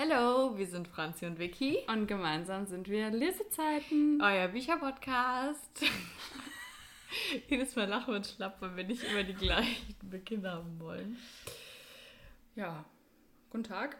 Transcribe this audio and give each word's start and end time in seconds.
Hallo, 0.00 0.56
wir 0.56 0.68
sind 0.68 0.86
Franzi 0.86 1.26
und 1.26 1.40
Vicky. 1.40 1.78
Und 1.88 2.06
gemeinsam 2.06 2.66
sind 2.66 2.88
wir 2.88 3.10
Lesezeiten. 3.10 4.22
Euer 4.22 4.46
Bücherpodcast. 4.46 5.84
Jedes 7.48 7.74
Mal 7.74 7.88
lachen 7.88 8.14
wir 8.14 8.22
schlapp, 8.22 8.62
weil 8.62 8.76
wir 8.76 8.84
nicht 8.84 9.02
immer 9.02 9.24
die 9.24 9.34
gleichen 9.34 9.96
Beginne 10.08 10.52
haben 10.52 10.78
wollen. 10.78 11.18
Ja, 12.54 12.84
guten 13.50 13.64
Tag. 13.64 13.96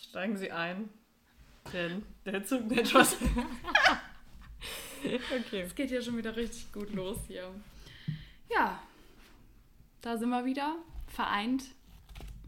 Steigen 0.00 0.36
Sie 0.36 0.50
ein. 0.50 0.88
Denn 1.72 2.04
der 2.26 2.44
Zug 2.44 2.64
nicht 2.68 2.88
Spaß. 2.88 3.18
okay. 5.04 5.60
Es 5.60 5.76
geht 5.76 5.92
ja 5.92 6.02
schon 6.02 6.16
wieder 6.16 6.34
richtig 6.34 6.72
gut 6.72 6.92
los 6.92 7.18
hier. 7.28 7.48
Ja, 8.50 8.82
da 10.00 10.18
sind 10.18 10.30
wir 10.30 10.44
wieder 10.44 10.78
vereint 11.06 11.62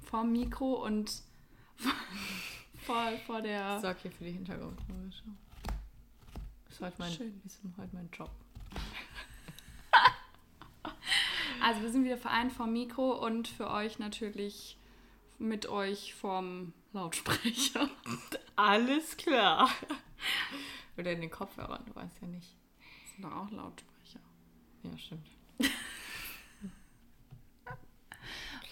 vorm 0.03 0.33
Mikro 0.33 0.85
und 0.85 1.23
vor, 2.85 3.13
vor 3.27 3.41
der. 3.41 3.77
Ich 3.77 3.83
sorge 3.83 3.99
hier 4.03 4.13
für 4.13 4.25
die 4.25 4.33
Hintergrundgeräusche. 4.33 5.23
Das 6.67 6.75
ist 6.75 6.81
heute 6.81 6.95
mein, 6.99 7.13
Schön. 7.13 7.41
ist 7.45 7.61
heute 7.79 7.95
mein 7.95 8.11
Job. 8.13 8.31
also 11.63 11.83
wir 11.83 11.91
sind 11.91 12.05
wieder 12.05 12.19
vereint 12.19 12.53
vorm 12.53 12.73
Mikro 12.73 13.13
und 13.25 13.49
für 13.49 13.71
euch 13.71 13.99
natürlich 13.99 14.77
mit 15.39 15.67
euch 15.67 16.15
vorm 16.15 16.73
Lautsprecher. 16.93 17.89
Alles 18.57 19.17
klar. 19.17 19.71
Oder 20.97 21.13
in 21.13 21.21
den 21.21 21.31
Kopfhörern, 21.31 21.85
du 21.87 21.95
weißt 21.95 22.23
ja 22.23 22.29
nicht. 22.29 22.55
Das 23.03 23.13
sind 23.15 23.25
doch 23.25 23.33
auch 23.33 23.51
Lautsprecher. 23.51 24.21
Ja, 24.83 24.99
stimmt. 24.99 25.29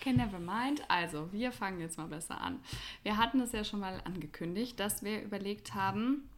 Okay, 0.03 0.15
never 0.15 0.41
mind. 0.41 0.83
Also, 0.89 1.33
wir 1.33 1.53
fangen 1.53 1.79
jetzt 1.79 1.97
mal 1.97 2.09
besser 2.09 2.41
an. 2.41 2.59
Wir 3.05 3.19
hatten 3.19 3.39
es 3.41 3.53
ja 3.53 3.63
schon 3.63 3.79
mal 3.79 4.01
angekündigt, 4.05 4.81
dass 4.81 5.05
wir 5.05 5.23
überlegt 5.23 5.75
haben, 5.75 6.29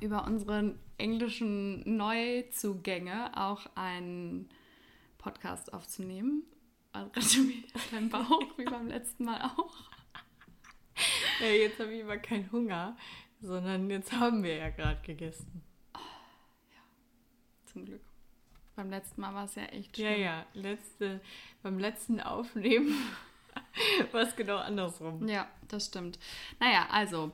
über 0.00 0.24
unsere 0.24 0.74
englischen 0.98 1.96
Neuzugänge 1.96 3.30
auch 3.36 3.66
einen 3.76 4.48
Podcast 5.18 5.72
aufzunehmen. 5.72 6.42
Also, 6.90 7.38
dein 7.92 8.08
Bauch, 8.10 8.58
wie 8.58 8.64
beim 8.64 8.88
letzten 8.88 9.26
Mal 9.26 9.42
auch. 9.42 9.76
Ja, 11.40 11.46
jetzt 11.46 11.78
habe 11.78 11.94
ich 11.94 12.02
aber 12.02 12.18
keinen 12.18 12.50
Hunger, 12.50 12.96
sondern 13.40 13.88
jetzt 13.90 14.10
haben 14.10 14.42
wir 14.42 14.56
ja 14.56 14.70
gerade 14.70 15.00
gegessen. 15.02 15.62
Oh, 15.94 16.00
ja, 16.72 16.82
zum 17.66 17.84
Glück. 17.84 18.02
Beim 18.76 18.90
letzten 18.90 19.20
Mal 19.20 19.34
war 19.34 19.44
es 19.44 19.54
ja 19.54 19.64
echt 19.64 19.96
schön. 19.96 20.04
Ja, 20.04 20.16
ja. 20.16 20.46
Letzte, 20.54 21.20
beim 21.62 21.78
letzten 21.78 22.20
Aufnehmen 22.20 22.94
war 24.12 24.22
es 24.22 24.34
genau 24.34 24.56
andersrum. 24.56 25.26
Ja, 25.28 25.48
das 25.68 25.86
stimmt. 25.86 26.18
Naja, 26.58 26.88
also, 26.90 27.32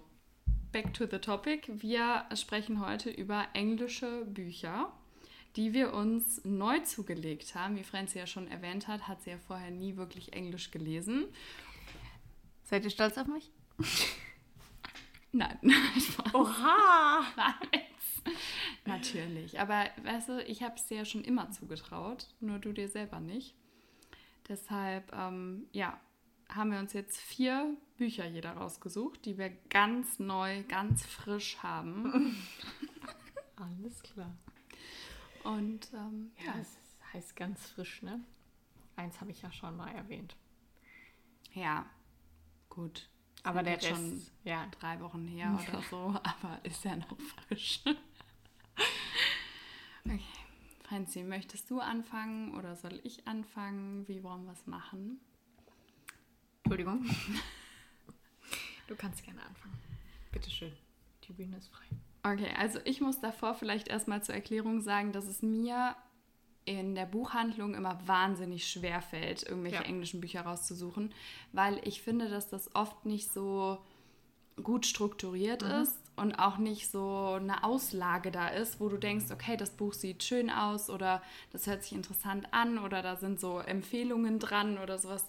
back 0.72 0.92
to 0.92 1.06
the 1.10 1.18
topic. 1.18 1.68
Wir 1.68 2.26
sprechen 2.34 2.84
heute 2.84 3.10
über 3.10 3.48
englische 3.54 4.24
Bücher, 4.26 4.92
die 5.56 5.72
wir 5.72 5.94
uns 5.94 6.44
neu 6.44 6.78
zugelegt 6.80 7.54
haben. 7.54 7.76
Wie 7.76 7.84
Franzi 7.84 8.18
ja 8.18 8.26
schon 8.26 8.46
erwähnt 8.46 8.86
hat, 8.86 9.08
hat 9.08 9.22
sie 9.22 9.30
ja 9.30 9.38
vorher 9.38 9.70
nie 9.70 9.96
wirklich 9.96 10.34
Englisch 10.34 10.70
gelesen. 10.70 11.24
Seid 12.64 12.84
ihr 12.84 12.90
stolz 12.90 13.16
auf 13.16 13.26
mich? 13.26 13.50
Nein. 15.32 15.58
Oha! 16.34 17.24
Nein. 17.36 17.80
Natürlich. 18.96 19.60
Aber 19.60 19.86
weißt 20.02 20.28
du, 20.28 20.44
ich 20.44 20.62
habe 20.62 20.74
es 20.76 20.86
dir 20.86 20.98
ja 20.98 21.04
schon 21.04 21.24
immer 21.24 21.50
zugetraut, 21.50 22.28
nur 22.40 22.58
du 22.58 22.72
dir 22.72 22.88
selber 22.88 23.20
nicht. 23.20 23.54
Deshalb, 24.48 25.12
ähm, 25.12 25.66
ja, 25.72 26.00
haben 26.48 26.72
wir 26.72 26.78
uns 26.78 26.92
jetzt 26.92 27.20
vier 27.20 27.76
Bücher 27.96 28.26
jeder 28.26 28.52
rausgesucht, 28.52 29.24
die 29.24 29.38
wir 29.38 29.50
ganz 29.68 30.18
neu, 30.18 30.64
ganz 30.64 31.06
frisch 31.06 31.58
haben. 31.62 32.36
Alles 33.56 34.02
klar. 34.02 34.36
Und 35.44 35.92
ähm, 35.92 36.32
ja, 36.44 36.54
es 36.60 36.78
heißt 37.12 37.36
ganz 37.36 37.66
frisch, 37.66 38.02
ne? 38.02 38.24
Eins 38.96 39.20
habe 39.20 39.30
ich 39.30 39.42
ja 39.42 39.52
schon 39.52 39.76
mal 39.76 39.90
erwähnt. 39.92 40.36
Ja, 41.52 41.86
gut. 42.68 43.08
Aber 43.42 43.62
der 43.62 43.76
Rest, 43.76 43.86
schon 43.86 44.22
ja. 44.44 44.66
drei 44.78 45.00
Wochen 45.00 45.26
her 45.26 45.58
oder 45.68 45.82
so, 45.82 45.96
aber 46.22 46.60
ist 46.64 46.84
ja 46.84 46.96
noch 46.96 47.16
frisch. 47.20 47.82
Okay. 50.04 50.20
Franzi, 50.82 51.22
möchtest 51.22 51.70
du 51.70 51.78
anfangen 51.78 52.54
oder 52.56 52.74
soll 52.74 53.00
ich 53.04 53.26
anfangen? 53.28 54.08
Wie 54.08 54.22
wollen 54.24 54.44
wir 54.44 54.52
es 54.52 54.66
machen? 54.66 55.20
Entschuldigung. 56.64 57.04
Du 58.88 58.96
kannst 58.96 59.22
gerne 59.22 59.40
anfangen. 59.42 59.78
Bitte 60.32 60.50
schön. 60.50 60.72
Die 61.22 61.32
Bühne 61.32 61.58
ist 61.58 61.68
frei. 61.68 61.84
Okay, 62.24 62.52
also 62.58 62.80
ich 62.84 63.00
muss 63.00 63.20
davor 63.20 63.54
vielleicht 63.54 63.86
erstmal 63.86 64.20
zur 64.20 64.34
Erklärung 64.34 64.80
sagen, 64.80 65.12
dass 65.12 65.26
es 65.26 65.42
mir 65.42 65.94
in 66.64 66.96
der 66.96 67.06
Buchhandlung 67.06 67.74
immer 67.74 68.04
wahnsinnig 68.08 68.66
schwer 68.66 69.00
fällt, 69.00 69.44
irgendwelche 69.44 69.76
ja. 69.76 69.82
englischen 69.82 70.20
Bücher 70.20 70.42
rauszusuchen, 70.42 71.14
weil 71.52 71.80
ich 71.84 72.02
finde, 72.02 72.28
dass 72.28 72.48
das 72.48 72.74
oft 72.74 73.06
nicht 73.06 73.32
so 73.32 73.78
gut 74.60 74.86
strukturiert 74.86 75.62
mhm. 75.62 75.82
ist 75.82 75.99
und 76.20 76.34
auch 76.34 76.58
nicht 76.58 76.90
so 76.90 77.38
eine 77.40 77.64
Auslage 77.64 78.30
da 78.30 78.48
ist, 78.48 78.78
wo 78.78 78.90
du 78.90 78.98
denkst, 78.98 79.30
okay, 79.30 79.56
das 79.56 79.70
Buch 79.70 79.94
sieht 79.94 80.22
schön 80.22 80.50
aus 80.50 80.90
oder 80.90 81.22
das 81.50 81.66
hört 81.66 81.82
sich 81.82 81.92
interessant 81.92 82.46
an 82.52 82.78
oder 82.78 83.00
da 83.00 83.16
sind 83.16 83.40
so 83.40 83.58
Empfehlungen 83.58 84.38
dran 84.38 84.76
oder 84.76 84.98
sowas. 84.98 85.26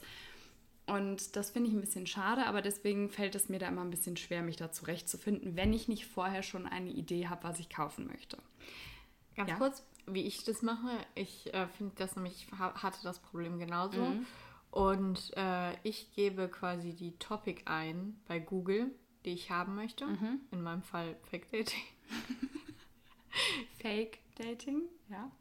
Und 0.88 1.38
das 1.38 1.51
finde 1.51 1.69
ich 1.69 1.75
ein 1.75 1.80
bisschen 1.80 2.07
schade, 2.07 2.46
aber 2.46 2.62
deswegen 2.62 3.09
fällt 3.09 3.35
es 3.35 3.47
mir 3.47 3.57
da 3.57 3.69
immer 3.69 3.84
ein 3.84 3.90
bisschen 3.90 4.18
schwer, 4.18 4.41
mich 4.41 4.57
da 4.57 4.74
zurechtzufinden, 4.74 5.56
wenn 5.56 5.72
ich 5.72 5.88
nicht 5.88 6.06
vorher 6.06 6.44
schon 6.44 6.68
eine 6.68 6.90
Idee 6.90 7.30
habe, 7.30 7.46
was 7.46 7.59
ich 7.59 7.69
kaufen 7.69 8.07
möchte. 8.07 8.38
Ganz 9.38 9.51
ja? 9.51 9.56
kurz, 9.56 9.85
wie 10.07 10.24
ich 10.24 10.44
das 10.44 10.62
mache, 10.62 10.90
ich 11.16 11.53
äh, 11.53 11.68
finde 11.68 11.94
das 11.96 12.18
nämlich, 12.18 12.47
ich 12.51 12.59
hatte 12.59 13.00
das 13.03 13.19
Problem 13.19 13.59
genauso. 13.59 14.01
Mhm. 14.01 14.25
Und 14.72 15.31
äh, 15.38 15.74
ich 15.84 16.13
gebe 16.16 16.50
quasi 16.50 16.94
die 16.94 17.18
Topic 17.18 17.62
ein 17.66 18.19
bei 18.28 18.40
Google 18.40 18.91
die 19.25 19.31
ich 19.31 19.51
haben 19.51 19.75
möchte. 19.75 20.05
Mhm. 20.05 20.41
In 20.51 20.61
meinem 20.61 20.83
Fall 20.83 21.15
Fake 21.29 21.49
Dating. 21.51 21.83
Fake 23.81 24.19
Dating, 24.35 24.83
ja. 25.09 25.31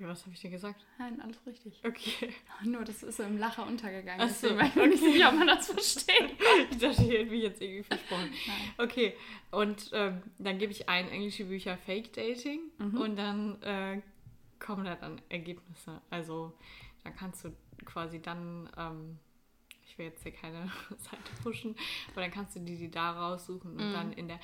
Ja, 0.00 0.08
was 0.08 0.22
habe 0.22 0.32
ich 0.32 0.40
dir 0.40 0.48
gesagt? 0.48 0.86
Nein, 0.98 1.20
alles 1.20 1.46
richtig. 1.46 1.78
Okay. 1.84 2.32
Nur, 2.64 2.84
das 2.84 3.02
ist 3.02 3.18
so 3.18 3.22
im 3.22 3.36
Lacher 3.36 3.66
untergegangen. 3.66 4.26
Ach 4.26 4.34
so, 4.34 4.48
deswegen 4.48 4.70
okay. 4.70 4.84
ich 4.84 5.00
nicht 5.02 5.12
sicher, 5.12 5.28
ob 5.28 5.34
man 5.34 5.46
das 5.46 5.66
versteht. 5.70 6.36
ich 6.70 6.78
dachte, 6.78 7.02
ich 7.02 7.10
hätte 7.10 7.30
mich 7.30 7.42
jetzt 7.42 7.60
irgendwie 7.60 7.82
versprochen. 7.82 8.30
Nein. 8.46 8.56
Okay, 8.78 9.14
und 9.50 9.90
ähm, 9.92 10.22
dann 10.38 10.56
gebe 10.56 10.72
ich 10.72 10.88
ein 10.88 11.08
englische 11.10 11.44
Bücher 11.44 11.76
Fake 11.76 12.14
Dating 12.14 12.60
mhm. 12.78 12.98
und 12.98 13.16
dann 13.16 13.60
äh, 13.62 14.00
kommen 14.58 14.86
da 14.86 14.94
dann 14.94 15.20
Ergebnisse. 15.28 16.00
Also 16.08 16.54
da 17.04 17.10
kannst 17.10 17.44
du 17.44 17.52
quasi 17.84 18.22
dann 18.22 18.70
ähm, 18.78 19.18
ich 19.90 19.98
will 19.98 20.06
jetzt 20.06 20.22
hier 20.22 20.32
keine 20.32 20.70
Seite 20.98 21.42
pushen, 21.42 21.74
aber 22.12 22.22
dann 22.22 22.30
kannst 22.30 22.56
du 22.56 22.60
die, 22.60 22.76
die 22.76 22.90
da 22.90 23.10
raussuchen 23.10 23.72
und 23.72 23.90
mm. 23.90 23.92
dann 23.92 24.12
in 24.12 24.28
der 24.28 24.40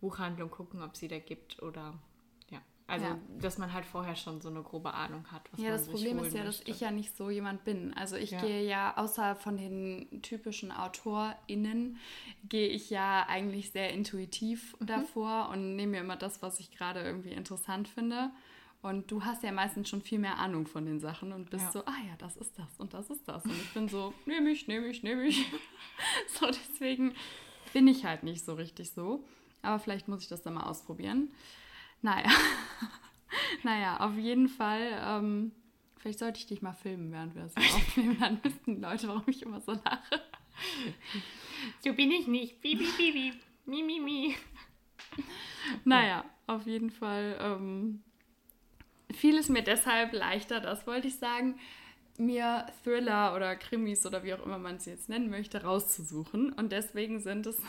Buchhandlung 0.00 0.50
gucken, 0.50 0.82
ob 0.82 0.96
sie 0.96 1.08
da 1.08 1.18
gibt 1.18 1.62
oder 1.62 1.94
ja. 2.50 2.60
Also, 2.88 3.06
ja. 3.06 3.18
dass 3.40 3.58
man 3.58 3.72
halt 3.72 3.84
vorher 3.84 4.16
schon 4.16 4.40
so 4.40 4.48
eine 4.48 4.62
grobe 4.62 4.94
Ahnung 4.94 5.24
hat, 5.30 5.42
was 5.52 5.60
ja, 5.60 5.70
man 5.70 5.78
das 5.78 5.88
Problem 5.88 6.18
ist 6.18 6.34
ja, 6.34 6.44
möchte. 6.44 6.62
dass 6.64 6.74
ich 6.74 6.80
ja 6.80 6.90
nicht 6.90 7.16
so 7.16 7.30
jemand 7.30 7.64
bin. 7.64 7.94
Also 7.94 8.16
ich 8.16 8.32
ja. 8.32 8.40
gehe 8.40 8.66
ja, 8.66 8.96
außer 8.96 9.36
von 9.36 9.56
den 9.56 10.22
typischen 10.22 10.72
AutorInnen, 10.72 11.98
gehe 12.48 12.68
ich 12.68 12.90
ja 12.90 13.24
eigentlich 13.28 13.70
sehr 13.70 13.92
intuitiv 13.92 14.76
mhm. 14.80 14.86
davor 14.86 15.48
und 15.50 15.76
nehme 15.76 15.92
mir 15.92 16.00
immer 16.00 16.16
das, 16.16 16.42
was 16.42 16.58
ich 16.58 16.72
gerade 16.72 17.02
irgendwie 17.02 17.32
interessant 17.32 17.88
finde. 17.88 18.30
Und 18.80 19.10
du 19.10 19.24
hast 19.24 19.42
ja 19.42 19.50
meistens 19.50 19.88
schon 19.88 20.02
viel 20.02 20.20
mehr 20.20 20.38
Ahnung 20.38 20.66
von 20.66 20.86
den 20.86 21.00
Sachen 21.00 21.32
und 21.32 21.50
bist 21.50 21.64
ja. 21.64 21.72
so, 21.72 21.84
ah 21.84 21.96
ja, 22.06 22.14
das 22.18 22.36
ist 22.36 22.56
das 22.58 22.78
und 22.78 22.94
das 22.94 23.10
ist 23.10 23.26
das. 23.26 23.44
Und 23.44 23.52
ich 23.52 23.74
bin 23.74 23.88
so, 23.88 24.14
nehme 24.24 24.50
ich, 24.50 24.68
nehme 24.68 24.86
ich, 24.86 25.02
nehme 25.02 25.24
ich. 25.24 25.46
so, 26.28 26.46
deswegen 26.46 27.12
bin 27.72 27.88
ich 27.88 28.04
halt 28.04 28.22
nicht 28.22 28.44
so 28.44 28.54
richtig 28.54 28.90
so. 28.92 29.24
Aber 29.62 29.80
vielleicht 29.80 30.06
muss 30.06 30.22
ich 30.22 30.28
das 30.28 30.42
dann 30.42 30.54
mal 30.54 30.62
ausprobieren. 30.62 31.32
Naja. 32.02 32.30
naja, 33.64 33.98
auf 33.98 34.16
jeden 34.16 34.48
Fall. 34.48 35.00
Ähm, 35.02 35.52
vielleicht 35.96 36.20
sollte 36.20 36.38
ich 36.38 36.46
dich 36.46 36.62
mal 36.62 36.72
filmen, 36.72 37.10
während 37.10 37.34
wir 37.34 37.42
das 37.42 37.56
aufnehmen. 37.56 38.16
Dann 38.20 38.42
wissen 38.44 38.76
die 38.76 38.80
Leute, 38.80 39.08
warum 39.08 39.24
ich 39.26 39.42
immer 39.42 39.60
so 39.60 39.72
lache. 39.72 40.20
So 41.84 41.92
bin 41.92 42.10
ich 42.10 42.26
nicht. 42.26 42.60
Bi, 42.60 42.74
bi, 42.76 42.86
bi, 42.96 43.12
bi. 43.12 43.32
Mi, 43.64 43.82
mi, 43.82 44.00
mi. 44.00 44.36
Naja, 45.84 46.24
auf 46.46 46.66
jeden 46.66 46.90
Fall. 46.90 47.36
Ähm, 47.40 48.02
fiel 49.18 49.38
es 49.38 49.48
mir 49.48 49.62
deshalb 49.62 50.12
leichter, 50.12 50.60
das 50.60 50.86
wollte 50.86 51.08
ich 51.08 51.16
sagen, 51.16 51.58
mir 52.18 52.66
Thriller 52.82 53.34
oder 53.34 53.54
Krimis 53.56 54.04
oder 54.04 54.24
wie 54.24 54.34
auch 54.34 54.44
immer 54.44 54.58
man 54.58 54.78
sie 54.78 54.90
jetzt 54.90 55.08
nennen 55.08 55.30
möchte, 55.30 55.62
rauszusuchen. 55.62 56.52
Und 56.52 56.72
deswegen 56.72 57.20
sind 57.20 57.46
es 57.46 57.60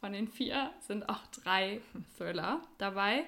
von 0.00 0.12
den 0.12 0.28
vier 0.28 0.70
sind 0.86 1.08
auch 1.08 1.26
drei 1.28 1.80
Thriller 2.16 2.62
dabei, 2.78 3.24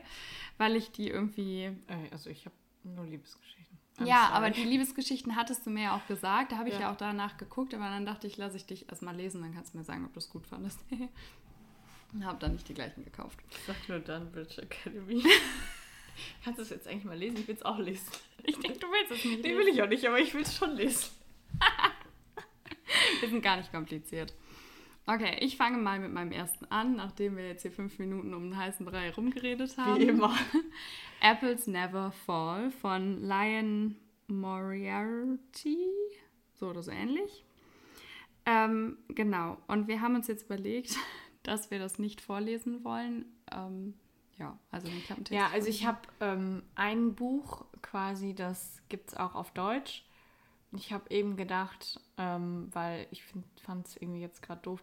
weil 0.59 0.77
ich 0.77 0.93
die 0.93 1.09
irgendwie. 1.09 1.77
Also 2.13 2.31
ich 2.31 2.45
habe 2.47 2.55
nur 2.85 3.05
Liebesgeschichten. 3.05 3.79
I'm 3.99 4.07
ja, 4.07 4.27
sorry. 4.27 4.37
aber 4.37 4.51
die 4.51 4.65
Liebesgeschichten 4.65 5.37
hattest 5.37 5.67
du 5.67 5.71
mir 5.71 5.85
ja 5.85 5.97
auch 5.97 6.07
gesagt. 6.07 6.53
Da 6.53 6.59
habe 6.59 6.69
ich 6.69 6.77
ja. 6.77 6.83
ja. 6.83 6.93
auch 6.93 6.97
danach 6.97 7.37
geguckt, 7.37 7.75
aber 7.75 7.85
dann 7.85 8.07
dachte 8.07 8.27
ich, 8.27 8.37
lasse 8.37 8.57
ich 8.57 8.67
dich 8.67 8.89
erstmal 8.89 9.17
lesen, 9.17 9.43
dann 9.43 9.53
kannst 9.53 9.75
du 9.75 9.79
mir 9.79 9.85
sagen, 9.85 10.05
ob 10.05 10.13
du 10.13 10.21
es 10.21 10.31
gut 10.31 10.47
fandest. 10.47 10.79
Habe 12.25 12.39
dann 12.41 12.53
nicht 12.53 12.69
die 12.69 12.75
gleichen 12.75 13.05
gekauft. 13.05 13.39
Ich 13.51 13.59
sag 13.67 13.89
nur 13.89 14.01
Dunbridge 14.01 14.63
Academy. 14.63 15.23
Kannst 16.45 16.59
du 16.59 16.63
es 16.63 16.71
jetzt 16.71 16.89
eigentlich 16.89 17.05
mal 17.05 17.17
lesen? 17.17 17.39
Ich 17.39 17.49
will 17.49 17.55
es 17.55 17.63
auch 17.63 17.79
lesen. 17.79 18.07
Ich 18.45 18.59
denke, 18.59 18.79
du 18.79 18.87
willst 18.87 19.13
es 19.13 19.25
nicht. 19.25 19.43
Nee, 19.43 19.57
will 19.57 19.69
ich 19.69 19.83
auch 19.83 19.89
nicht, 19.89 20.07
aber 20.07 20.19
ich 20.19 20.33
will 20.35 20.43
es 20.43 20.57
schon 20.57 20.77
lesen. 20.77 21.11
Wir 23.21 23.29
sind 23.29 23.43
gar 23.43 23.57
nicht 23.57 23.73
kompliziert. 23.73 24.35
Okay, 25.07 25.39
ich 25.41 25.57
fange 25.57 25.79
mal 25.79 25.99
mit 25.99 26.13
meinem 26.13 26.31
ersten 26.31 26.67
an, 26.67 26.95
nachdem 26.95 27.37
wir 27.37 27.49
jetzt 27.49 27.63
hier 27.63 27.73
fünf 27.73 27.99
Minuten 27.99 28.33
um 28.33 28.51
den 28.51 28.57
heißen 28.57 28.87
Brei 28.87 29.11
rumgeredet 29.11 29.77
haben. 29.77 30.01
Wie 30.01 30.05
immer. 30.05 30.37
Apples 31.21 31.67
Never 31.67 32.13
Fall 32.13 32.71
von 32.71 33.21
Lion 33.21 33.97
Moriarty. 34.29 35.79
So 36.55 36.69
oder 36.69 36.83
so 36.83 36.91
ähnlich. 36.91 37.45
Ähm, 38.47 38.99
genau. 39.09 39.59
Und 39.67 39.89
wir 39.89 40.01
haben 40.01 40.15
uns 40.15 40.29
jetzt 40.29 40.45
überlegt, 40.45 40.97
dass 41.43 41.71
wir 41.71 41.79
das 41.79 41.99
nicht 41.99 42.21
vorlesen 42.21 42.85
wollen. 42.85 43.25
Ähm, 43.51 43.95
ja, 44.41 44.59
also 44.71 44.89
den 44.89 45.03
Klappentext. 45.05 45.39
Ja, 45.39 45.49
also 45.53 45.69
ich 45.69 45.87
habe 45.87 46.01
ähm, 46.21 46.63
ein 46.75 47.15
Buch 47.15 47.67
quasi, 47.83 48.35
das 48.35 48.81
gibt 48.89 49.11
es 49.11 49.17
auch 49.17 49.35
auf 49.35 49.53
Deutsch. 49.53 50.05
Ich 50.73 50.93
habe 50.93 51.11
eben 51.11 51.37
gedacht, 51.37 52.01
ähm, 52.17 52.69
weil 52.73 53.07
ich 53.11 53.23
fand 53.63 53.87
es 53.87 53.97
irgendwie 53.97 54.21
jetzt 54.21 54.41
gerade 54.41 54.63
doof, 54.63 54.83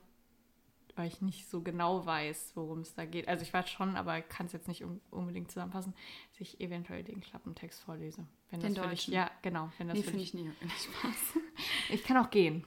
weil 0.95 1.07
ich 1.07 1.21
nicht 1.21 1.49
so 1.49 1.61
genau 1.61 2.05
weiß, 2.05 2.51
worum 2.55 2.81
es 2.81 2.93
da 2.93 3.05
geht. 3.05 3.27
Also 3.27 3.41
ich 3.41 3.53
weiß 3.53 3.67
schon, 3.69 3.95
aber 3.95 4.21
kann 4.21 4.45
es 4.45 4.51
jetzt 4.51 4.67
nicht 4.67 4.83
unbedingt 5.09 5.49
zusammenfassen, 5.49 5.93
dass 6.31 6.41
ich 6.41 6.61
eventuell 6.61 7.03
den 7.03 7.21
Klappentext 7.21 7.81
vorlese. 7.81 8.27
Wenn 8.51 8.59
den 8.59 8.75
das 8.75 8.85
Deutschen? 8.85 9.11
Ich, 9.11 9.17
ja, 9.17 9.31
genau. 9.41 9.71
Wenn 9.79 9.87
das 9.87 9.97
nee, 9.97 10.03
finde 10.03 10.21
ich 10.21 10.33
nie. 10.35 10.51
Spaß. 10.61 11.41
ich 11.89 12.03
kann 12.03 12.17
auch 12.17 12.29
gehen. 12.29 12.63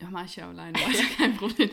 Ja, 0.00 0.10
mache 0.10 0.26
ich 0.26 0.36
ja 0.36 0.48
alleine. 0.48 0.78
Ja. 0.78 0.88
kein 1.16 1.36
Problem. 1.36 1.70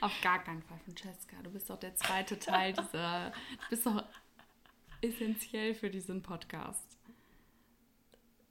Auf 0.00 0.12
gar 0.22 0.42
keinen 0.42 0.62
Fall, 0.62 0.78
Francesca. 0.84 1.36
Du 1.42 1.50
bist 1.50 1.68
doch 1.70 1.78
der 1.78 1.94
zweite 1.96 2.38
Teil 2.38 2.72
dieser. 2.72 3.30
Du 3.30 3.68
bist 3.70 3.86
doch 3.86 4.04
essentiell 5.00 5.74
für 5.74 5.90
diesen 5.90 6.22
Podcast. 6.22 6.98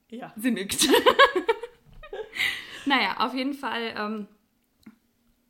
Ja. 0.10 0.34
Sie 0.36 0.52
nickt. 0.52 0.88
naja, 2.86 3.18
auf 3.18 3.34
jeden 3.34 3.54
Fall 3.54 3.94
ähm, 3.98 4.28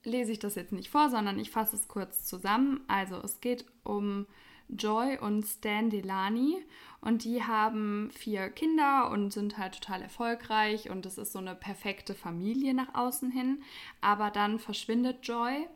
lese 0.04 0.32
ich 0.32 0.40
das 0.40 0.56
jetzt 0.56 0.72
nicht 0.72 0.90
vor, 0.90 1.10
sondern 1.10 1.38
ich 1.40 1.52
fasse 1.52 1.76
es 1.76 1.88
kurz 1.88 2.26
zusammen. 2.26 2.82
Also, 2.88 3.18
es 3.18 3.42
geht 3.42 3.66
um 3.84 4.26
Joy 4.70 5.18
und 5.20 5.44
Stan 5.46 5.90
Delani 5.90 6.64
und 7.02 7.24
die 7.24 7.44
haben 7.44 8.10
vier 8.12 8.50
Kinder 8.50 9.10
und 9.12 9.34
sind 9.34 9.58
halt 9.58 9.76
total 9.76 10.02
erfolgreich 10.02 10.90
und 10.90 11.06
es 11.06 11.18
ist 11.18 11.34
so 11.34 11.40
eine 11.40 11.56
perfekte 11.56 12.16
Familie 12.16 12.74
nach 12.74 12.96
außen 12.96 13.30
hin. 13.30 13.62
Aber 14.02 14.32
dann 14.32 14.60
verschwindet 14.60 15.28
Joy 15.28 15.68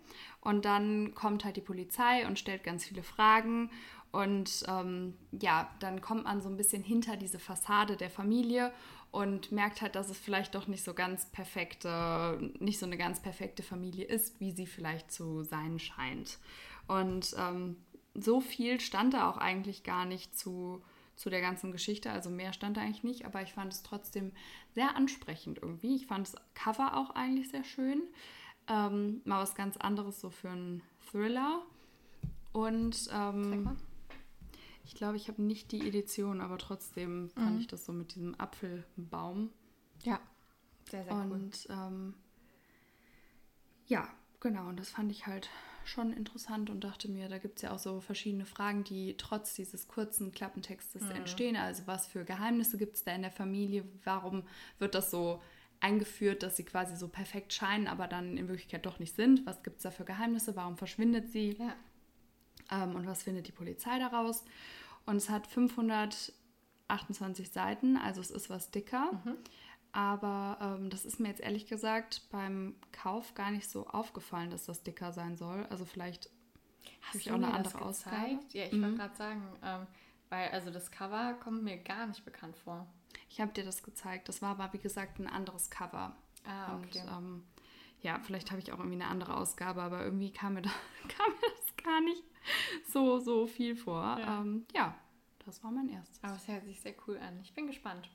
und 0.42 0.66
dann 0.66 1.14
kommt 1.16 1.44
halt 1.44 1.58
die 1.58 1.62
Polizei 1.62 2.26
und 2.26 2.40
stellt 2.40 2.64
ganz 2.64 2.86
viele 2.86 3.04
Fragen 3.04 3.70
und 4.12 4.64
ähm, 4.68 5.16
ja, 5.32 5.70
dann 5.80 6.02
kommt 6.02 6.24
man 6.24 6.42
so 6.42 6.50
ein 6.50 6.58
bisschen 6.58 6.82
hinter 6.82 7.18
diese 7.18 7.40
Fassade 7.40 7.98
der 7.98 8.10
Familie 8.10 8.72
und 9.12 9.52
merkt 9.52 9.82
halt, 9.82 9.96
dass 9.96 10.10
es 10.10 10.18
vielleicht 10.18 10.56
doch 10.56 10.68
nicht 10.68 10.84
so 10.84 10.94
ganz 10.94 11.26
perfekte, 11.28 12.52
nicht 12.60 12.80
so 12.80 12.86
eine 12.86 12.98
ganz 12.98 13.22
perfekte 13.22 13.64
Familie 13.64 14.06
ist, 14.06 14.40
wie 14.40 14.52
sie 14.52 14.66
vielleicht 14.66 15.12
zu 15.12 15.44
sein 15.44 15.80
scheint. 15.80 16.40
Und 16.88 17.36
ähm, 17.38 17.78
so 18.18 18.42
viel 18.42 18.80
stand 18.80 19.14
da 19.14 19.30
auch 19.30 19.38
eigentlich 19.38 19.84
gar 19.84 20.06
nicht 20.06 20.38
zu, 20.38 20.82
zu 21.16 21.30
der 21.30 21.40
ganzen 21.40 21.72
Geschichte. 21.72 22.12
Also 22.12 22.30
mehr 22.30 22.52
stand 22.52 22.76
da 22.76 22.82
eigentlich 22.82 23.04
nicht, 23.04 23.26
aber 23.26 23.42
ich 23.42 23.54
fand 23.54 23.72
es 23.72 23.84
trotzdem 23.84 24.32
sehr 24.74 24.96
ansprechend 24.96 25.60
irgendwie. 25.62 25.96
Ich 25.96 26.08
fand 26.08 26.28
das 26.28 26.36
Cover 26.56 26.98
auch 26.98 27.12
eigentlich 27.12 27.50
sehr 27.50 27.64
schön. 27.64 28.02
Ähm, 28.68 29.22
mal 29.24 29.42
was 29.42 29.56
ganz 29.56 29.78
anderes 29.78 30.20
so 30.20 30.30
für 30.30 30.50
einen 30.50 30.82
Thriller. 31.12 31.62
Und 32.52 33.10
ähm, 33.14 33.78
ich 34.84 34.96
glaube, 34.96 35.16
ich 35.16 35.28
habe 35.28 35.42
nicht 35.42 35.72
die 35.72 35.88
Edition, 35.88 36.42
aber 36.42 36.58
trotzdem 36.58 37.30
fand 37.30 37.54
mhm. 37.54 37.60
ich 37.60 37.68
das 37.68 37.86
so 37.86 37.94
mit 37.94 38.16
diesem 38.16 38.40
Apfelbaum. 38.40 39.52
Ja, 40.04 40.20
sehr, 40.90 41.04
sehr 41.04 41.14
und, 41.14 41.26
cool. 41.26 41.32
Und 41.34 41.68
ähm, 41.70 42.14
ja, 43.86 44.08
genau, 44.40 44.70
und 44.70 44.80
das 44.80 44.90
fand 44.90 45.12
ich 45.12 45.28
halt 45.28 45.50
schon 45.88 46.14
interessant 46.14 46.70
und 46.70 46.84
dachte 46.84 47.10
mir, 47.10 47.30
da 47.30 47.38
gibt 47.38 47.58
es 47.58 47.62
ja 47.64 47.72
auch 47.72 47.80
so 47.80 48.02
verschiedene 48.02 48.46
Fragen, 48.46 48.84
die 48.84 49.16
trotz 49.18 49.56
dieses 49.56 49.88
kurzen 49.88 50.32
Klappentextes 50.32 51.04
mhm. 51.04 51.12
entstehen. 51.12 51.56
Also 51.56 51.84
was 51.86 52.08
für 52.08 52.26
Geheimnisse 52.26 52.78
gibt 52.78 52.96
es 52.96 53.04
da 53.04 53.14
in 53.14 53.22
der 53.22 53.32
Familie? 53.32 53.86
Warum 54.04 54.44
wird 54.80 54.96
das 54.96 55.12
so 55.12 55.42
eingeführt, 55.80 56.44
dass 56.44 56.58
sie 56.58 56.64
quasi 56.64 56.96
so 56.96 57.08
perfekt 57.08 57.54
scheinen, 57.54 57.88
aber 57.88 58.08
dann 58.08 58.38
in 58.38 58.48
Wirklichkeit 58.48 58.86
doch 58.86 59.00
nicht 59.00 59.16
sind? 59.16 59.46
Was 59.46 59.64
gibt 59.64 59.78
es 59.78 59.84
da 59.84 59.92
für 59.92 60.06
Geheimnisse? 60.06 60.56
Warum 60.56 60.78
verschwindet 60.78 61.32
sie? 61.32 61.56
Ja. 61.58 61.76
Ähm, 62.72 62.96
und 62.96 63.08
was 63.08 63.24
findet 63.24 63.48
die 63.48 63.52
Polizei 63.52 64.00
daraus? 64.00 64.44
Und 65.06 65.18
es 65.18 65.30
hat 65.30 65.48
528 65.48 67.50
Seiten, 67.50 67.98
also 67.98 68.22
es 68.22 68.32
ist 68.32 68.50
was 68.50 68.72
dicker. 68.72 69.22
Mhm. 69.24 69.38
Aber 69.98 70.60
ähm, 70.62 70.92
das 70.92 71.06
ist 71.06 71.20
mir 71.20 71.30
jetzt 71.30 71.42
ehrlich 71.42 71.66
gesagt 71.66 72.22
beim 72.30 72.76
Kauf 72.92 73.34
gar 73.34 73.50
nicht 73.50 73.68
so 73.68 73.88
aufgefallen, 73.88 74.52
dass 74.52 74.68
das 74.68 74.84
dicker 74.84 75.12
sein 75.12 75.36
soll. 75.36 75.66
Also 75.72 75.86
vielleicht 75.86 76.30
habe 77.02 77.18
ich 77.18 77.32
auch 77.32 77.36
eine 77.36 77.52
andere 77.52 77.82
Ausgabe. 77.82 78.38
Ja, 78.54 78.66
ich 78.66 78.74
mhm. 78.74 78.84
wollte 78.84 78.98
gerade 78.98 79.16
sagen, 79.16 79.42
ähm, 79.64 79.88
weil 80.30 80.50
also 80.50 80.70
das 80.70 80.92
Cover 80.92 81.34
kommt 81.40 81.64
mir 81.64 81.78
gar 81.78 82.06
nicht 82.06 82.24
bekannt 82.26 82.56
vor. 82.58 82.86
Ich 83.28 83.42
habe 83.42 83.52
dir 83.54 83.66
das 83.66 83.82
gezeigt. 83.82 84.30
Das 84.30 84.44
war 84.44 84.52
aber 84.60 84.72
wie 84.72 84.78
gesagt 84.78 85.18
ein 85.18 85.26
anderes 85.26 85.72
Cover. 85.72 86.16
Ah, 86.46 86.76
okay. 86.76 87.00
Und, 87.00 87.12
ähm, 87.18 87.44
ja, 88.02 88.20
vielleicht 88.20 88.52
habe 88.52 88.62
ich 88.62 88.72
auch 88.72 88.78
irgendwie 88.78 89.02
eine 89.02 89.08
andere 89.08 89.36
Ausgabe, 89.36 89.82
aber 89.82 90.04
irgendwie 90.04 90.32
kam 90.32 90.54
mir, 90.54 90.62
da, 90.62 90.70
kam 91.08 91.32
mir 91.32 91.54
das 91.58 91.84
gar 91.84 92.02
nicht 92.02 92.24
so, 92.86 93.18
so 93.18 93.48
viel 93.48 93.76
vor. 93.76 94.04
Ja. 94.20 94.42
Ähm, 94.42 94.68
ja. 94.76 94.96
Das 95.48 95.64
war 95.64 95.72
mein 95.72 95.88
erstes. 95.88 96.22
Aber 96.22 96.36
es 96.36 96.46
hört 96.50 96.66
sich 96.66 96.82
sehr 96.82 96.94
cool 97.08 97.18
an. 97.20 97.40
Ich 97.42 97.54
bin 97.54 97.68
gespannt. 97.68 98.10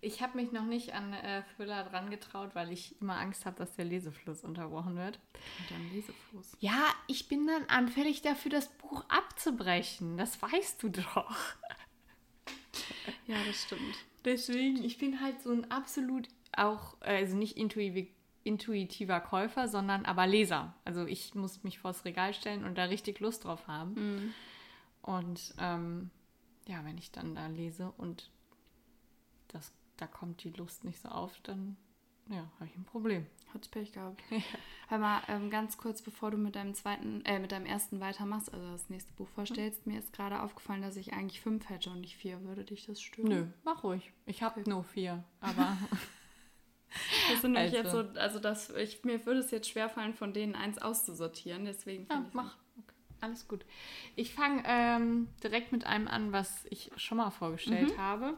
Ich 0.00 0.22
habe 0.22 0.38
mich 0.38 0.52
noch 0.52 0.64
nicht 0.64 0.94
an 0.94 1.12
äh, 1.12 1.42
Thriller 1.54 1.84
dran 1.84 2.08
getraut, 2.08 2.54
weil 2.54 2.72
ich 2.72 2.98
immer 3.02 3.18
Angst 3.18 3.44
habe, 3.44 3.56
dass 3.56 3.76
der 3.76 3.84
Lesefluss 3.84 4.42
unterbrochen 4.42 4.96
wird. 4.96 5.18
Und 5.58 5.70
dann 5.70 5.92
Lesefluss. 5.92 6.56
Ja, 6.60 6.86
ich 7.06 7.28
bin 7.28 7.46
dann 7.46 7.64
anfällig 7.66 8.22
dafür, 8.22 8.50
das 8.50 8.68
Buch 8.68 9.04
abzubrechen. 9.10 10.16
Das 10.16 10.40
weißt 10.40 10.82
du 10.82 10.88
doch. 10.88 11.36
Ja, 13.26 13.36
das 13.46 13.64
stimmt. 13.64 13.96
Deswegen, 14.24 14.82
ich 14.82 14.96
bin 14.96 15.20
halt 15.20 15.42
so 15.42 15.52
ein 15.52 15.70
absolut 15.70 16.26
auch, 16.56 16.98
also 17.02 17.36
nicht 17.36 17.58
intuitiv, 17.58 18.08
intuitiver 18.44 19.20
Käufer, 19.20 19.68
sondern 19.68 20.06
aber 20.06 20.26
Leser. 20.26 20.74
Also 20.86 21.04
ich 21.04 21.34
muss 21.34 21.62
mich 21.64 21.80
vors 21.80 22.06
Regal 22.06 22.32
stellen 22.32 22.64
und 22.64 22.78
da 22.78 22.84
richtig 22.84 23.20
Lust 23.20 23.44
drauf 23.44 23.66
haben. 23.66 23.92
Mhm. 23.92 24.34
Und 25.02 25.54
ähm, 25.58 26.10
ja, 26.68 26.84
wenn 26.84 26.98
ich 26.98 27.10
dann 27.10 27.34
da 27.34 27.46
lese 27.48 27.92
und 27.96 28.30
das, 29.48 29.72
da 29.96 30.06
kommt 30.06 30.44
die 30.44 30.50
Lust 30.50 30.84
nicht 30.84 31.00
so 31.00 31.08
auf, 31.08 31.40
dann 31.42 31.76
ja, 32.28 32.46
habe 32.56 32.66
ich 32.66 32.76
ein 32.76 32.84
Problem. 32.84 33.26
Hat's 33.52 33.68
Pech 33.68 33.92
gehabt. 33.92 34.22
Ja. 34.30 34.42
Hör 34.88 34.98
mal, 34.98 35.22
ähm, 35.28 35.50
ganz 35.50 35.76
kurz, 35.76 36.00
bevor 36.00 36.30
du 36.30 36.38
mit 36.38 36.56
deinem 36.56 36.74
zweiten, 36.74 37.22
äh, 37.26 37.38
mit 37.38 37.52
deinem 37.52 37.66
ersten 37.66 38.00
weitermachst, 38.00 38.52
also 38.52 38.70
das 38.70 38.88
nächste 38.88 39.12
Buch 39.12 39.28
vorstellst, 39.28 39.86
mhm. 39.86 39.92
mir 39.92 39.98
ist 39.98 40.14
gerade 40.14 40.40
aufgefallen, 40.40 40.80
dass 40.80 40.96
ich 40.96 41.12
eigentlich 41.12 41.42
fünf 41.42 41.68
hätte 41.68 41.90
und 41.90 42.00
nicht 42.00 42.16
vier. 42.16 42.42
Würde 42.44 42.64
dich 42.64 42.86
das 42.86 43.00
stören? 43.00 43.28
Nö, 43.28 43.46
mach 43.64 43.82
ruhig. 43.84 44.12
Ich 44.24 44.42
habe 44.42 44.60
okay. 44.60 44.70
nur 44.70 44.84
vier, 44.84 45.24
aber. 45.40 45.76
das 47.30 47.42
sind 47.42 47.56
also. 47.56 47.76
jetzt 47.76 47.90
so, 47.90 47.98
also 47.98 48.38
das, 48.38 48.70
ich, 48.70 49.04
mir 49.04 49.24
würde 49.26 49.40
es 49.40 49.50
jetzt 49.50 49.68
schwerfallen, 49.68 50.14
von 50.14 50.32
denen 50.32 50.54
eins 50.54 50.78
auszusortieren, 50.78 51.64
deswegen 51.64 52.06
ja, 52.10 52.24
mach. 52.32 52.56
Alles 53.20 53.48
gut. 53.48 53.64
Ich 54.14 54.32
fange 54.32 54.62
ähm, 54.64 55.28
direkt 55.42 55.72
mit 55.72 55.84
einem 55.84 56.06
an, 56.06 56.32
was 56.32 56.66
ich 56.70 56.90
schon 56.96 57.18
mal 57.18 57.30
vorgestellt 57.30 57.96
mhm. 57.96 58.00
habe. 58.00 58.34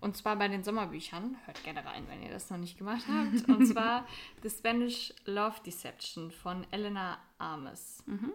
Und 0.00 0.16
zwar 0.16 0.36
bei 0.36 0.48
den 0.48 0.62
Sommerbüchern. 0.62 1.36
Hört 1.46 1.64
gerne 1.64 1.84
rein, 1.84 2.06
wenn 2.08 2.22
ihr 2.22 2.30
das 2.30 2.50
noch 2.50 2.58
nicht 2.58 2.76
gemacht 2.76 3.04
habt. 3.08 3.48
Und 3.48 3.66
zwar 3.72 4.06
The 4.42 4.50
Spanish 4.50 5.14
Love 5.24 5.56
Deception 5.64 6.30
von 6.30 6.66
Elena 6.70 7.18
Armes. 7.38 8.02
Mhm. 8.06 8.32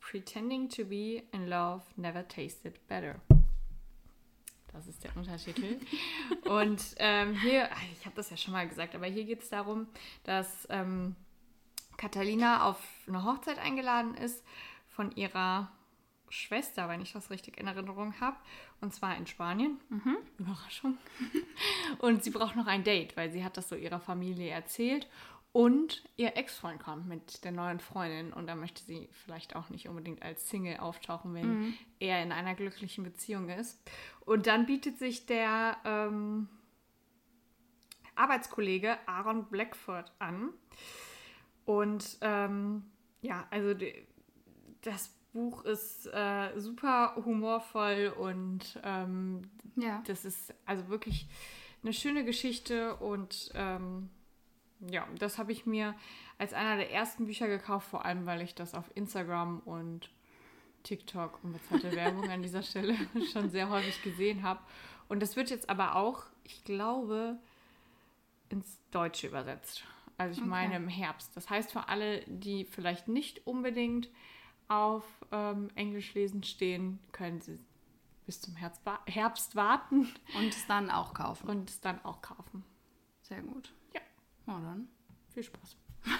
Pretending 0.00 0.68
to 0.68 0.84
be 0.84 1.22
in 1.32 1.48
love 1.48 1.82
never 1.96 2.26
tasted 2.26 2.86
better. 2.88 3.20
Das 4.72 4.86
ist 4.86 5.04
der 5.04 5.16
Untertitel. 5.16 5.78
Und 6.44 6.82
ähm, 6.96 7.34
hier, 7.34 7.68
ich 7.92 8.04
habe 8.04 8.16
das 8.16 8.30
ja 8.30 8.36
schon 8.36 8.52
mal 8.52 8.68
gesagt, 8.68 8.94
aber 8.94 9.06
hier 9.06 9.24
geht 9.24 9.42
es 9.42 9.48
darum, 9.50 9.86
dass 10.24 10.66
ähm, 10.70 11.14
Catalina 11.96 12.68
auf 12.68 12.82
eine 13.06 13.24
Hochzeit 13.24 13.58
eingeladen 13.58 14.14
ist 14.14 14.42
von 14.92 15.10
ihrer 15.16 15.72
Schwester, 16.28 16.88
wenn 16.88 17.02
ich 17.02 17.12
das 17.12 17.30
richtig 17.30 17.58
in 17.58 17.66
Erinnerung 17.66 18.18
habe. 18.20 18.36
Und 18.80 18.94
zwar 18.94 19.16
in 19.16 19.26
Spanien. 19.26 19.78
Mhm. 19.90 20.16
Überraschung. 20.38 20.96
Und 21.98 22.24
sie 22.24 22.30
braucht 22.30 22.56
noch 22.56 22.66
ein 22.66 22.84
Date, 22.84 23.16
weil 23.16 23.30
sie 23.30 23.44
hat 23.44 23.56
das 23.56 23.68
so 23.68 23.76
ihrer 23.76 24.00
Familie 24.00 24.50
erzählt. 24.50 25.08
Und 25.52 26.02
ihr 26.16 26.36
Ex-Freund 26.38 26.80
kommt 26.82 27.06
mit 27.06 27.44
der 27.44 27.52
neuen 27.52 27.78
Freundin 27.78 28.32
und 28.32 28.46
da 28.46 28.54
möchte 28.54 28.82
sie 28.82 29.10
vielleicht 29.12 29.54
auch 29.54 29.68
nicht 29.68 29.86
unbedingt 29.86 30.22
als 30.22 30.48
Single 30.48 30.78
auftauchen, 30.78 31.34
wenn 31.34 31.58
mhm. 31.58 31.74
er 32.00 32.22
in 32.22 32.32
einer 32.32 32.54
glücklichen 32.54 33.04
Beziehung 33.04 33.50
ist. 33.50 33.78
Und 34.20 34.46
dann 34.46 34.64
bietet 34.64 34.98
sich 34.98 35.26
der 35.26 35.76
ähm, 35.84 36.48
Arbeitskollege 38.14 38.96
Aaron 39.06 39.44
Blackford 39.44 40.10
an. 40.18 40.54
Und 41.66 42.16
ähm, 42.22 42.84
ja, 43.20 43.46
also 43.50 43.74
das 44.82 45.14
Buch 45.32 45.64
ist 45.64 46.06
äh, 46.06 46.50
super 46.58 47.14
humorvoll 47.16 48.14
und 48.18 48.78
ähm, 48.84 49.42
ja. 49.76 50.02
das 50.06 50.24
ist 50.24 50.54
also 50.66 50.88
wirklich 50.88 51.26
eine 51.82 51.92
schöne 51.92 52.24
Geschichte 52.24 52.96
und 52.96 53.50
ähm, 53.54 54.10
ja, 54.80 55.06
das 55.18 55.38
habe 55.38 55.52
ich 55.52 55.64
mir 55.64 55.94
als 56.38 56.52
einer 56.52 56.76
der 56.76 56.92
ersten 56.92 57.26
Bücher 57.26 57.48
gekauft, 57.48 57.88
vor 57.88 58.04
allem 58.04 58.26
weil 58.26 58.42
ich 58.42 58.54
das 58.54 58.74
auf 58.74 58.84
Instagram 58.94 59.60
und 59.60 60.10
TikTok, 60.82 61.42
unbezahlte 61.42 61.92
Werbung 61.96 62.28
an 62.28 62.42
dieser 62.42 62.62
Stelle, 62.62 62.96
schon 63.32 63.50
sehr 63.50 63.70
häufig 63.70 64.02
gesehen 64.02 64.42
habe. 64.42 64.60
Und 65.08 65.20
das 65.20 65.36
wird 65.36 65.50
jetzt 65.50 65.70
aber 65.70 65.96
auch, 65.96 66.24
ich 66.44 66.64
glaube, 66.64 67.38
ins 68.48 68.80
Deutsche 68.90 69.28
übersetzt. 69.28 69.84
Also 70.18 70.32
ich 70.32 70.40
okay. 70.40 70.48
meine 70.48 70.76
im 70.76 70.88
Herbst. 70.88 71.36
Das 71.36 71.48
heißt 71.48 71.72
für 71.72 71.88
alle, 71.88 72.22
die 72.26 72.64
vielleicht 72.64 73.08
nicht 73.08 73.46
unbedingt 73.46 74.10
auf 74.72 75.04
ähm, 75.30 75.70
Englisch 75.74 76.14
lesen 76.14 76.42
stehen, 76.42 76.98
können 77.12 77.40
sie 77.40 77.58
bis 78.26 78.40
zum 78.40 78.56
Herbst 78.56 79.56
warten. 79.56 80.08
Und 80.36 80.48
es 80.48 80.66
dann 80.66 80.90
auch 80.90 81.14
kaufen. 81.14 81.48
Und 81.48 81.70
es 81.70 81.80
dann 81.80 82.02
auch 82.04 82.22
kaufen. 82.22 82.64
Sehr 83.22 83.42
gut. 83.42 83.72
Ja. 83.92 84.00
Na 84.46 84.60
dann. 84.60 84.88
Viel 85.34 85.42
Spaß. 85.42 85.76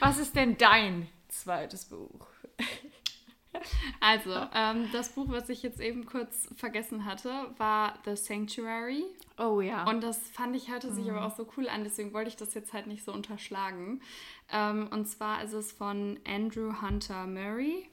Was 0.00 0.18
ist 0.18 0.34
denn 0.34 0.56
dein 0.58 1.08
zweites 1.28 1.84
Buch? 1.86 2.26
Also, 4.00 4.30
ähm, 4.54 4.88
das 4.92 5.10
Buch, 5.10 5.26
was 5.28 5.48
ich 5.48 5.62
jetzt 5.62 5.80
eben 5.80 6.06
kurz 6.06 6.48
vergessen 6.56 7.04
hatte, 7.04 7.30
war 7.58 7.98
The 8.04 8.16
Sanctuary. 8.16 9.04
Oh 9.38 9.60
ja. 9.60 9.88
Und 9.88 10.02
das 10.02 10.18
fand 10.30 10.56
ich, 10.56 10.70
hörte 10.70 10.92
sich 10.92 11.04
mhm. 11.04 11.16
aber 11.16 11.26
auch 11.26 11.36
so 11.36 11.46
cool 11.56 11.68
an, 11.68 11.84
deswegen 11.84 12.12
wollte 12.12 12.28
ich 12.28 12.36
das 12.36 12.54
jetzt 12.54 12.72
halt 12.72 12.86
nicht 12.86 13.04
so 13.04 13.12
unterschlagen. 13.12 14.00
Ähm, 14.52 14.88
und 14.90 15.06
zwar 15.06 15.42
ist 15.42 15.52
es 15.52 15.72
von 15.72 16.18
Andrew 16.26 16.80
Hunter 16.80 17.26
Murray. 17.26 17.88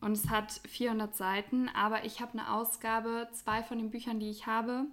Und 0.00 0.12
es 0.12 0.28
hat 0.30 0.60
400 0.68 1.16
Seiten, 1.16 1.68
aber 1.70 2.04
ich 2.04 2.20
habe 2.20 2.38
eine 2.38 2.52
Ausgabe, 2.52 3.28
zwei 3.32 3.64
von 3.64 3.78
den 3.78 3.90
Büchern, 3.90 4.20
die 4.20 4.30
ich 4.30 4.46
habe, 4.46 4.84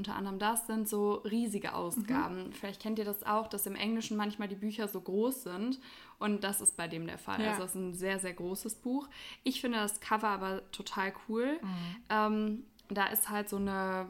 unter 0.00 0.16
anderem 0.16 0.38
das 0.38 0.66
sind 0.66 0.88
so 0.88 1.16
riesige 1.16 1.74
Ausgaben. 1.74 2.46
Mhm. 2.46 2.52
Vielleicht 2.52 2.80
kennt 2.80 2.98
ihr 2.98 3.04
das 3.04 3.22
auch, 3.22 3.48
dass 3.48 3.66
im 3.66 3.74
Englischen 3.74 4.16
manchmal 4.16 4.48
die 4.48 4.54
Bücher 4.54 4.88
so 4.88 4.98
groß 4.98 5.42
sind. 5.42 5.78
Und 6.18 6.42
das 6.42 6.62
ist 6.62 6.78
bei 6.78 6.88
dem 6.88 7.06
der 7.06 7.18
Fall. 7.18 7.42
Ja. 7.42 7.50
Also 7.50 7.64
es 7.64 7.70
ist 7.70 7.74
ein 7.74 7.92
sehr, 7.92 8.18
sehr 8.18 8.32
großes 8.32 8.76
Buch. 8.76 9.08
Ich 9.44 9.60
finde 9.60 9.76
das 9.76 10.00
Cover 10.00 10.28
aber 10.28 10.62
total 10.72 11.12
cool. 11.28 11.60
Mhm. 11.60 11.96
Ähm, 12.08 12.64
da 12.88 13.08
ist 13.08 13.28
halt 13.28 13.50
so 13.50 13.56
eine, 13.56 14.06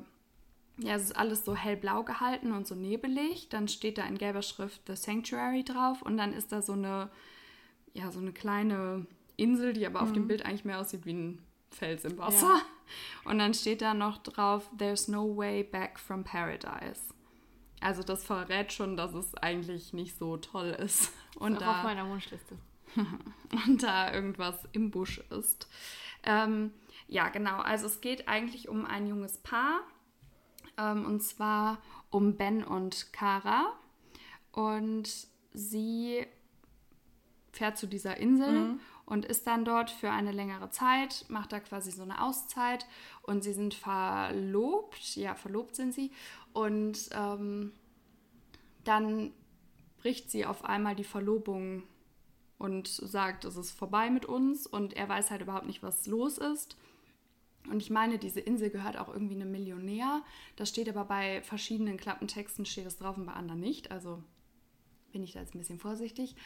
ja, 0.79 0.95
es 0.95 1.03
ist 1.03 1.17
alles 1.17 1.45
so 1.45 1.57
hellblau 1.57 2.05
gehalten 2.05 2.53
und 2.53 2.69
so 2.69 2.77
nebelig. 2.77 3.49
Dann 3.49 3.67
steht 3.67 3.99
da 3.99 4.05
in 4.05 4.17
gelber 4.17 4.43
Schrift 4.43 4.83
The 4.87 4.95
Sanctuary 4.95 5.65
drauf 5.65 6.03
und 6.03 6.17
dann 6.17 6.33
ist 6.33 6.53
da 6.53 6.63
so 6.63 6.75
eine, 6.75 7.11
ja, 7.95 8.13
so 8.13 8.21
eine 8.21 8.33
kleine 8.33 9.07
Insel, 9.37 9.73
die 9.73 9.85
aber 9.87 10.03
mhm. 10.03 10.07
auf 10.07 10.13
dem 10.13 10.23
mhm. 10.23 10.29
Bild 10.29 10.47
eigentlich 10.47 10.65
mehr 10.65 10.79
aussieht 10.79 11.05
wie 11.05 11.15
ein 11.15 11.43
Fels 11.71 12.05
im 12.05 12.19
Wasser. 12.19 12.47
Ja. 12.47 12.63
Und 13.25 13.39
dann 13.39 13.55
steht 13.55 13.83
da 13.83 13.95
noch 13.95 14.19
drauf, 14.19 14.69
There's 14.77 15.09
no 15.09 15.37
way 15.37 15.63
back 15.63 15.99
from 15.99 16.25
paradise. 16.25 17.15
Also 17.81 18.03
das 18.03 18.25
verrät 18.25 18.73
schon, 18.73 18.97
dass 18.97 19.15
es 19.15 19.35
eigentlich 19.37 19.93
nicht 19.93 20.19
so 20.19 20.37
toll 20.37 20.69
ist. 20.69 21.13
Und 21.39 21.55
ist 21.55 21.63
da, 21.63 21.79
auf 21.79 21.85
meiner 21.85 22.09
Wunschliste. 22.09 22.57
und 23.67 23.83
da 23.83 24.13
irgendwas 24.13 24.69
im 24.73 24.91
Busch 24.91 25.19
ist. 25.31 25.69
Ähm, 26.25 26.73
ja, 27.09 27.29
genau. 27.29 27.59
Also 27.59 27.87
es 27.87 28.01
geht 28.01 28.29
eigentlich 28.29 28.69
um 28.69 28.85
ein 28.85 29.07
junges 29.07 29.39
Paar. 29.39 29.81
Ähm, 30.77 31.07
und 31.07 31.23
zwar 31.23 31.79
um 32.11 32.37
Ben 32.37 32.65
und 32.65 33.13
Kara. 33.13 33.73
Und 34.53 35.09
sie 35.53 36.27
fährt 37.53 37.79
zu 37.79 37.87
dieser 37.87 38.17
Insel 38.19 38.53
mhm 38.53 38.81
und 39.11 39.25
ist 39.25 39.49
dann 39.49 39.65
dort 39.65 39.91
für 39.91 40.11
eine 40.13 40.31
längere 40.31 40.71
Zeit, 40.71 41.27
macht 41.29 41.53
da 41.53 41.59
quasi 41.59 41.91
so 41.91 42.05
eine 42.05 42.23
Auszeit 42.23 42.87
und 43.23 43.43
sie 43.43 43.53
sind 43.53 43.75
verlobt, 43.75 45.17
ja, 45.17 45.35
verlobt 45.35 45.75
sind 45.75 45.93
sie 45.93 46.13
und 46.53 47.11
ähm, 47.13 47.73
dann 48.85 49.33
bricht 49.99 50.31
sie 50.31 50.47
auf 50.47 50.65
einmal 50.65 50.95
die 50.95 51.05
Verlobung 51.05 51.83
und 52.57 52.87
sagt, 52.87 53.45
es 53.45 53.57
ist 53.57 53.73
vorbei 53.73 54.11
mit 54.11 54.27
uns 54.27 54.69
und 54.69 54.95
er 54.95 55.09
weiß 55.09 55.33
halt 55.33 55.43
überhaupt 55.43 55.67
nicht, 55.67 55.83
was 55.83 56.07
los 56.07 56.39
ist. 56.39 56.77
Und 57.69 57.83
ich 57.83 57.91
meine, 57.91 58.17
diese 58.17 58.41
Insel 58.41 58.71
gehört 58.71 58.97
auch 58.97 59.09
irgendwie 59.09 59.35
einem 59.35 59.51
Millionär. 59.51 60.23
Das 60.55 60.69
steht 60.69 60.89
aber 60.89 61.05
bei 61.05 61.43
verschiedenen 61.43 61.97
Klappentexten 61.97 62.65
steht 62.65 62.87
es 62.87 62.97
drauf 62.97 63.17
und 63.17 63.27
bei 63.27 63.33
anderen 63.33 63.61
nicht. 63.61 63.91
Also 63.91 64.23
bin 65.11 65.25
ich 65.25 65.33
da 65.33 65.41
jetzt 65.41 65.55
ein 65.55 65.59
bisschen 65.59 65.81
vorsichtig. 65.81 66.37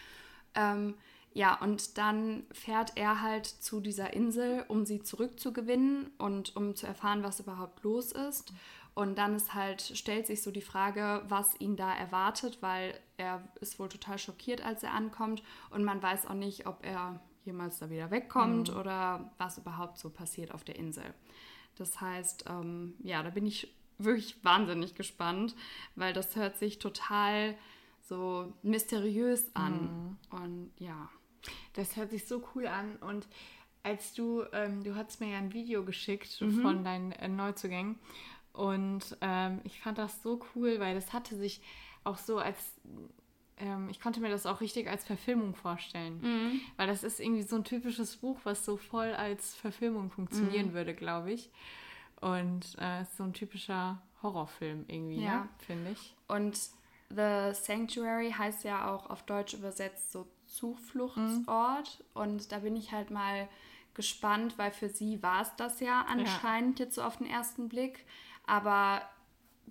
Ähm, 0.54 0.94
ja, 1.34 1.60
und 1.60 1.98
dann 1.98 2.44
fährt 2.52 2.92
er 2.94 3.20
halt 3.20 3.46
zu 3.46 3.80
dieser 3.80 4.12
Insel, 4.12 4.64
um 4.68 4.86
sie 4.86 5.02
zurückzugewinnen 5.02 6.12
und 6.16 6.54
um 6.54 6.76
zu 6.76 6.86
erfahren, 6.86 7.24
was 7.24 7.40
überhaupt 7.40 7.82
los 7.82 8.12
ist. 8.12 8.52
Und 8.94 9.18
dann 9.18 9.34
ist 9.34 9.52
halt, 9.52 9.82
stellt 9.82 10.28
sich 10.28 10.42
so 10.42 10.52
die 10.52 10.60
Frage, 10.60 11.22
was 11.26 11.60
ihn 11.60 11.74
da 11.74 11.92
erwartet, 11.92 12.58
weil 12.60 12.96
er 13.16 13.42
ist 13.60 13.80
wohl 13.80 13.88
total 13.88 14.16
schockiert, 14.18 14.64
als 14.64 14.84
er 14.84 14.92
ankommt. 14.92 15.42
Und 15.70 15.82
man 15.82 16.00
weiß 16.00 16.26
auch 16.26 16.34
nicht, 16.34 16.68
ob 16.68 16.86
er 16.86 17.20
jemals 17.44 17.80
da 17.80 17.90
wieder 17.90 18.12
wegkommt 18.12 18.70
mhm. 18.70 18.78
oder 18.78 19.32
was 19.36 19.58
überhaupt 19.58 19.98
so 19.98 20.10
passiert 20.10 20.54
auf 20.54 20.62
der 20.62 20.76
Insel. 20.76 21.12
Das 21.74 22.00
heißt, 22.00 22.44
ähm, 22.48 22.94
ja, 23.02 23.24
da 23.24 23.30
bin 23.30 23.44
ich 23.44 23.74
wirklich 23.98 24.42
wahnsinnig 24.44 24.94
gespannt, 24.94 25.56
weil 25.96 26.12
das 26.12 26.36
hört 26.36 26.56
sich 26.58 26.78
total 26.78 27.56
so 28.02 28.52
mysteriös 28.62 29.50
an. 29.56 30.16
Mhm. 30.30 30.38
Und 30.38 30.72
ja. 30.78 31.10
Das 31.74 31.96
hört 31.96 32.10
sich 32.10 32.26
so 32.26 32.42
cool 32.54 32.66
an. 32.66 32.96
Und 32.96 33.26
als 33.82 34.14
du, 34.14 34.44
ähm, 34.52 34.82
du 34.82 34.96
hast 34.96 35.20
mir 35.20 35.30
ja 35.30 35.38
ein 35.38 35.52
Video 35.52 35.84
geschickt 35.84 36.40
mhm. 36.40 36.62
von 36.62 36.84
deinen 36.84 37.12
äh, 37.12 37.28
Neuzugängen. 37.28 37.98
Und 38.52 39.16
ähm, 39.20 39.60
ich 39.64 39.80
fand 39.80 39.98
das 39.98 40.22
so 40.22 40.40
cool, 40.54 40.80
weil 40.80 40.94
das 40.94 41.12
hatte 41.12 41.36
sich 41.36 41.60
auch 42.04 42.18
so 42.18 42.38
als, 42.38 42.56
ähm, 43.58 43.88
ich 43.90 44.00
konnte 44.00 44.20
mir 44.20 44.30
das 44.30 44.46
auch 44.46 44.60
richtig 44.60 44.88
als 44.88 45.04
Verfilmung 45.04 45.54
vorstellen. 45.54 46.20
Mhm. 46.22 46.60
Weil 46.76 46.86
das 46.86 47.02
ist 47.02 47.20
irgendwie 47.20 47.42
so 47.42 47.56
ein 47.56 47.64
typisches 47.64 48.16
Buch, 48.16 48.38
was 48.44 48.64
so 48.64 48.76
voll 48.76 49.12
als 49.12 49.54
Verfilmung 49.54 50.10
funktionieren 50.10 50.68
mhm. 50.68 50.74
würde, 50.74 50.94
glaube 50.94 51.32
ich. 51.32 51.50
Und 52.20 52.76
äh, 52.80 53.02
ist 53.02 53.16
so 53.16 53.24
ein 53.24 53.32
typischer 53.32 54.00
Horrorfilm 54.22 54.84
irgendwie, 54.88 55.22
ja. 55.22 55.40
Ne, 55.40 55.48
finde 55.58 55.90
ich. 55.90 56.14
Und 56.26 56.58
The 57.10 57.52
Sanctuary 57.52 58.32
heißt 58.32 58.64
ja 58.64 58.92
auch 58.92 59.10
auf 59.10 59.24
Deutsch 59.24 59.54
übersetzt 59.54 60.10
so 60.10 60.26
Zufluchtsort. 60.54 61.98
Mhm. 61.98 62.22
Und 62.22 62.52
da 62.52 62.60
bin 62.60 62.76
ich 62.76 62.92
halt 62.92 63.10
mal 63.10 63.48
gespannt, 63.94 64.58
weil 64.58 64.72
für 64.72 64.88
sie 64.88 65.22
war 65.22 65.42
es 65.42 65.54
das 65.56 65.80
ja 65.80 66.04
anscheinend 66.08 66.78
ja. 66.78 66.86
jetzt 66.86 66.94
so 66.94 67.02
auf 67.02 67.18
den 67.18 67.26
ersten 67.26 67.68
Blick. 67.68 68.06
Aber 68.46 69.02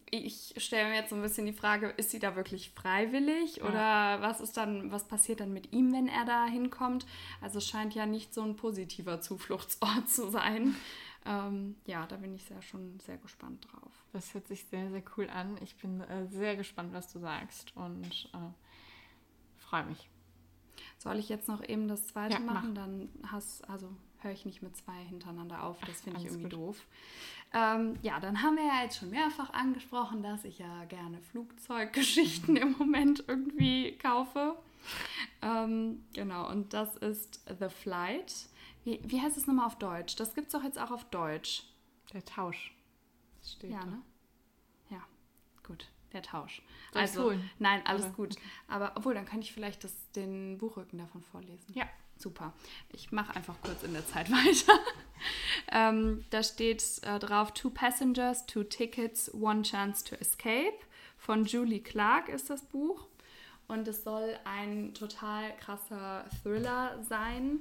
ich 0.09 0.53
stelle 0.57 0.89
mir 0.89 0.95
jetzt 0.95 1.09
so 1.09 1.15
ein 1.15 1.21
bisschen 1.21 1.45
die 1.45 1.53
Frage, 1.53 1.87
ist 1.89 2.11
sie 2.11 2.19
da 2.19 2.35
wirklich 2.35 2.71
freiwillig 2.71 3.57
ja. 3.57 3.63
oder 3.63 4.21
was 4.21 4.41
ist 4.41 4.57
dann, 4.57 4.91
was 4.91 5.07
passiert 5.07 5.39
dann 5.39 5.53
mit 5.53 5.73
ihm, 5.73 5.91
wenn 5.91 6.07
er 6.07 6.25
da 6.25 6.45
hinkommt? 6.45 7.05
Also 7.41 7.57
es 7.57 7.67
scheint 7.67 7.95
ja 7.95 8.05
nicht 8.05 8.33
so 8.33 8.41
ein 8.41 8.55
positiver 8.55 9.21
Zufluchtsort 9.21 10.07
zu 10.09 10.29
sein. 10.29 10.75
Ähm, 11.25 11.77
ja, 11.85 12.05
da 12.05 12.17
bin 12.17 12.35
ich 12.35 12.43
sehr 12.43 12.61
schon 12.61 12.99
sehr 12.99 13.17
gespannt 13.17 13.67
drauf. 13.71 13.91
Das 14.11 14.33
hört 14.33 14.47
sich 14.47 14.65
sehr, 14.65 14.89
sehr 14.89 15.03
cool 15.17 15.29
an. 15.29 15.57
Ich 15.61 15.75
bin 15.77 16.01
äh, 16.01 16.27
sehr 16.27 16.57
gespannt, 16.57 16.93
was 16.93 17.11
du 17.11 17.19
sagst 17.19 17.75
und 17.75 18.29
äh, 18.33 19.57
freue 19.57 19.85
mich. 19.85 20.09
Soll 21.03 21.19
ich 21.19 21.27
jetzt 21.27 21.49
noch 21.49 21.61
eben 21.67 21.89
das 21.89 22.07
zweite 22.07 22.35
ja, 22.35 22.39
machen? 22.39 22.69
Mach. 22.69 22.81
Dann 22.81 23.09
hast, 23.29 23.69
also 23.69 23.89
höre 24.19 24.31
ich 24.31 24.45
nicht 24.45 24.61
mit 24.61 24.77
zwei 24.77 25.03
hintereinander 25.03 25.61
auf. 25.61 25.77
Das 25.81 25.99
finde 25.99 26.21
ich 26.21 26.27
irgendwie 26.27 26.43
gut. 26.43 26.53
doof. 26.53 26.87
Ähm, 27.53 27.99
ja, 28.01 28.21
dann 28.21 28.41
haben 28.41 28.55
wir 28.55 28.65
ja 28.65 28.83
jetzt 28.83 28.99
schon 28.99 29.09
mehrfach 29.09 29.51
angesprochen, 29.51 30.23
dass 30.23 30.45
ich 30.45 30.59
ja 30.59 30.85
gerne 30.85 31.19
Flugzeuggeschichten 31.19 32.55
im 32.55 32.77
Moment 32.77 33.21
irgendwie 33.27 33.97
kaufe. 33.97 34.55
Ähm, 35.41 36.05
genau, 36.13 36.49
und 36.49 36.71
das 36.71 36.95
ist 36.95 37.41
The 37.59 37.67
Flight. 37.67 38.33
Wie, 38.85 39.01
wie 39.03 39.19
heißt 39.19 39.35
es 39.35 39.45
nochmal 39.45 39.65
auf 39.67 39.77
Deutsch? 39.77 40.15
Das 40.15 40.33
gibt 40.33 40.47
es 40.47 40.53
doch 40.53 40.63
jetzt 40.63 40.79
auch 40.79 40.91
auf 40.91 41.03
Deutsch. 41.09 41.65
Der 42.13 42.23
Tausch. 42.23 42.73
Das 43.41 43.51
steht 43.51 43.71
ja, 43.71 43.81
da. 43.81 43.87
ne? 43.87 44.01
Ja, 44.89 45.01
gut 45.67 45.89
der 46.13 46.21
Tausch. 46.21 46.61
Soll 46.91 47.01
also, 47.01 47.23
holen? 47.25 47.49
nein, 47.59 47.81
alles 47.85 48.05
Aber, 48.05 48.13
gut. 48.13 48.31
Okay. 48.31 48.41
Aber 48.67 48.91
obwohl, 48.95 49.13
dann 49.13 49.25
kann 49.25 49.41
ich 49.41 49.51
vielleicht 49.53 49.83
das, 49.83 49.93
den 50.15 50.57
Buchrücken 50.57 50.99
davon 50.99 51.23
vorlesen. 51.23 51.73
Ja. 51.73 51.85
Super. 52.15 52.53
Ich 52.89 53.11
mache 53.11 53.35
einfach 53.35 53.55
kurz 53.61 53.83
in 53.83 53.91
der 53.91 54.05
Zeit 54.07 54.31
weiter. 54.31 54.79
ähm, 55.71 56.23
da 56.29 56.43
steht 56.43 56.83
äh, 57.01 57.19
drauf: 57.19 57.53
Two 57.53 57.69
Passengers, 57.69 58.45
Two 58.45 58.63
Tickets, 58.63 59.33
One 59.33 59.63
Chance 59.63 60.05
to 60.05 60.15
Escape. 60.15 60.77
Von 61.17 61.45
Julie 61.45 61.81
Clark 61.81 62.29
ist 62.29 62.49
das 62.49 62.63
Buch. 62.63 63.07
Und 63.67 63.87
es 63.87 64.03
soll 64.03 64.37
ein 64.45 64.93
total 64.93 65.55
krasser 65.57 66.25
Thriller 66.43 67.01
sein. 67.03 67.59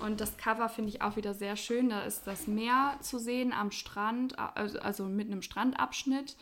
Und 0.00 0.20
das 0.20 0.36
Cover 0.36 0.68
finde 0.68 0.90
ich 0.90 1.02
auch 1.02 1.16
wieder 1.16 1.34
sehr 1.34 1.56
schön. 1.56 1.88
Da 1.88 2.02
ist 2.02 2.26
das 2.26 2.46
Meer 2.46 2.96
zu 3.00 3.18
sehen 3.18 3.52
am 3.52 3.72
Strand, 3.72 4.38
also, 4.38 4.78
also 4.78 5.04
mit 5.04 5.26
einem 5.26 5.42
Strandabschnitt 5.42 6.36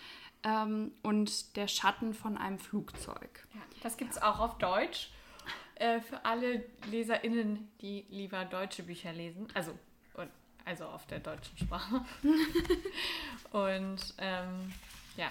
ähm, 0.47 0.93
und 1.03 1.57
der 1.57 1.67
Schatten 1.67 2.15
von 2.15 2.39
einem 2.39 2.59
Flugzeug. 2.59 3.47
Ja, 3.53 3.61
das 3.83 3.97
gibt 3.97 4.13
es 4.13 4.23
auch 4.23 4.39
auf 4.39 4.59
Deutsch. 4.59 5.11
äh, 5.75 6.01
für 6.01 6.25
alle 6.25 6.65
LeserInnen, 6.91 7.69
die 7.81 8.07
lieber 8.09 8.45
deutsche 8.45 8.83
Bücher 8.83 9.13
lesen, 9.13 9.49
also, 9.55 9.77
also 10.65 10.87
auf 10.87 11.07
der 11.07 11.21
deutschen 11.21 11.59
Sprache. 11.59 12.05
und 13.53 14.15
ähm, 14.19 14.73
ja, 15.17 15.29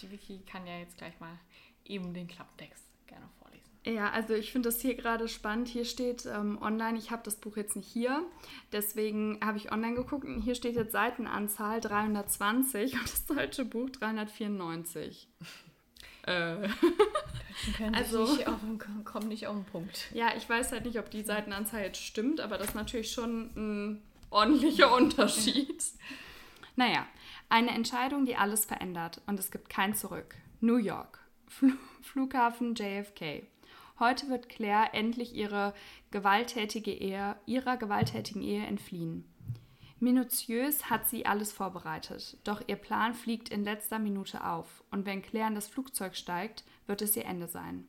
die 0.00 0.10
Wiki 0.10 0.40
kann 0.46 0.66
ja 0.66 0.78
jetzt 0.78 0.96
gleich 0.98 1.18
mal 1.18 1.38
eben 1.84 2.14
den 2.14 2.28
Klapptext 2.28 2.84
gerne 3.06 3.28
vorlesen. 3.38 3.41
Ja, 3.84 4.10
also 4.10 4.34
ich 4.34 4.52
finde 4.52 4.68
das 4.68 4.80
hier 4.80 4.94
gerade 4.94 5.26
spannend. 5.26 5.66
Hier 5.66 5.84
steht 5.84 6.24
ähm, 6.26 6.58
online, 6.62 6.96
ich 6.98 7.10
habe 7.10 7.22
das 7.24 7.36
Buch 7.36 7.56
jetzt 7.56 7.74
nicht 7.74 7.88
hier, 7.88 8.24
deswegen 8.70 9.40
habe 9.44 9.58
ich 9.58 9.72
online 9.72 9.94
geguckt 9.94 10.24
und 10.24 10.40
hier 10.40 10.54
steht 10.54 10.76
jetzt 10.76 10.92
Seitenanzahl 10.92 11.80
320 11.80 12.94
und 12.94 13.02
das 13.02 13.26
deutsche 13.26 13.64
Buch 13.64 13.90
394. 13.90 15.26
äh. 16.26 16.68
also 17.92 18.24
nicht 18.24 18.46
auf, 18.46 18.60
kommen 19.04 19.28
nicht 19.28 19.48
auf 19.48 19.56
den 19.56 19.64
Punkt. 19.64 20.12
Ja, 20.14 20.28
ich 20.36 20.48
weiß 20.48 20.70
halt 20.70 20.84
nicht, 20.84 21.00
ob 21.00 21.10
die 21.10 21.22
Seitenanzahl 21.22 21.82
jetzt 21.82 22.00
stimmt, 22.00 22.40
aber 22.40 22.58
das 22.58 22.68
ist 22.68 22.74
natürlich 22.76 23.10
schon 23.10 23.50
ein 23.56 24.02
ordentlicher 24.30 24.94
Unterschied. 24.96 25.82
naja, 26.76 27.04
eine 27.48 27.70
Entscheidung, 27.70 28.26
die 28.26 28.36
alles 28.36 28.64
verändert 28.64 29.22
und 29.26 29.40
es 29.40 29.50
gibt 29.50 29.68
kein 29.68 29.96
Zurück. 29.96 30.36
New 30.60 30.76
York. 30.76 31.18
Fl 31.48 31.72
Flughafen 32.00 32.74
JFK. 32.74 33.42
Heute 33.98 34.28
wird 34.28 34.48
Claire 34.48 34.94
endlich 34.94 35.34
ihre 35.34 35.74
gewalttätige 36.10 36.92
Ehe, 36.92 37.36
ihrer 37.46 37.76
gewalttätigen 37.76 38.42
Ehe 38.42 38.64
entfliehen. 38.64 39.24
Minutiös 40.00 40.90
hat 40.90 41.08
sie 41.08 41.26
alles 41.26 41.52
vorbereitet, 41.52 42.36
doch 42.42 42.60
ihr 42.66 42.74
Plan 42.74 43.14
fliegt 43.14 43.50
in 43.50 43.62
letzter 43.62 44.00
Minute 44.00 44.44
auf 44.44 44.82
und 44.90 45.06
wenn 45.06 45.22
Claire 45.22 45.46
in 45.46 45.54
das 45.54 45.68
Flugzeug 45.68 46.16
steigt, 46.16 46.64
wird 46.86 47.02
es 47.02 47.14
ihr 47.14 47.24
Ende 47.24 47.46
sein. 47.46 47.86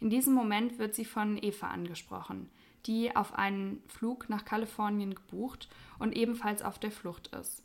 In 0.00 0.10
diesem 0.10 0.34
Moment 0.34 0.80
wird 0.80 0.96
sie 0.96 1.04
von 1.04 1.40
Eva 1.40 1.68
angesprochen, 1.68 2.50
die 2.86 3.14
auf 3.14 3.34
einen 3.34 3.80
Flug 3.86 4.28
nach 4.28 4.44
Kalifornien 4.44 5.14
gebucht 5.14 5.68
und 6.00 6.16
ebenfalls 6.16 6.62
auf 6.62 6.80
der 6.80 6.90
Flucht 6.90 7.28
ist. 7.28 7.62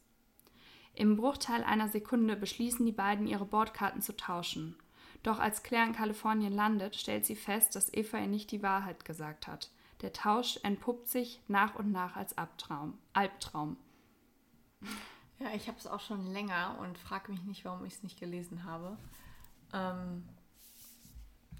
Im 0.93 1.17
Bruchteil 1.17 1.63
einer 1.63 1.87
Sekunde 1.87 2.35
beschließen 2.35 2.85
die 2.85 2.91
beiden, 2.91 3.25
ihre 3.25 3.45
Bordkarten 3.45 4.01
zu 4.01 4.15
tauschen 4.15 4.75
doch 5.23 5.39
als 5.39 5.63
Claire 5.63 5.87
in 5.87 5.93
Kalifornien 5.93 6.53
landet, 6.53 6.95
stellt 6.95 7.25
sie 7.25 7.35
fest, 7.35 7.75
dass 7.75 7.93
Eva 7.93 8.19
ihr 8.19 8.27
nicht 8.27 8.51
die 8.51 8.63
Wahrheit 8.63 9.05
gesagt 9.05 9.47
hat. 9.47 9.69
Der 10.01 10.13
Tausch 10.13 10.59
entpuppt 10.63 11.09
sich 11.09 11.41
nach 11.47 11.75
und 11.75 11.91
nach 11.91 12.15
als 12.15 12.37
Albtraum. 12.37 12.97
Albtraum. 13.13 13.77
Ja, 15.39 15.49
ich 15.55 15.67
habe 15.67 15.77
es 15.77 15.87
auch 15.87 15.99
schon 15.99 16.31
länger 16.31 16.77
und 16.79 16.97
frage 16.97 17.31
mich 17.31 17.41
nicht, 17.43 17.65
warum 17.65 17.85
ich 17.85 17.93
es 17.93 18.03
nicht 18.03 18.19
gelesen 18.19 18.63
habe. 18.63 18.97
Ähm, 19.73 20.23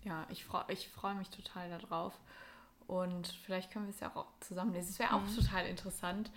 ja, 0.03 0.25
ich 0.29 0.45
freue 0.45 0.65
ich 0.69 0.89
freu 0.89 1.13
mich 1.15 1.29
total 1.29 1.69
darauf. 1.69 2.13
Und 2.87 3.27
vielleicht 3.43 3.71
können 3.71 3.85
wir 3.85 3.93
es 3.93 3.99
ja 3.99 4.15
auch 4.15 4.27
zusammen 4.39 4.73
lesen. 4.73 4.89
Es 4.89 4.99
wäre 4.99 5.13
auch 5.13 5.21
mhm. 5.21 5.35
total 5.35 5.65
interessant, 5.65 6.31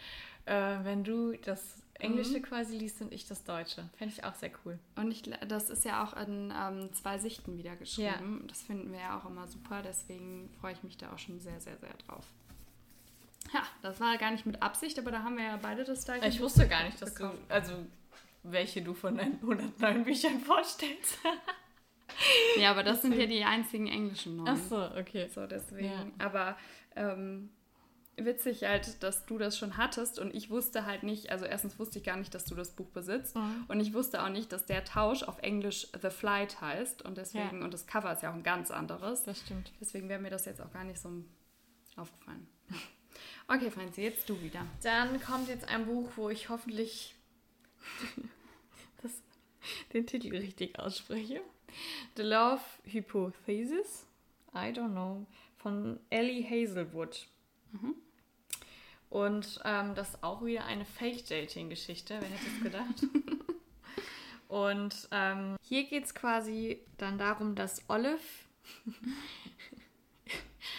äh, 0.47 0.79
wenn 0.83 1.05
du 1.05 1.37
das 1.37 1.83
Englische 2.00 2.38
mhm. 2.38 2.42
quasi 2.42 2.76
liest 2.76 3.00
und 3.00 3.12
ich 3.12 3.26
das 3.26 3.45
Deutsche. 3.45 3.88
Fände 3.97 4.14
ich 4.16 4.25
auch 4.25 4.35
sehr 4.35 4.50
cool. 4.64 4.78
Und 4.97 5.11
ich, 5.11 5.23
das 5.49 5.71
ist 5.71 5.85
ja 5.85 6.04
auch 6.04 6.16
in 6.16 6.52
ähm, 6.57 6.92
zwei 6.92 7.19
Sichten 7.19 7.57
wieder 7.57 7.76
geschrieben. 7.76 8.38
Ja. 8.40 8.47
Das 8.49 8.62
finden 8.62 8.92
wir 8.92 9.00
ja 9.00 9.19
auch 9.19 9.28
immer 9.28 9.47
super. 9.47 9.83
Deswegen 9.83 10.50
freue 10.61 10.73
ich 10.73 10.83
mich 10.83 10.97
da 10.97 11.12
auch 11.12 11.19
schon 11.19 11.40
sehr, 11.40 11.61
sehr, 11.61 11.76
sehr 11.78 11.92
drauf. 12.07 12.26
Ja, 13.52 13.62
das 13.83 14.00
war 14.00 14.16
gar 14.19 14.30
nicht 14.30 14.47
mit 14.47 14.62
Absicht, 14.62 14.99
aber 14.99 15.11
da 15.11 15.23
haben 15.23 15.37
wir 15.37 15.45
ja 15.45 15.59
beide 15.61 15.85
das 15.85 16.04
gleiche. 16.04 16.26
Ich 16.28 16.40
wusste 16.40 16.69
gar 16.69 16.85
nicht, 16.85 17.00
dass 17.00 17.14
bekommen. 17.14 17.38
du, 17.49 17.54
also 17.54 17.73
welche 18.42 18.83
du 18.83 18.95
von 18.95 19.16
deinen 19.16 19.35
109 19.40 20.04
Büchern 20.04 20.40
vorstellst. 20.45 21.19
ja, 22.57 22.71
aber 22.71 22.83
das 22.83 23.02
sind 23.02 23.14
ja 23.14 23.26
die 23.26 23.45
einzigen 23.45 23.87
englischen 23.88 24.37
neuen. 24.37 24.49
Ach 24.49 24.69
so, 24.69 24.99
okay. 24.99 25.28
So, 25.28 25.47
deswegen. 25.47 25.88
Ja. 25.88 26.07
Aber 26.19 26.57
ähm, 26.97 27.50
witzig 28.17 28.64
halt, 28.64 29.02
dass 29.02 29.26
du 29.26 29.38
das 29.38 29.57
schon 29.57 29.76
hattest 29.76 30.18
und 30.18 30.35
ich 30.35 30.51
wusste 30.51 30.85
halt 30.85 31.03
nicht, 31.03 31.31
also 31.31 31.44
erstens 31.44 31.79
wusste 31.79 31.99
ich 31.99 32.05
gar 32.05 32.16
nicht, 32.16 32.35
dass 32.35 32.44
du 32.44 32.55
das 32.55 32.73
Buch 32.73 32.88
besitzt 32.90 33.37
mhm. 33.37 33.64
und 33.68 33.81
ich 33.81 33.94
wusste 33.94 34.23
auch 34.23 34.29
nicht, 34.29 34.53
dass 34.53 34.66
der 34.66 34.85
Tausch 34.85 35.23
auf 35.23 35.38
Englisch 35.38 35.88
The 36.01 36.11
Flight 36.11 36.61
heißt 36.61 37.03
und 37.03 37.16
deswegen, 37.16 37.59
ja. 37.59 37.64
und 37.64 37.73
das 37.73 37.87
Cover 37.87 38.12
ist 38.12 38.23
ja 38.23 38.31
auch 38.31 38.35
ein 38.35 38.42
ganz 38.42 38.70
anderes. 38.70 39.25
Das 39.25 39.40
stimmt. 39.40 39.73
Deswegen 39.81 40.09
wäre 40.09 40.20
mir 40.20 40.31
das 40.31 40.44
jetzt 40.44 40.61
auch 40.61 40.73
gar 40.73 40.85
nicht 40.85 41.01
so 41.01 41.11
aufgefallen. 41.96 42.46
Okay, 43.49 43.70
Franzi, 43.70 44.03
jetzt 44.03 44.29
du 44.29 44.40
wieder. 44.40 44.64
Dann 44.83 45.20
kommt 45.20 45.49
jetzt 45.49 45.68
ein 45.68 45.85
Buch, 45.87 46.09
wo 46.14 46.31
ich 46.31 46.49
hoffentlich 46.49 47.16
das, 49.03 49.12
den 49.92 50.07
Titel 50.07 50.37
richtig 50.37 50.79
ausspreche. 50.79 51.40
The 52.16 52.23
Love 52.23 52.62
Hypothesis, 52.85 54.07
I 54.55 54.73
don't 54.73 54.92
know, 54.92 55.27
von 55.57 55.99
Ellie 56.11 56.44
Hazelwood. 56.44 57.27
Mhm. 57.72 57.94
Und 59.11 59.61
ähm, 59.64 59.94
das 59.94 60.11
ist 60.11 60.22
auch 60.22 60.44
wieder 60.44 60.64
eine 60.66 60.85
Fake-Dating-Geschichte, 60.85 62.18
wer 62.20 62.28
hätte 62.28 62.46
es 62.56 62.62
gedacht? 62.62 63.02
Und 64.48 65.09
ähm, 65.12 65.56
hier 65.62 65.85
geht 65.85 66.04
es 66.04 66.14
quasi 66.14 66.80
dann 66.96 67.18
darum, 67.18 67.54
dass 67.54 67.88
Olive 67.88 68.18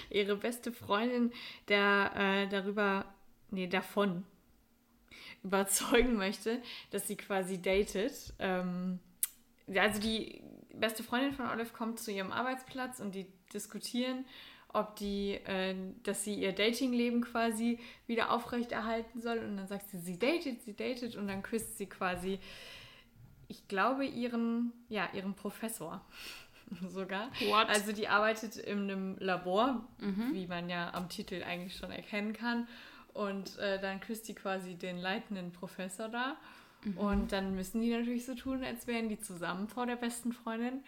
ihre 0.09 0.35
beste 0.35 0.71
Freundin 0.71 1.31
der, 1.69 2.11
äh, 2.15 2.47
darüber, 2.47 3.05
nee, 3.49 3.67
davon 3.67 4.25
überzeugen 5.43 6.15
möchte, 6.15 6.61
dass 6.91 7.07
sie 7.07 7.15
quasi 7.15 7.61
datet. 7.61 8.33
Ähm, 8.39 8.99
also 9.73 10.01
die 10.01 10.43
beste 10.73 11.03
Freundin 11.03 11.33
von 11.33 11.49
Olive 11.49 11.71
kommt 11.71 11.99
zu 11.99 12.11
ihrem 12.11 12.31
Arbeitsplatz 12.31 12.99
und 12.99 13.15
die 13.15 13.27
diskutieren 13.53 14.25
ob 14.73 14.95
die, 14.95 15.33
äh, 15.45 15.75
dass 16.03 16.23
sie 16.23 16.35
ihr 16.35 16.53
Datingleben 16.53 17.21
quasi 17.21 17.79
wieder 18.07 18.31
aufrechterhalten 18.31 19.21
soll. 19.21 19.39
Und 19.39 19.57
dann 19.57 19.67
sagt 19.67 19.89
sie, 19.89 19.99
sie 19.99 20.17
datet, 20.17 20.61
sie 20.63 20.75
datet 20.75 21.15
und 21.15 21.27
dann 21.27 21.41
küsst 21.43 21.77
sie 21.77 21.87
quasi, 21.87 22.39
ich 23.47 23.67
glaube, 23.67 24.05
ihren, 24.05 24.71
ja, 24.89 25.09
ihren 25.13 25.33
Professor 25.33 26.01
sogar. 26.89 27.29
What? 27.49 27.69
Also 27.69 27.91
die 27.91 28.07
arbeitet 28.07 28.55
in 28.55 28.89
einem 28.89 29.17
Labor, 29.19 29.85
mhm. 29.99 30.33
wie 30.33 30.47
man 30.47 30.69
ja 30.69 30.93
am 30.93 31.09
Titel 31.09 31.43
eigentlich 31.43 31.75
schon 31.75 31.91
erkennen 31.91 32.33
kann. 32.33 32.67
Und 33.13 33.57
äh, 33.57 33.79
dann 33.81 33.99
küsst 33.99 34.25
sie 34.25 34.35
quasi 34.35 34.75
den 34.75 34.97
leitenden 34.97 35.51
Professor 35.51 36.07
da. 36.07 36.37
Mhm. 36.83 36.97
Und 36.97 37.31
dann 37.33 37.55
müssen 37.55 37.81
die 37.81 37.91
natürlich 37.91 38.25
so 38.25 38.35
tun, 38.35 38.63
als 38.63 38.87
wären 38.87 39.09
die 39.09 39.19
zusammen 39.19 39.67
vor 39.67 39.85
der 39.85 39.97
besten 39.97 40.31
Freundin. 40.31 40.81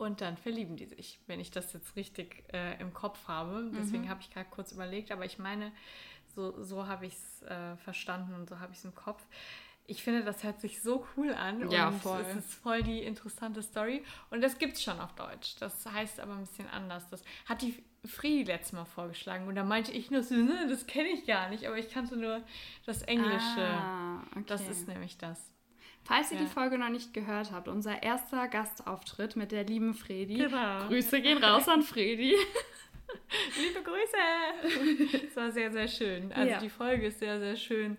Und 0.00 0.22
dann 0.22 0.38
verlieben 0.38 0.76
die 0.76 0.86
sich, 0.86 1.20
wenn 1.26 1.40
ich 1.40 1.50
das 1.50 1.74
jetzt 1.74 1.94
richtig 1.94 2.42
äh, 2.54 2.80
im 2.80 2.94
Kopf 2.94 3.28
habe. 3.28 3.70
Deswegen 3.74 4.04
mhm. 4.04 4.08
habe 4.08 4.22
ich 4.22 4.30
gerade 4.30 4.48
kurz 4.48 4.72
überlegt, 4.72 5.12
aber 5.12 5.26
ich 5.26 5.38
meine, 5.38 5.72
so, 6.34 6.62
so 6.64 6.86
habe 6.86 7.04
ich 7.04 7.12
es 7.12 7.42
äh, 7.42 7.76
verstanden 7.76 8.32
und 8.32 8.48
so 8.48 8.60
habe 8.60 8.72
ich 8.72 8.78
es 8.78 8.84
im 8.86 8.94
Kopf. 8.94 9.22
Ich 9.86 10.02
finde, 10.02 10.24
das 10.24 10.42
hört 10.42 10.58
sich 10.58 10.80
so 10.80 11.06
cool 11.18 11.34
an 11.34 11.70
ja, 11.70 11.88
und 11.88 12.00
voll. 12.00 12.24
es 12.30 12.34
ist 12.34 12.54
voll 12.54 12.82
die 12.82 13.02
interessante 13.02 13.62
Story. 13.62 14.02
Und 14.30 14.40
das 14.40 14.56
gibt 14.56 14.76
es 14.76 14.82
schon 14.82 14.98
auf 14.98 15.14
Deutsch. 15.16 15.56
Das 15.60 15.84
heißt 15.84 16.18
aber 16.20 16.32
ein 16.32 16.46
bisschen 16.46 16.70
anders. 16.70 17.06
Das 17.10 17.22
hat 17.44 17.60
die 17.60 17.84
Friedi 18.06 18.44
letztes 18.44 18.72
Mal 18.72 18.86
vorgeschlagen 18.86 19.48
und 19.48 19.54
da 19.54 19.64
meinte 19.64 19.92
ich 19.92 20.10
nur 20.10 20.22
so, 20.22 20.34
ne, 20.34 20.66
das 20.70 20.86
kenne 20.86 21.10
ich 21.10 21.26
gar 21.26 21.50
nicht, 21.50 21.66
aber 21.66 21.76
ich 21.76 21.90
kannte 21.90 22.16
nur 22.16 22.42
das 22.86 23.02
Englische. 23.02 23.60
Ah, 23.60 24.22
okay. 24.30 24.44
Das 24.46 24.66
ist 24.66 24.88
nämlich 24.88 25.18
das. 25.18 25.52
Falls 26.10 26.32
ihr 26.32 26.38
ja. 26.38 26.42
die 26.42 26.50
Folge 26.50 26.76
noch 26.76 26.88
nicht 26.88 27.14
gehört 27.14 27.52
habt, 27.52 27.68
unser 27.68 28.02
erster 28.02 28.48
Gastauftritt 28.48 29.36
mit 29.36 29.52
der 29.52 29.62
lieben 29.62 29.94
Fredi. 29.94 30.38
Genau. 30.38 30.88
Grüße 30.88 31.20
gehen 31.20 31.38
raus 31.38 31.68
an 31.68 31.82
Fredi. 31.82 32.34
Liebe 33.56 33.80
Grüße! 33.84 35.24
Es 35.28 35.36
war 35.36 35.52
sehr, 35.52 35.70
sehr 35.70 35.86
schön. 35.86 36.32
Also 36.32 36.50
ja. 36.50 36.58
die 36.58 36.68
Folge 36.68 37.06
ist 37.06 37.20
sehr, 37.20 37.38
sehr 37.38 37.54
schön 37.54 37.96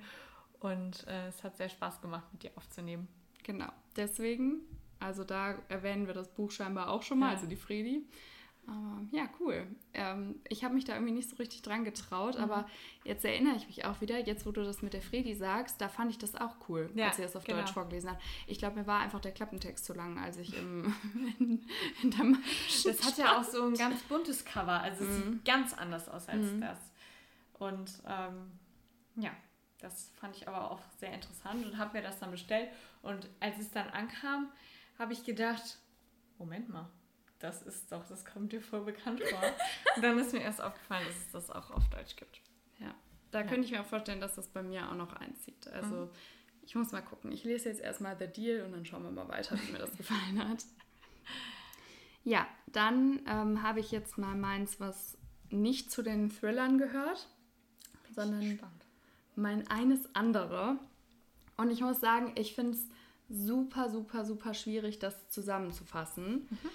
und 0.60 1.08
äh, 1.08 1.30
es 1.30 1.41
hat 1.41 1.56
sehr 1.56 1.69
Spaß 1.69 2.02
gemacht, 2.02 2.26
mit 2.34 2.43
dir 2.43 2.52
aufzunehmen. 2.56 3.08
Genau. 3.43 3.71
Deswegen, 3.95 4.60
also 5.00 5.24
da 5.24 5.56
erwähnen 5.69 6.06
wir 6.06 6.13
das 6.13 6.28
Buch 6.28 6.52
scheinbar 6.52 6.89
auch 6.89 7.04
schon 7.04 7.17
mal, 7.17 7.28
ja. 7.28 7.36
also 7.36 7.47
die 7.47 7.56
Fredi. 7.56 8.06
Aber 8.67 9.02
ja, 9.12 9.28
cool. 9.39 9.67
Ähm, 9.93 10.39
ich 10.47 10.63
habe 10.63 10.74
mich 10.74 10.86
da 10.86 10.93
irgendwie 10.93 11.13
nicht 11.13 11.30
so 11.30 11.36
richtig 11.38 11.62
dran 11.62 11.84
getraut, 11.84 12.38
mhm. 12.38 12.43
aber 12.43 12.67
jetzt 13.04 13.26
erinnere 13.26 13.56
ich 13.56 13.67
mich 13.67 13.86
auch 13.86 14.02
wieder, 14.02 14.19
jetzt 14.19 14.45
wo 14.45 14.52
du 14.52 14.63
das 14.63 14.82
mit 14.82 14.93
der 14.93 15.02
Fredi 15.02 15.34
sagst, 15.36 15.82
da 15.82 15.89
fand 15.89 16.12
ich 16.12 16.17
das 16.17 16.36
auch 16.36 16.56
cool, 16.69 16.89
ja, 16.95 17.08
als 17.08 17.17
sie 17.17 17.24
das 17.24 17.36
auf 17.36 17.43
genau. 17.43 17.60
Deutsch 17.60 17.74
vorgelesen 17.74 18.12
hat. 18.12 18.21
Ich 18.47 18.60
glaube, 18.60 18.80
mir 18.80 18.88
war 18.88 19.00
einfach 19.02 19.19
der 19.19 19.32
Klappentext 19.32 19.86
zu 19.86 19.93
lang, 19.93 20.19
als 20.19 20.38
ich 20.38 20.58
im, 20.58 20.93
in, 21.39 21.65
in 22.04 22.12
der 22.12 22.26
Das 22.86 23.04
hat 23.04 23.17
ja 23.17 23.39
auch 23.39 23.43
so 23.43 23.63
ein 23.63 23.74
ganz 23.74 24.02
buntes 24.04 24.45
Cover, 24.45 24.82
also 24.82 25.04
es 25.04 25.26
mhm. 25.26 25.34
sieht 25.34 25.45
ganz 25.45 25.74
anders 25.74 26.08
aus 26.08 26.30
als 26.30 26.52
mhm. 26.52 26.62
das. 26.62 26.80
Und 27.54 28.02
ähm, 28.08 28.52
ja, 29.15 29.32
das 29.80 30.12
fand 30.19 30.36
ich 30.36 30.47
aber 30.47 30.71
auch 30.71 30.82
sehr 31.00 31.13
interessant 31.13 31.65
und 31.65 31.78
habe 31.78 31.97
mir 31.97 32.04
das 32.04 32.19
dann 32.19 32.32
bestellt. 32.32 32.69
Und 33.02 33.30
als 33.39 33.60
es 33.60 33.71
dann 33.71 33.89
ankam, 33.89 34.52
habe 34.97 35.13
ich 35.13 35.24
gedacht, 35.26 35.80
Moment 36.38 36.69
mal, 36.69 36.89
das 37.41 37.62
ist 37.63 37.91
doch, 37.91 38.08
das 38.08 38.23
kommt 38.23 38.51
dir 38.51 38.62
voll 38.62 38.82
bekannt 38.82 39.21
vor. 39.21 39.41
Und 39.95 40.04
dann 40.04 40.17
ist 40.19 40.32
mir 40.32 40.41
erst 40.41 40.62
aufgefallen, 40.62 41.06
dass 41.08 41.17
es 41.17 41.32
das 41.32 41.49
auch 41.49 41.71
auf 41.71 41.88
Deutsch 41.89 42.15
gibt. 42.15 42.41
Ja, 42.80 42.93
da 43.32 43.41
ja. 43.41 43.47
könnte 43.47 43.65
ich 43.65 43.71
mir 43.71 43.82
auch 43.82 43.86
vorstellen, 43.86 44.21
dass 44.21 44.36
das 44.36 44.47
bei 44.47 44.62
mir 44.62 44.89
auch 44.89 44.95
noch 44.95 45.13
einzieht. 45.13 45.67
Also 45.67 45.95
mhm. 45.95 46.10
ich 46.62 46.75
muss 46.75 46.91
mal 46.91 47.01
gucken. 47.01 47.32
Ich 47.32 47.43
lese 47.43 47.69
jetzt 47.69 47.82
erstmal 47.82 48.15
The 48.17 48.27
Deal 48.27 48.65
und 48.65 48.73
dann 48.73 48.86
schauen 48.86 49.04
wir 49.04 49.12
mal 49.12 49.27
weiter, 49.27 49.58
wie 49.60 49.71
mir 49.71 49.80
das 49.80 49.91
gefallen 49.97 50.47
hat. 50.47 50.63
Ja, 52.23 52.47
dann 52.67 53.21
ähm, 53.27 53.63
habe 53.63 53.80
ich 53.80 53.91
jetzt 53.91 54.17
mal 54.17 54.36
meins, 54.36 54.80
was 54.80 55.17
nicht 55.49 55.91
zu 55.91 56.04
den 56.04 56.30
Thrillern 56.30 56.77
gehört, 56.77 57.27
sondern 58.13 58.60
mein 59.36 59.67
eines 59.67 60.13
andere. 60.15 60.77
Und 61.58 61.71
ich 61.71 61.82
muss 61.82 61.99
sagen, 61.99 62.34
ich 62.36 62.54
finde 62.54 62.77
es 62.77 62.88
super, 63.27 63.89
super, 63.89 64.25
super 64.25 64.54
schwierig, 64.54 64.99
das 64.99 65.30
zusammenzufassen. 65.30 66.47
Mhm. 66.49 66.69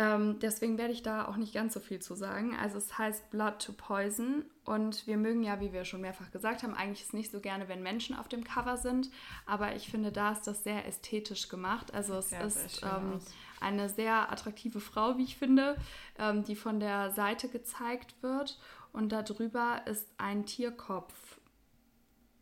Ähm, 0.00 0.38
deswegen 0.38 0.78
werde 0.78 0.94
ich 0.94 1.02
da 1.02 1.28
auch 1.28 1.36
nicht 1.36 1.52
ganz 1.52 1.74
so 1.74 1.80
viel 1.80 2.00
zu 2.00 2.14
sagen. 2.14 2.56
Also 2.56 2.78
es 2.78 2.96
heißt 2.96 3.28
Blood 3.30 3.58
to 3.58 3.72
Poison 3.72 4.46
und 4.64 5.06
wir 5.06 5.18
mögen 5.18 5.42
ja, 5.42 5.60
wie 5.60 5.74
wir 5.74 5.84
schon 5.84 6.00
mehrfach 6.00 6.30
gesagt 6.30 6.62
haben, 6.62 6.72
eigentlich 6.72 7.02
ist 7.02 7.12
nicht 7.12 7.30
so 7.30 7.40
gerne, 7.40 7.68
wenn 7.68 7.82
Menschen 7.82 8.16
auf 8.16 8.26
dem 8.26 8.42
Cover 8.42 8.78
sind, 8.78 9.10
aber 9.44 9.76
ich 9.76 9.90
finde, 9.90 10.10
da 10.10 10.32
ist 10.32 10.46
das 10.46 10.64
sehr 10.64 10.86
ästhetisch 10.86 11.50
gemacht. 11.50 11.92
Also 11.92 12.14
es 12.14 12.30
ja, 12.30 12.40
ist 12.40 12.82
ähm, 12.82 13.20
eine 13.60 13.90
sehr 13.90 14.32
attraktive 14.32 14.80
Frau, 14.80 15.18
wie 15.18 15.24
ich 15.24 15.36
finde, 15.36 15.76
ähm, 16.18 16.44
die 16.44 16.56
von 16.56 16.80
der 16.80 17.10
Seite 17.10 17.50
gezeigt 17.50 18.14
wird 18.22 18.58
und 18.94 19.12
darüber 19.12 19.82
ist 19.86 20.08
ein 20.16 20.46
Tierkopf 20.46 21.42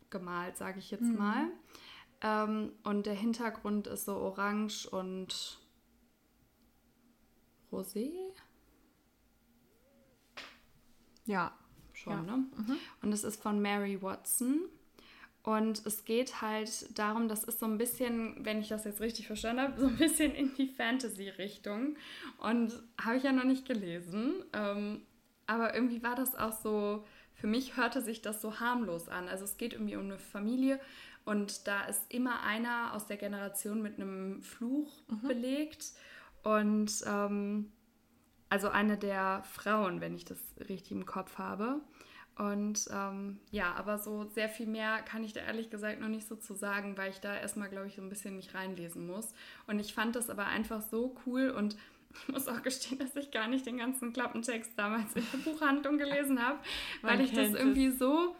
gemalt, 0.09 0.55
sage 0.55 0.79
ich 0.79 0.91
jetzt 0.91 1.01
mhm. 1.01 1.17
mal. 1.17 1.47
Ähm, 2.21 2.71
und 2.85 3.05
der 3.05 3.15
Hintergrund 3.15 3.87
ist 3.87 4.05
so 4.05 4.15
orange 4.15 4.87
und 4.87 5.58
rosé. 7.71 8.11
Ja, 11.25 11.53
schon, 11.93 12.13
ja. 12.13 12.21
ne? 12.21 12.37
Mhm. 12.37 12.77
Und 13.01 13.11
es 13.13 13.23
ist 13.23 13.41
von 13.41 13.61
Mary 13.61 14.01
Watson. 14.01 14.61
Und 15.43 15.85
es 15.85 16.05
geht 16.05 16.41
halt 16.41 16.97
darum, 16.99 17.29
das 17.29 17.43
ist 17.43 17.59
so 17.59 17.65
ein 17.65 17.77
bisschen, 17.77 18.43
wenn 18.45 18.59
ich 18.59 18.67
das 18.67 18.83
jetzt 18.83 18.99
richtig 18.99 19.27
verstanden 19.27 19.61
habe, 19.61 19.79
so 19.79 19.87
ein 19.87 19.97
bisschen 19.97 20.33
in 20.33 20.53
die 20.55 20.67
Fantasy-Richtung. 20.67 21.95
Und 22.39 22.73
habe 23.01 23.17
ich 23.17 23.23
ja 23.23 23.31
noch 23.31 23.45
nicht 23.45 23.65
gelesen. 23.67 24.43
Ähm, 24.53 25.01
aber 25.47 25.73
irgendwie 25.73 26.03
war 26.03 26.15
das 26.15 26.35
auch 26.35 26.51
so, 26.51 27.05
für 27.33 27.47
mich 27.47 27.77
hörte 27.77 28.01
sich 28.01 28.21
das 28.21 28.41
so 28.41 28.59
harmlos 28.59 29.07
an. 29.07 29.29
Also 29.29 29.45
es 29.45 29.57
geht 29.57 29.73
irgendwie 29.73 29.95
um 29.95 30.05
eine 30.05 30.19
Familie 30.19 30.79
und 31.25 31.67
da 31.67 31.85
ist 31.85 32.01
immer 32.09 32.41
einer 32.41 32.93
aus 32.93 33.07
der 33.07 33.17
Generation 33.17 33.81
mit 33.81 33.99
einem 33.99 34.41
Fluch 34.41 34.91
mhm. 35.07 35.27
belegt. 35.27 35.93
Und 36.43 37.03
ähm, 37.05 37.71
also 38.49 38.69
eine 38.69 38.97
der 38.97 39.43
Frauen, 39.43 40.01
wenn 40.01 40.15
ich 40.15 40.25
das 40.25 40.39
richtig 40.67 40.91
im 40.91 41.05
Kopf 41.05 41.37
habe. 41.37 41.81
Und 42.37 42.87
ähm, 42.91 43.39
ja, 43.51 43.73
aber 43.75 43.97
so 43.97 44.23
sehr 44.23 44.47
viel 44.47 44.65
mehr 44.65 45.01
kann 45.01 45.25
ich 45.25 45.33
da 45.33 45.41
ehrlich 45.41 45.69
gesagt 45.69 45.99
noch 45.99 46.07
nicht 46.07 46.25
so 46.25 46.37
zu 46.37 46.53
sagen, 46.53 46.97
weil 46.97 47.11
ich 47.11 47.19
da 47.19 47.35
erstmal, 47.35 47.69
glaube 47.69 47.87
ich, 47.87 47.97
so 47.97 48.01
ein 48.01 48.07
bisschen 48.07 48.37
mich 48.37 48.55
reinlesen 48.55 49.05
muss. 49.05 49.33
Und 49.67 49.79
ich 49.79 49.93
fand 49.93 50.15
das 50.15 50.29
aber 50.29 50.45
einfach 50.45 50.81
so 50.81 51.15
cool 51.25 51.49
und 51.49 51.75
ich 52.13 52.27
muss 52.33 52.47
auch 52.47 52.61
gestehen, 52.61 52.97
dass 52.97 53.15
ich 53.15 53.31
gar 53.31 53.47
nicht 53.47 53.65
den 53.65 53.77
ganzen 53.77 54.13
Klappentext 54.13 54.71
damals 54.77 55.13
in 55.15 55.23
der 55.33 55.51
Buchhandlung 55.51 55.97
gelesen 55.97 56.41
habe, 56.43 56.59
weil 57.01 57.21
ich 57.21 57.33
das 57.33 57.53
irgendwie 57.53 57.91
so 57.91 58.35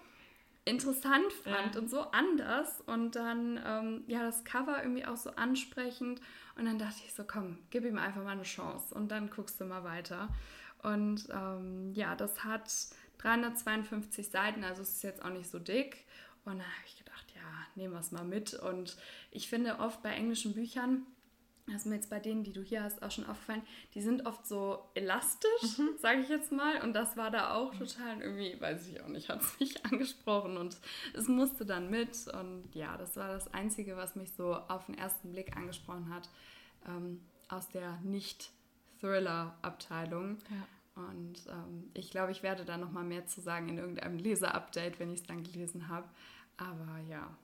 interessant 0.69 1.34
fand 1.43 1.75
ja. 1.75 1.82
und 1.82 1.89
so 1.89 2.01
anders 2.12 2.82
und 2.82 3.15
dann 3.15 3.60
ähm, 3.65 4.03
ja 4.08 4.23
das 4.23 4.43
Cover 4.43 4.82
irgendwie 4.82 5.05
auch 5.05 5.17
so 5.17 5.32
ansprechend 5.32 6.21
und 6.55 6.65
dann 6.65 6.77
dachte 6.77 7.01
ich 7.05 7.13
so, 7.13 7.23
komm, 7.25 7.58
gib 7.69 7.86
ihm 7.86 7.97
einfach 7.97 8.23
mal 8.23 8.32
eine 8.32 8.43
Chance 8.43 8.93
und 8.93 9.10
dann 9.10 9.29
guckst 9.29 9.60
du 9.62 9.65
mal 9.65 9.84
weiter. 9.84 10.29
Und 10.82 11.27
ähm, 11.32 11.93
ja, 11.93 12.15
das 12.15 12.43
hat 12.43 12.69
352 13.19 14.29
Seiten, 14.29 14.63
also 14.63 14.82
es 14.82 14.89
ist 14.95 15.03
jetzt 15.03 15.23
auch 15.23 15.29
nicht 15.29 15.49
so 15.49 15.60
dick. 15.60 16.05
Und 16.45 16.58
dann 16.58 16.65
habe 16.65 16.86
ich 16.86 16.97
gedacht, 16.97 17.25
ja, 17.36 17.41
nehmen 17.75 17.93
wir 17.93 17.99
es 17.99 18.12
mal 18.12 18.23
mit. 18.23 18.53
Und 18.53 18.97
ich 19.32 19.49
finde 19.49 19.79
oft 19.79 20.01
bei 20.01 20.12
englischen 20.12 20.53
Büchern, 20.53 21.05
das 21.69 21.82
ist 21.82 21.88
mir 21.88 21.95
jetzt 21.95 22.10
bei 22.10 22.19
denen, 22.19 22.43
die 22.43 22.53
du 22.53 22.62
hier 22.62 22.84
hast, 22.84 23.03
auch 23.03 23.12
schon 23.12 23.25
aufgefallen, 23.25 23.63
die 23.93 24.01
sind 24.01 24.25
oft 24.25 24.47
so 24.47 24.89
elastisch, 24.95 25.77
mhm. 25.77 25.89
sage 25.97 26.21
ich 26.21 26.29
jetzt 26.29 26.51
mal. 26.51 26.82
Und 26.82 26.93
das 26.93 27.15
war 27.17 27.29
da 27.32 27.53
auch 27.53 27.75
total 27.75 28.21
irgendwie, 28.21 28.60
weiß 28.60 28.88
ich 28.88 29.01
auch 29.01 29.08
nicht, 29.08 29.29
hat 29.29 29.41
es 29.41 29.60
mich 29.60 29.86
angesprochen 29.91 30.58
und 30.58 30.77
es 31.13 31.27
musste 31.27 31.65
dann 31.65 31.89
mit. 31.89 32.27
Und 32.27 32.69
ja, 32.73 32.97
das 32.97 33.15
war 33.17 33.29
das 33.29 33.53
Einzige, 33.53 33.97
was 33.97 34.15
mich 34.15 34.32
so 34.34 34.55
auf 34.55 34.86
den 34.86 34.97
ersten 34.97 35.32
Blick 35.32 35.55
angesprochen 35.55 36.12
hat, 36.13 36.29
ähm, 36.88 37.21
aus 37.47 37.69
der 37.69 37.99
Nicht-Thriller-Abteilung. 38.03 40.38
Ja. 40.49 40.67
Und 40.95 41.45
ähm, 41.47 41.91
ich 41.93 42.10
glaube, 42.12 42.32
ich 42.32 42.43
werde 42.43 42.65
da 42.65 42.77
noch 42.77 42.91
mal 42.91 43.03
mehr 43.03 43.25
zu 43.25 43.41
sagen 43.41 43.69
in 43.69 43.77
irgendeinem 43.77 44.17
Leser-Update, 44.19 44.99
wenn 44.99 45.12
ich 45.12 45.21
es 45.21 45.25
dann 45.25 45.43
gelesen 45.43 45.88
habe. 45.88 46.08
Aber 46.58 46.99
ja. 47.10 47.36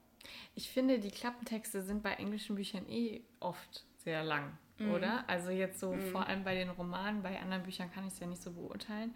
Ich 0.55 0.69
finde, 0.69 0.99
die 0.99 1.11
Klappentexte 1.11 1.83
sind 1.83 2.03
bei 2.03 2.13
englischen 2.13 2.55
Büchern 2.55 2.87
eh 2.89 3.21
oft 3.39 3.85
sehr 4.05 4.23
lang, 4.23 4.57
mhm. 4.77 4.91
oder? 4.91 5.27
Also 5.27 5.49
jetzt 5.49 5.79
so 5.79 5.91
mhm. 5.91 6.11
vor 6.11 6.25
allem 6.25 6.45
bei 6.45 6.55
den 6.55 6.69
Romanen, 6.69 7.21
bei 7.21 7.39
anderen 7.39 7.63
Büchern 7.63 7.91
kann 7.91 8.07
ich 8.07 8.13
es 8.13 8.19
ja 8.19 8.27
nicht 8.27 8.41
so 8.41 8.51
beurteilen. 8.51 9.13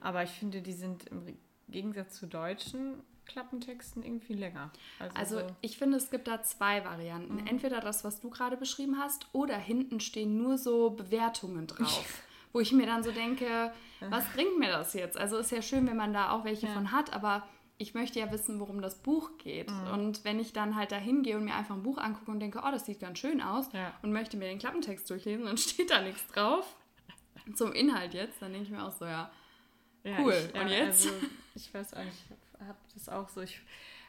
Aber 0.00 0.22
ich 0.22 0.30
finde, 0.30 0.60
die 0.60 0.72
sind 0.72 1.06
im 1.06 1.38
Gegensatz 1.68 2.16
zu 2.16 2.26
deutschen 2.26 3.00
Klappentexten 3.24 4.02
irgendwie 4.02 4.34
länger. 4.34 4.70
Also, 4.98 5.16
also 5.16 5.40
so 5.40 5.56
ich 5.60 5.78
finde, 5.78 5.96
es 5.96 6.10
gibt 6.10 6.28
da 6.28 6.42
zwei 6.42 6.84
Varianten. 6.84 7.36
Mhm. 7.36 7.46
Entweder 7.46 7.80
das, 7.80 8.04
was 8.04 8.20
du 8.20 8.28
gerade 8.28 8.56
beschrieben 8.56 8.98
hast, 8.98 9.26
oder 9.32 9.56
hinten 9.56 10.00
stehen 10.00 10.36
nur 10.36 10.58
so 10.58 10.90
Bewertungen 10.90 11.66
drauf. 11.66 12.22
wo 12.52 12.60
ich 12.60 12.72
mir 12.72 12.86
dann 12.86 13.02
so 13.02 13.10
denke, 13.10 13.72
was 14.10 14.24
bringt 14.34 14.58
mir 14.58 14.70
das 14.70 14.92
jetzt? 14.92 15.16
Also 15.16 15.38
ist 15.38 15.50
ja 15.50 15.62
schön, 15.62 15.86
wenn 15.86 15.96
man 15.96 16.12
da 16.12 16.32
auch 16.32 16.44
welche 16.44 16.66
ja. 16.66 16.72
von 16.74 16.92
hat, 16.92 17.12
aber 17.12 17.48
ich 17.82 17.94
möchte 17.94 18.20
ja 18.20 18.30
wissen, 18.30 18.60
worum 18.60 18.80
das 18.80 18.94
Buch 18.94 19.36
geht. 19.38 19.68
Mhm. 19.68 19.92
Und 19.92 20.24
wenn 20.24 20.38
ich 20.38 20.52
dann 20.52 20.76
halt 20.76 20.92
da 20.92 20.96
hingehe 20.96 21.36
und 21.36 21.44
mir 21.44 21.54
einfach 21.54 21.74
ein 21.74 21.82
Buch 21.82 21.98
angucke 21.98 22.30
und 22.30 22.38
denke, 22.38 22.60
oh, 22.64 22.70
das 22.70 22.86
sieht 22.86 23.00
ganz 23.00 23.18
schön 23.18 23.42
aus 23.42 23.72
ja. 23.72 23.92
und 24.02 24.12
möchte 24.12 24.36
mir 24.36 24.46
den 24.46 24.60
Klappentext 24.60 25.10
durchlesen, 25.10 25.44
dann 25.44 25.56
steht 25.58 25.90
da 25.90 26.00
nichts 26.00 26.24
drauf. 26.28 26.76
Zum 27.54 27.72
Inhalt 27.72 28.14
jetzt, 28.14 28.40
dann 28.40 28.52
denke 28.52 28.68
ich 28.68 28.72
mir 28.72 28.84
auch 28.84 28.92
so, 28.92 29.04
ja, 29.04 29.32
cool. 30.04 30.32
Ja, 30.32 30.40
ich, 30.54 30.60
und 30.60 30.68
jetzt? 30.68 31.06
Also, 31.06 31.26
ich 31.56 31.74
weiß 31.74 31.94
auch 31.94 32.04
nicht, 32.04 32.24
ich 32.30 32.66
habe 32.66 32.78
das 32.94 33.08
auch 33.08 33.28
so. 33.28 33.40
Ich, 33.40 33.60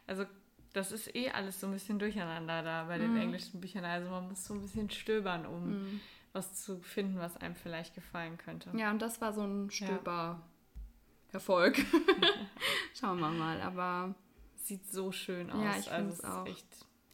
also 0.05 0.25
das 0.73 0.91
ist 0.91 1.15
eh 1.15 1.31
alles 1.31 1.59
so 1.59 1.67
ein 1.67 1.73
bisschen 1.73 1.97
durcheinander 1.97 2.61
da 2.61 2.83
bei 2.83 2.99
den 2.99 3.13
mhm. 3.13 3.21
englischen 3.21 3.59
Büchern. 3.59 3.85
Also 3.85 4.09
man 4.09 4.29
muss 4.29 4.45
so 4.45 4.53
ein 4.53 4.61
bisschen 4.61 4.89
stöbern, 4.91 5.47
um 5.47 5.69
mhm. 5.69 5.99
was 6.31 6.63
zu 6.63 6.79
finden, 6.79 7.17
was 7.17 7.37
einem 7.37 7.55
vielleicht 7.55 7.95
gefallen 7.95 8.37
könnte. 8.37 8.69
Ja, 8.77 8.91
und 8.91 9.01
das 9.01 9.19
war 9.19 9.33
so 9.33 9.41
ein 9.41 9.71
Stöber. 9.71 10.41
Erfolg. 11.33 11.77
Schauen 12.93 13.19
wir 13.19 13.29
mal, 13.29 13.61
aber. 13.61 14.15
Sieht 14.55 14.89
so 14.89 15.11
schön 15.11 15.51
aus. 15.51 15.63
Ja, 15.63 15.77
ich 15.77 15.89
finde 15.89 16.13
es 16.13 16.23
auch. 16.23 16.45
Echt, 16.47 16.65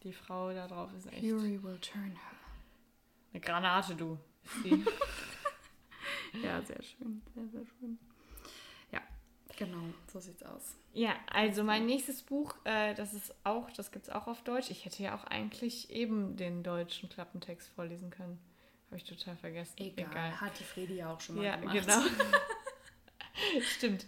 die 0.04 0.14
Frau 0.14 0.54
da 0.54 0.68
drauf 0.68 0.92
ist 0.96 1.08
echt. 1.08 1.22
Fury 1.22 1.62
will 1.64 1.80
turn 1.80 2.12
her. 2.12 2.40
Eine 3.34 3.42
Granate, 3.42 3.96
du. 3.96 4.18
ja, 6.44 6.62
sehr 6.62 6.82
schön. 6.84 7.22
Sehr, 7.34 7.48
sehr 7.48 7.66
schön. 7.66 8.00
Ja, 8.92 9.02
genau, 9.58 9.84
so 10.12 10.20
sieht's 10.20 10.44
aus. 10.44 10.76
Ja, 10.94 11.16
also 11.28 11.64
mein 11.64 11.86
nächstes 11.86 12.22
Buch, 12.22 12.56
äh, 12.66 12.94
das 12.96 13.14
ist 13.14 13.34
auch, 13.44 13.72
das 13.72 13.92
gibt's 13.92 14.10
auch 14.10 14.28
auf 14.28 14.44
Deutsch. 14.44 14.70
Ich 14.70 14.86
hätte 14.86 15.02
ja 15.02 15.16
auch 15.16 15.24
eigentlich 15.26 15.90
eben 15.90 16.36
den 16.38 16.64
deutschen 16.64 17.10
Klappentext 17.10 17.70
vorlesen 17.70 18.10
können. 18.10 18.40
Habe 18.88 18.98
ich 18.98 19.04
total 19.04 19.38
vergessen. 19.38 19.76
Egal, 19.78 20.08
Egal. 20.10 20.42
hat 20.42 20.60
die 20.60 20.64
Fredi 20.64 20.96
ja 20.96 21.14
auch 21.14 21.22
schon 21.22 21.36
mal 21.36 21.46
ja, 21.46 21.56
gemacht. 21.58 21.80
Genau. 21.86 22.02
Stimmt. 23.62 24.06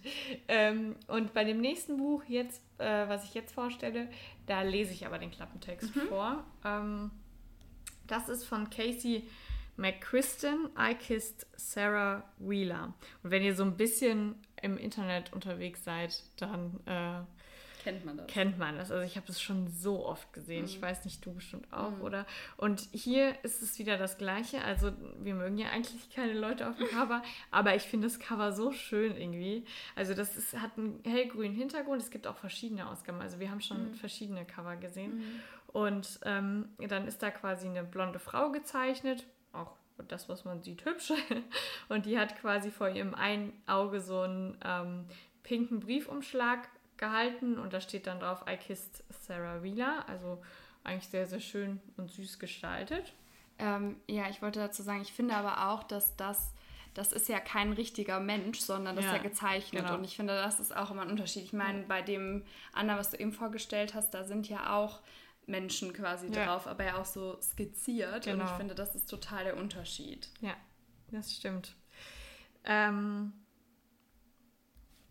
Ähm, 0.47 0.95
und 1.07 1.33
bei 1.33 1.43
dem 1.43 1.59
nächsten 1.61 1.97
Buch, 1.97 2.23
jetzt, 2.27 2.61
äh, 2.77 3.07
was 3.07 3.23
ich 3.25 3.33
jetzt 3.33 3.53
vorstelle, 3.53 4.07
da 4.45 4.61
lese 4.61 4.93
ich 4.93 5.05
aber 5.05 5.19
den 5.19 5.31
Klappentext 5.31 5.95
mhm. 5.95 6.01
vor. 6.07 6.43
Ähm, 6.65 7.11
das 8.07 8.29
ist 8.29 8.43
von 8.43 8.69
Casey 8.69 9.27
McChristen, 9.77 10.69
I 10.77 10.93
Kissed 10.95 11.47
Sarah 11.55 12.23
Wheeler. 12.39 12.93
Und 13.23 13.31
wenn 13.31 13.43
ihr 13.43 13.55
so 13.55 13.63
ein 13.63 13.77
bisschen 13.77 14.35
im 14.61 14.77
Internet 14.77 15.33
unterwegs 15.33 15.83
seid, 15.83 16.23
dann 16.37 16.79
äh, 16.85 17.21
Kennt 17.81 18.05
man 18.05 18.17
das? 18.17 18.27
Kennt 18.27 18.59
man 18.59 18.77
das. 18.77 18.91
Also 18.91 19.03
ich 19.03 19.15
habe 19.17 19.25
es 19.29 19.41
schon 19.41 19.67
so 19.67 20.05
oft 20.05 20.31
gesehen. 20.33 20.61
Mhm. 20.61 20.65
Ich 20.65 20.81
weiß 20.81 21.03
nicht, 21.03 21.25
du 21.25 21.33
bestimmt 21.33 21.71
auch, 21.73 21.91
mhm. 21.91 22.01
oder? 22.01 22.25
Und 22.57 22.87
hier 22.91 23.35
ist 23.43 23.61
es 23.61 23.79
wieder 23.79 23.97
das 23.97 24.17
Gleiche. 24.17 24.63
Also 24.63 24.91
wir 25.19 25.33
mögen 25.33 25.57
ja 25.57 25.69
eigentlich 25.69 26.09
keine 26.13 26.33
Leute 26.33 26.69
auf 26.69 26.77
dem 26.77 26.87
Cover, 26.91 27.23
aber 27.49 27.75
ich 27.75 27.83
finde 27.83 28.07
das 28.07 28.19
Cover 28.19 28.51
so 28.51 28.71
schön 28.71 29.17
irgendwie. 29.17 29.65
Also 29.95 30.13
das 30.13 30.37
ist, 30.37 30.59
hat 30.59 30.77
einen 30.77 31.01
hellgrünen 31.03 31.55
Hintergrund. 31.55 32.01
Es 32.01 32.11
gibt 32.11 32.27
auch 32.27 32.37
verschiedene 32.37 32.87
Ausgaben. 32.87 33.19
Also 33.19 33.39
wir 33.39 33.49
haben 33.49 33.61
schon 33.61 33.89
mhm. 33.89 33.93
verschiedene 33.95 34.45
Cover 34.45 34.75
gesehen. 34.75 35.17
Mhm. 35.17 35.41
Und 35.73 36.19
ähm, 36.23 36.69
dann 36.77 37.07
ist 37.07 37.23
da 37.23 37.31
quasi 37.31 37.67
eine 37.67 37.83
blonde 37.83 38.19
Frau 38.19 38.51
gezeichnet. 38.51 39.25
Auch 39.53 39.71
das, 40.07 40.29
was 40.29 40.45
man 40.45 40.61
sieht, 40.61 40.85
hübsch. 40.85 41.13
Und 41.89 42.05
die 42.05 42.19
hat 42.19 42.39
quasi 42.39 42.69
vor 42.69 42.89
ihrem 42.89 43.15
einen 43.15 43.53
Auge 43.65 44.01
so 44.01 44.21
einen 44.21 44.57
ähm, 44.63 45.05
pinken 45.43 45.79
Briefumschlag 45.79 46.67
gehalten 47.01 47.59
und 47.59 47.73
da 47.73 47.81
steht 47.81 48.07
dann 48.07 48.21
drauf 48.21 48.45
I 48.49 48.55
kissed 48.55 49.03
Sarah 49.09 49.61
Wheeler, 49.61 50.07
also 50.07 50.41
eigentlich 50.85 51.09
sehr, 51.09 51.25
sehr 51.25 51.41
schön 51.41 51.81
und 51.97 52.09
süß 52.09 52.39
gestaltet. 52.39 53.13
Ähm, 53.59 53.97
ja, 54.07 54.29
ich 54.29 54.41
wollte 54.41 54.59
dazu 54.59 54.81
sagen, 54.81 55.01
ich 55.01 55.11
finde 55.11 55.35
aber 55.35 55.69
auch, 55.69 55.83
dass 55.83 56.15
das, 56.15 56.53
das 56.93 57.11
ist 57.11 57.27
ja 57.27 57.39
kein 57.39 57.73
richtiger 57.73 58.19
Mensch, 58.19 58.59
sondern 58.59 58.95
das 58.95 59.05
ja, 59.05 59.11
ist 59.11 59.17
ja 59.17 59.23
gezeichnet 59.23 59.83
genau. 59.83 59.97
und 59.97 60.03
ich 60.05 60.15
finde, 60.15 60.33
das 60.35 60.59
ist 60.59 60.75
auch 60.75 60.91
immer 60.91 61.01
ein 61.01 61.09
Unterschied. 61.09 61.43
Ich 61.43 61.53
meine, 61.53 61.83
bei 61.83 62.01
dem 62.01 62.45
anderen, 62.71 62.99
was 62.99 63.11
du 63.11 63.17
eben 63.17 63.33
vorgestellt 63.33 63.93
hast, 63.93 64.11
da 64.11 64.23
sind 64.23 64.47
ja 64.47 64.75
auch 64.77 65.01
Menschen 65.45 65.93
quasi 65.93 66.27
ja. 66.27 66.45
drauf, 66.45 66.67
aber 66.67 66.85
ja 66.85 66.97
auch 66.97 67.05
so 67.05 67.39
skizziert 67.41 68.25
genau. 68.25 68.43
und 68.43 68.49
ich 68.49 68.55
finde, 68.55 68.75
das 68.75 68.95
ist 68.95 69.09
total 69.09 69.43
der 69.43 69.57
Unterschied. 69.57 70.29
Ja, 70.39 70.55
das 71.11 71.35
stimmt. 71.35 71.75
Ähm, 72.63 73.33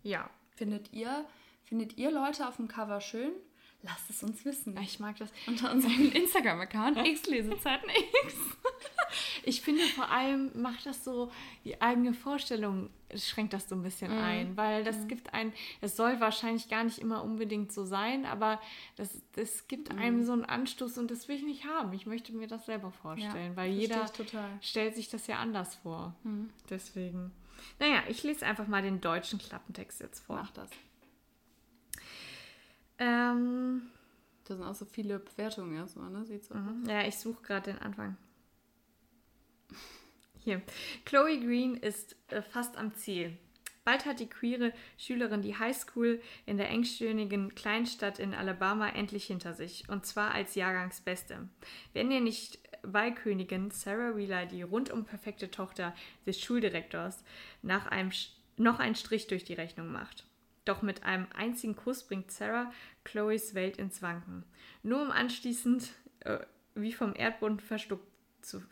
Ja. 0.02 0.30
Findet 0.56 0.92
ihr, 0.92 1.24
findet 1.70 1.96
ihr 1.96 2.10
Leute 2.10 2.48
auf 2.48 2.56
dem 2.56 2.66
Cover 2.66 3.00
schön? 3.00 3.30
Lasst 3.82 4.10
es 4.10 4.22
uns 4.24 4.44
wissen. 4.44 4.76
Ich 4.82 4.98
mag 4.98 5.16
das. 5.16 5.30
Unter 5.46 5.70
unserem 5.70 6.12
Instagram-Account 6.12 6.98
xlesezeiten 6.98 7.88
x. 8.24 8.34
ich 9.44 9.62
finde 9.62 9.82
vor 9.84 10.10
allem 10.10 10.50
macht 10.60 10.84
das 10.84 11.04
so 11.04 11.30
die 11.64 11.80
eigene 11.80 12.12
Vorstellung 12.12 12.90
schränkt 13.14 13.52
das 13.52 13.68
so 13.68 13.76
ein 13.76 13.82
bisschen 13.82 14.14
mm. 14.14 14.22
ein, 14.22 14.56
weil 14.56 14.84
das 14.84 14.98
mm. 14.98 15.08
gibt 15.08 15.32
ein, 15.32 15.52
es 15.80 15.96
soll 15.96 16.20
wahrscheinlich 16.20 16.68
gar 16.68 16.84
nicht 16.84 16.98
immer 16.98 17.24
unbedingt 17.24 17.72
so 17.72 17.84
sein, 17.84 18.26
aber 18.26 18.60
das, 18.96 19.22
das 19.32 19.66
gibt 19.66 19.94
mm. 19.94 19.98
einem 19.98 20.24
so 20.24 20.32
einen 20.32 20.44
Anstoß 20.44 20.98
und 20.98 21.10
das 21.10 21.28
will 21.28 21.36
ich 21.36 21.44
nicht 21.44 21.64
haben. 21.64 21.92
Ich 21.92 22.04
möchte 22.04 22.32
mir 22.32 22.48
das 22.48 22.66
selber 22.66 22.90
vorstellen, 22.90 23.52
ja, 23.52 23.56
weil 23.56 23.70
jeder 23.70 24.10
stellt 24.60 24.94
sich 24.96 25.08
das 25.08 25.26
ja 25.28 25.38
anders 25.38 25.76
vor. 25.76 26.14
Mm. 26.24 26.46
Deswegen. 26.68 27.30
Naja, 27.78 28.02
ich 28.08 28.22
lese 28.24 28.44
einfach 28.44 28.66
mal 28.66 28.82
den 28.82 29.00
deutschen 29.00 29.38
Klappentext 29.38 30.00
jetzt 30.00 30.20
vor. 30.20 30.36
Mach 30.36 30.50
das. 30.50 30.70
Ähm, 33.00 33.82
da 34.44 34.54
sind 34.54 34.64
auch 34.64 34.74
so 34.74 34.84
viele 34.84 35.18
Bewertungen 35.18 35.74
erstmal, 35.74 36.10
ne? 36.10 36.24
Sieht 36.26 36.44
so 36.44 36.54
mhm. 36.54 36.84
Ja, 36.86 37.06
ich 37.06 37.18
suche 37.18 37.42
gerade 37.42 37.72
den 37.72 37.80
Anfang. 37.80 38.16
Hier. 40.38 40.62
Chloe 41.04 41.40
Green 41.40 41.76
ist 41.76 42.14
äh, 42.28 42.42
fast 42.42 42.76
am 42.76 42.94
Ziel. 42.94 43.36
Bald 43.84 44.04
hat 44.04 44.20
die 44.20 44.28
queere 44.28 44.72
Schülerin 44.98 45.40
die 45.40 45.58
Highschool 45.58 46.20
in 46.44 46.58
der 46.58 46.68
engstirnigen 46.68 47.54
Kleinstadt 47.54 48.18
in 48.18 48.34
Alabama 48.34 48.88
endlich 48.88 49.24
hinter 49.24 49.54
sich. 49.54 49.88
Und 49.88 50.04
zwar 50.04 50.32
als 50.32 50.54
Jahrgangsbeste. 50.54 51.48
Wenn 51.94 52.10
ihr 52.10 52.20
nicht 52.20 52.58
Wahlkönigin 52.82 53.70
Sarah 53.70 54.16
Wheeler, 54.16 54.46
die 54.46 54.62
rundum 54.62 55.04
perfekte 55.04 55.50
Tochter 55.50 55.94
des 56.26 56.40
Schuldirektors, 56.40 57.24
nach 57.62 57.86
einem, 57.86 58.12
noch 58.56 58.78
einen 58.78 58.94
Strich 58.94 59.26
durch 59.26 59.44
die 59.44 59.54
Rechnung 59.54 59.90
macht. 59.90 60.26
Doch 60.70 60.82
mit 60.82 61.02
einem 61.02 61.26
einzigen 61.36 61.74
Kuss 61.74 62.04
bringt 62.04 62.30
Sarah 62.30 62.72
Chloes 63.02 63.56
Welt 63.56 63.76
ins 63.76 64.02
Wanken. 64.02 64.44
Nur 64.84 65.02
um 65.02 65.10
anschließend 65.10 65.90
äh, 66.20 66.38
wie 66.76 66.92
vom 66.92 67.12
Erdboden 67.16 67.58
verschluckt 67.58 68.06
zu, 68.40 68.62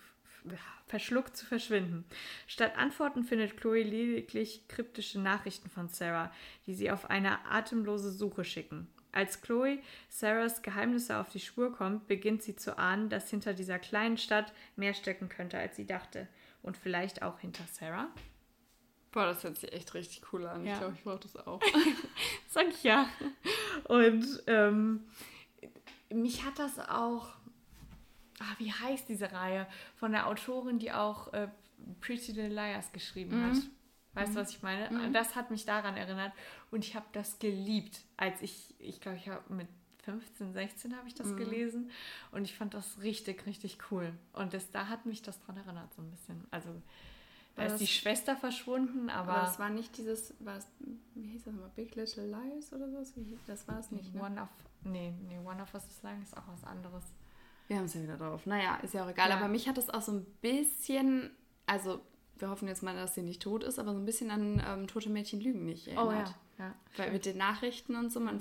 verschluckt 0.86 1.36
zu 1.36 1.44
verschwinden. 1.44 2.04
Statt 2.46 2.78
Antworten 2.78 3.24
findet 3.24 3.56
Chloe 3.56 3.82
lediglich 3.82 4.68
kryptische 4.68 5.18
Nachrichten 5.18 5.70
von 5.70 5.88
Sarah, 5.88 6.32
die 6.68 6.74
sie 6.74 6.92
auf 6.92 7.10
eine 7.10 7.44
atemlose 7.46 8.12
Suche 8.12 8.44
schicken. 8.44 8.86
Als 9.10 9.40
Chloe 9.40 9.80
Sarahs 10.08 10.62
Geheimnisse 10.62 11.18
auf 11.18 11.30
die 11.30 11.40
Spur 11.40 11.74
kommt, 11.74 12.06
beginnt 12.06 12.44
sie 12.44 12.54
zu 12.54 12.78
ahnen, 12.78 13.08
dass 13.08 13.28
hinter 13.28 13.54
dieser 13.54 13.80
kleinen 13.80 14.18
Stadt 14.18 14.52
mehr 14.76 14.94
stecken 14.94 15.28
könnte, 15.28 15.58
als 15.58 15.74
sie 15.74 15.86
dachte. 15.86 16.28
Und 16.62 16.76
vielleicht 16.76 17.22
auch 17.22 17.40
hinter 17.40 17.64
Sarah. 17.72 18.06
Boah, 19.18 19.26
das 19.26 19.42
hört 19.42 19.58
sich 19.58 19.72
echt 19.72 19.94
richtig 19.94 20.32
cool 20.32 20.46
an. 20.46 20.64
Ja. 20.64 20.74
Ich 20.74 20.78
glaube, 20.78 20.94
ich 20.94 21.02
brauche 21.02 21.18
das 21.18 21.36
auch. 21.44 21.60
Sag 22.48 22.68
ich 22.68 22.84
ja. 22.84 23.08
Und 23.88 24.24
ähm, 24.46 25.08
mich 26.08 26.44
hat 26.44 26.60
das 26.60 26.78
auch. 26.78 27.26
Ah, 28.38 28.54
wie 28.58 28.72
heißt 28.72 29.08
diese 29.08 29.32
Reihe? 29.32 29.66
Von 29.96 30.12
der 30.12 30.28
Autorin, 30.28 30.78
die 30.78 30.92
auch 30.92 31.32
äh, 31.32 31.48
Pretty 32.00 32.30
Little 32.30 32.54
Liars 32.54 32.92
geschrieben 32.92 33.40
mhm. 33.40 33.46
hat. 33.46 33.56
Weißt 34.14 34.28
du, 34.28 34.38
mhm. 34.38 34.40
was 34.40 34.50
ich 34.50 34.62
meine? 34.62 34.88
Mhm. 34.88 35.12
Das 35.12 35.34
hat 35.34 35.50
mich 35.50 35.64
daran 35.64 35.96
erinnert. 35.96 36.32
Und 36.70 36.84
ich 36.84 36.94
habe 36.94 37.06
das 37.10 37.40
geliebt, 37.40 38.02
als 38.16 38.40
ich, 38.40 38.76
ich 38.78 39.00
glaube, 39.00 39.18
ich 39.18 39.28
habe 39.28 39.52
mit 39.52 39.66
15, 40.04 40.52
16 40.52 40.96
habe 40.96 41.08
ich 41.08 41.14
das 41.14 41.26
mhm. 41.26 41.38
gelesen. 41.38 41.90
Und 42.30 42.44
ich 42.44 42.54
fand 42.54 42.72
das 42.72 43.00
richtig, 43.02 43.46
richtig 43.46 43.78
cool. 43.90 44.12
Und 44.32 44.54
das, 44.54 44.70
da 44.70 44.86
hat 44.86 45.06
mich 45.06 45.22
das 45.22 45.40
dran 45.40 45.56
erinnert, 45.56 45.92
so 45.92 46.02
ein 46.02 46.10
bisschen. 46.12 46.46
Also 46.52 46.70
da 47.58 47.66
ist 47.66 47.80
die 47.80 47.86
Schwester 47.86 48.36
verschwunden, 48.36 49.10
aber. 49.10 49.32
Aber 49.32 49.50
es 49.50 49.58
war 49.58 49.70
nicht 49.70 49.96
dieses, 49.96 50.34
war 50.40 50.56
es, 50.56 50.66
wie 51.14 51.28
hieß 51.28 51.44
das 51.44 51.54
nochmal, 51.54 51.70
Big 51.74 51.94
Little 51.94 52.26
Lies 52.26 52.72
oder 52.72 52.88
so? 52.90 53.02
Das 53.46 53.68
war 53.68 53.78
es 53.78 53.90
nicht. 53.90 54.14
Ne? 54.14 54.22
One 54.22 54.40
of, 54.40 54.48
nee, 54.84 55.12
nee, 55.28 55.38
One 55.38 55.62
of 55.62 55.72
Us 55.74 55.86
is 55.86 56.02
Lying 56.02 56.22
ist 56.22 56.36
auch 56.36 56.46
was 56.48 56.64
anderes. 56.64 57.04
Wir 57.66 57.76
haben 57.76 57.84
es 57.84 57.94
ja 57.94 58.02
wieder 58.02 58.16
drauf. 58.16 58.46
Naja, 58.46 58.76
ist 58.82 58.94
ja 58.94 59.04
auch 59.04 59.10
egal. 59.10 59.28
Ja. 59.28 59.36
Aber 59.36 59.48
mich 59.48 59.68
hat 59.68 59.76
das 59.76 59.90
auch 59.90 60.00
so 60.00 60.12
ein 60.12 60.24
bisschen, 60.40 61.30
also 61.66 62.00
wir 62.38 62.48
hoffen 62.48 62.68
jetzt 62.68 62.82
mal, 62.82 62.94
dass 62.94 63.14
sie 63.14 63.22
nicht 63.22 63.42
tot 63.42 63.62
ist, 63.64 63.78
aber 63.78 63.92
so 63.92 63.98
ein 63.98 64.06
bisschen 64.06 64.30
an 64.30 64.62
ähm, 64.66 64.86
Tote 64.86 65.10
Mädchen 65.10 65.40
lügen 65.40 65.64
nicht 65.64 65.88
erinnert. 65.88 66.06
Oh 66.06 66.62
ja, 66.62 66.66
ja. 66.66 66.74
Weil 66.96 67.12
mit 67.12 67.26
den 67.26 67.36
Nachrichten 67.36 67.96
und 67.96 68.10
so, 68.10 68.20
man 68.20 68.40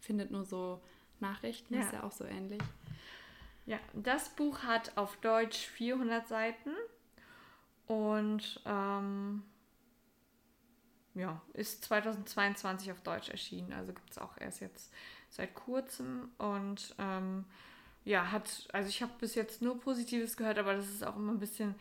findet 0.00 0.30
nur 0.30 0.44
so 0.44 0.80
Nachrichten, 1.20 1.74
ja. 1.74 1.80
ist 1.80 1.92
ja 1.92 2.02
auch 2.02 2.12
so 2.12 2.24
ähnlich. 2.24 2.62
Ja, 3.66 3.78
das 3.94 4.28
Buch 4.30 4.60
hat 4.60 4.96
auf 4.96 5.16
Deutsch 5.16 5.58
400 5.58 6.28
Seiten 6.28 6.70
und 7.86 8.60
ähm, 8.64 9.42
ja, 11.14 11.40
ist 11.54 11.84
2022 11.84 12.92
auf 12.92 13.00
Deutsch 13.00 13.30
erschienen. 13.30 13.72
Also 13.72 13.92
gibt 13.92 14.10
es 14.10 14.18
auch 14.18 14.36
erst 14.38 14.60
jetzt 14.60 14.92
seit 15.30 15.54
kurzem. 15.54 16.30
Und 16.38 16.94
ähm, 16.98 17.44
ja, 18.04 18.30
hat, 18.30 18.68
also 18.72 18.88
ich 18.88 19.02
habe 19.02 19.12
bis 19.18 19.34
jetzt 19.34 19.62
nur 19.62 19.80
Positives 19.80 20.36
gehört, 20.36 20.58
aber 20.58 20.74
das 20.74 20.88
ist 20.88 21.04
auch 21.04 21.16
immer 21.16 21.32
ein 21.32 21.38
bisschen, 21.38 21.74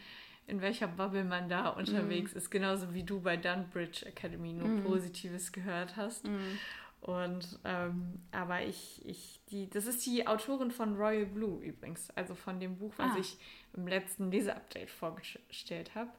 in 0.48 0.62
welcher 0.62 0.88
Bubble 0.88 1.24
man 1.24 1.50
da 1.50 1.70
unterwegs 1.70 2.34
mm. 2.34 2.38
ist. 2.38 2.50
Genauso 2.50 2.94
wie 2.94 3.04
du 3.04 3.20
bei 3.20 3.36
Dunbridge 3.36 4.06
Academy 4.06 4.54
nur 4.54 4.68
mm. 4.68 4.84
Positives 4.84 5.52
gehört 5.52 5.98
hast. 5.98 6.28
Mm. 6.28 6.58
Und 7.02 7.60
ähm, 7.66 8.24
aber 8.32 8.64
ich, 8.64 9.06
ich, 9.06 9.40
die, 9.50 9.70
das 9.70 9.86
ist 9.86 10.04
die 10.08 10.26
Autorin 10.26 10.72
von 10.72 10.96
Royal 10.96 11.28
Blue 11.28 11.64
übrigens, 11.64 12.10
also 12.12 12.34
von 12.34 12.60
dem 12.60 12.78
Buch, 12.78 12.94
was 12.98 13.12
ah. 13.12 13.18
ich 13.20 13.38
im 13.76 13.88
letzten 13.88 14.32
Leseupdate 14.32 14.90
vorgestellt 14.90 15.96
habe. 15.96 16.12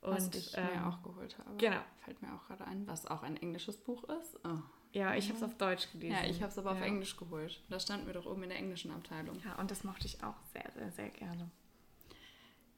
Und 0.00 0.16
was 0.16 0.34
ich 0.34 0.56
ähm, 0.56 0.66
mir 0.74 0.86
auch 0.88 1.02
geholt 1.02 1.38
habe. 1.38 1.56
Genau. 1.58 1.80
Fällt 2.04 2.20
mir 2.22 2.34
auch 2.34 2.44
gerade 2.48 2.66
ein, 2.66 2.86
was 2.88 3.06
auch 3.06 3.22
ein 3.22 3.36
englisches 3.36 3.76
Buch 3.76 4.02
ist. 4.04 4.38
Oh. 4.44 4.58
Ja, 4.92 5.14
ich 5.14 5.28
habe 5.28 5.38
es 5.38 5.44
auf 5.44 5.56
Deutsch 5.56 5.90
gelesen. 5.92 6.12
Ja, 6.12 6.28
ich 6.28 6.42
habe 6.42 6.50
es 6.50 6.58
aber 6.58 6.72
ja. 6.72 6.76
auf 6.76 6.82
Englisch 6.82 7.16
geholt. 7.16 7.62
Da 7.70 7.78
standen 7.78 8.06
wir 8.06 8.12
doch 8.12 8.26
oben 8.26 8.42
in 8.42 8.50
der 8.50 8.58
englischen 8.58 8.90
Abteilung. 8.90 9.40
Ja, 9.44 9.54
und 9.58 9.70
das 9.70 9.84
mochte 9.84 10.06
ich 10.06 10.22
auch 10.22 10.34
sehr, 10.52 10.70
sehr, 10.74 10.90
sehr 10.90 11.08
gerne. 11.08 11.50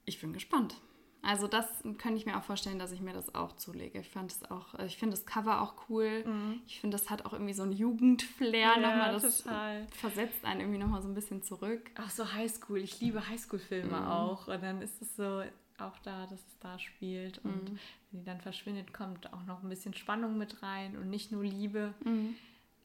Ich 0.04 0.20
bin 0.20 0.32
gespannt. 0.32 0.76
Also 1.24 1.46
das 1.48 1.66
könnte 1.98 2.14
ich 2.14 2.26
mir 2.26 2.36
auch 2.36 2.42
vorstellen, 2.42 2.78
dass 2.78 2.92
ich 2.92 3.00
mir 3.00 3.12
das 3.12 3.34
auch 3.34 3.56
zulege. 3.56 3.98
Ich 4.00 4.10
fand 4.10 4.32
es 4.32 4.50
auch, 4.50 4.74
ich 4.80 4.98
finde 4.98 5.16
das 5.16 5.24
Cover 5.24 5.62
auch 5.62 5.74
cool. 5.88 6.24
Mhm. 6.24 6.60
Ich 6.66 6.80
finde, 6.80 6.96
das 6.96 7.10
hat 7.10 7.24
auch 7.24 7.32
irgendwie 7.32 7.54
so 7.54 7.62
ein 7.62 7.72
Jugendflair 7.72 8.52
ja, 8.52 8.78
nochmal. 8.78 9.12
Das 9.12 9.42
total. 9.42 9.86
versetzt 9.88 10.44
einen 10.44 10.60
irgendwie 10.60 10.78
nochmal 10.78 11.02
so 11.02 11.08
ein 11.08 11.14
bisschen 11.14 11.42
zurück. 11.42 11.90
Ach 11.94 12.10
so 12.10 12.32
Highschool. 12.32 12.78
Ich 12.78 13.00
liebe 13.00 13.26
Highschool-Filme 13.26 14.00
mhm. 14.00 14.06
auch. 14.06 14.48
Und 14.48 14.62
dann 14.62 14.82
ist 14.82 15.00
es 15.00 15.16
so 15.16 15.42
auch 15.78 15.98
da, 16.00 16.26
dass 16.26 16.40
es 16.40 16.58
da 16.60 16.78
spielt. 16.78 17.38
Und 17.38 17.72
mhm. 17.72 17.78
wenn 18.10 18.20
die 18.20 18.24
dann 18.24 18.40
verschwindet, 18.40 18.92
kommt 18.92 19.32
auch 19.32 19.44
noch 19.44 19.62
ein 19.62 19.68
bisschen 19.68 19.94
Spannung 19.94 20.36
mit 20.36 20.62
rein 20.62 20.96
und 20.96 21.08
nicht 21.08 21.32
nur 21.32 21.42
Liebe. 21.42 21.94
Mhm. 22.04 22.34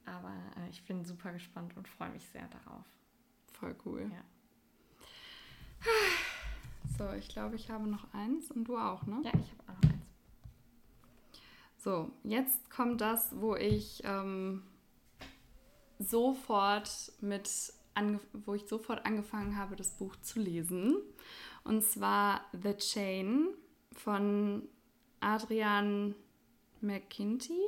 Aber 0.06 0.32
äh, 0.58 0.70
ich 0.70 0.84
bin 0.86 1.04
super 1.06 1.34
gespannt 1.34 1.76
und 1.76 1.88
freue 1.88 2.10
mich 2.10 2.24
sehr 2.30 2.48
darauf. 2.48 2.86
Voll 3.54 3.76
cool. 3.86 4.10
Ja. 4.12 4.24
So, 7.00 7.10
ich 7.14 7.30
glaube, 7.30 7.56
ich 7.56 7.70
habe 7.70 7.88
noch 7.88 8.14
eins 8.14 8.52
und 8.52 8.66
du 8.66 8.78
auch, 8.78 9.06
ne? 9.06 9.22
Ja, 9.24 9.32
ich 9.34 9.54
habe 9.54 9.64
auch 9.70 9.84
noch 9.84 9.90
eins. 9.90 10.04
So, 11.78 12.12
jetzt 12.26 12.70
kommt 12.70 13.00
das, 13.00 13.40
wo 13.40 13.56
ich 13.56 14.02
ähm, 14.04 14.64
sofort 15.98 17.14
mit, 17.22 17.50
wo 18.34 18.54
ich 18.54 18.68
sofort 18.68 19.06
angefangen 19.06 19.56
habe, 19.56 19.78
das 19.78 19.92
Buch 19.92 20.14
zu 20.18 20.42
lesen. 20.42 20.98
Und 21.64 21.86
zwar 21.86 22.42
The 22.52 22.76
Chain 22.76 23.48
von 23.94 24.68
Adrian 25.22 26.16
McKinty. 26.82 27.62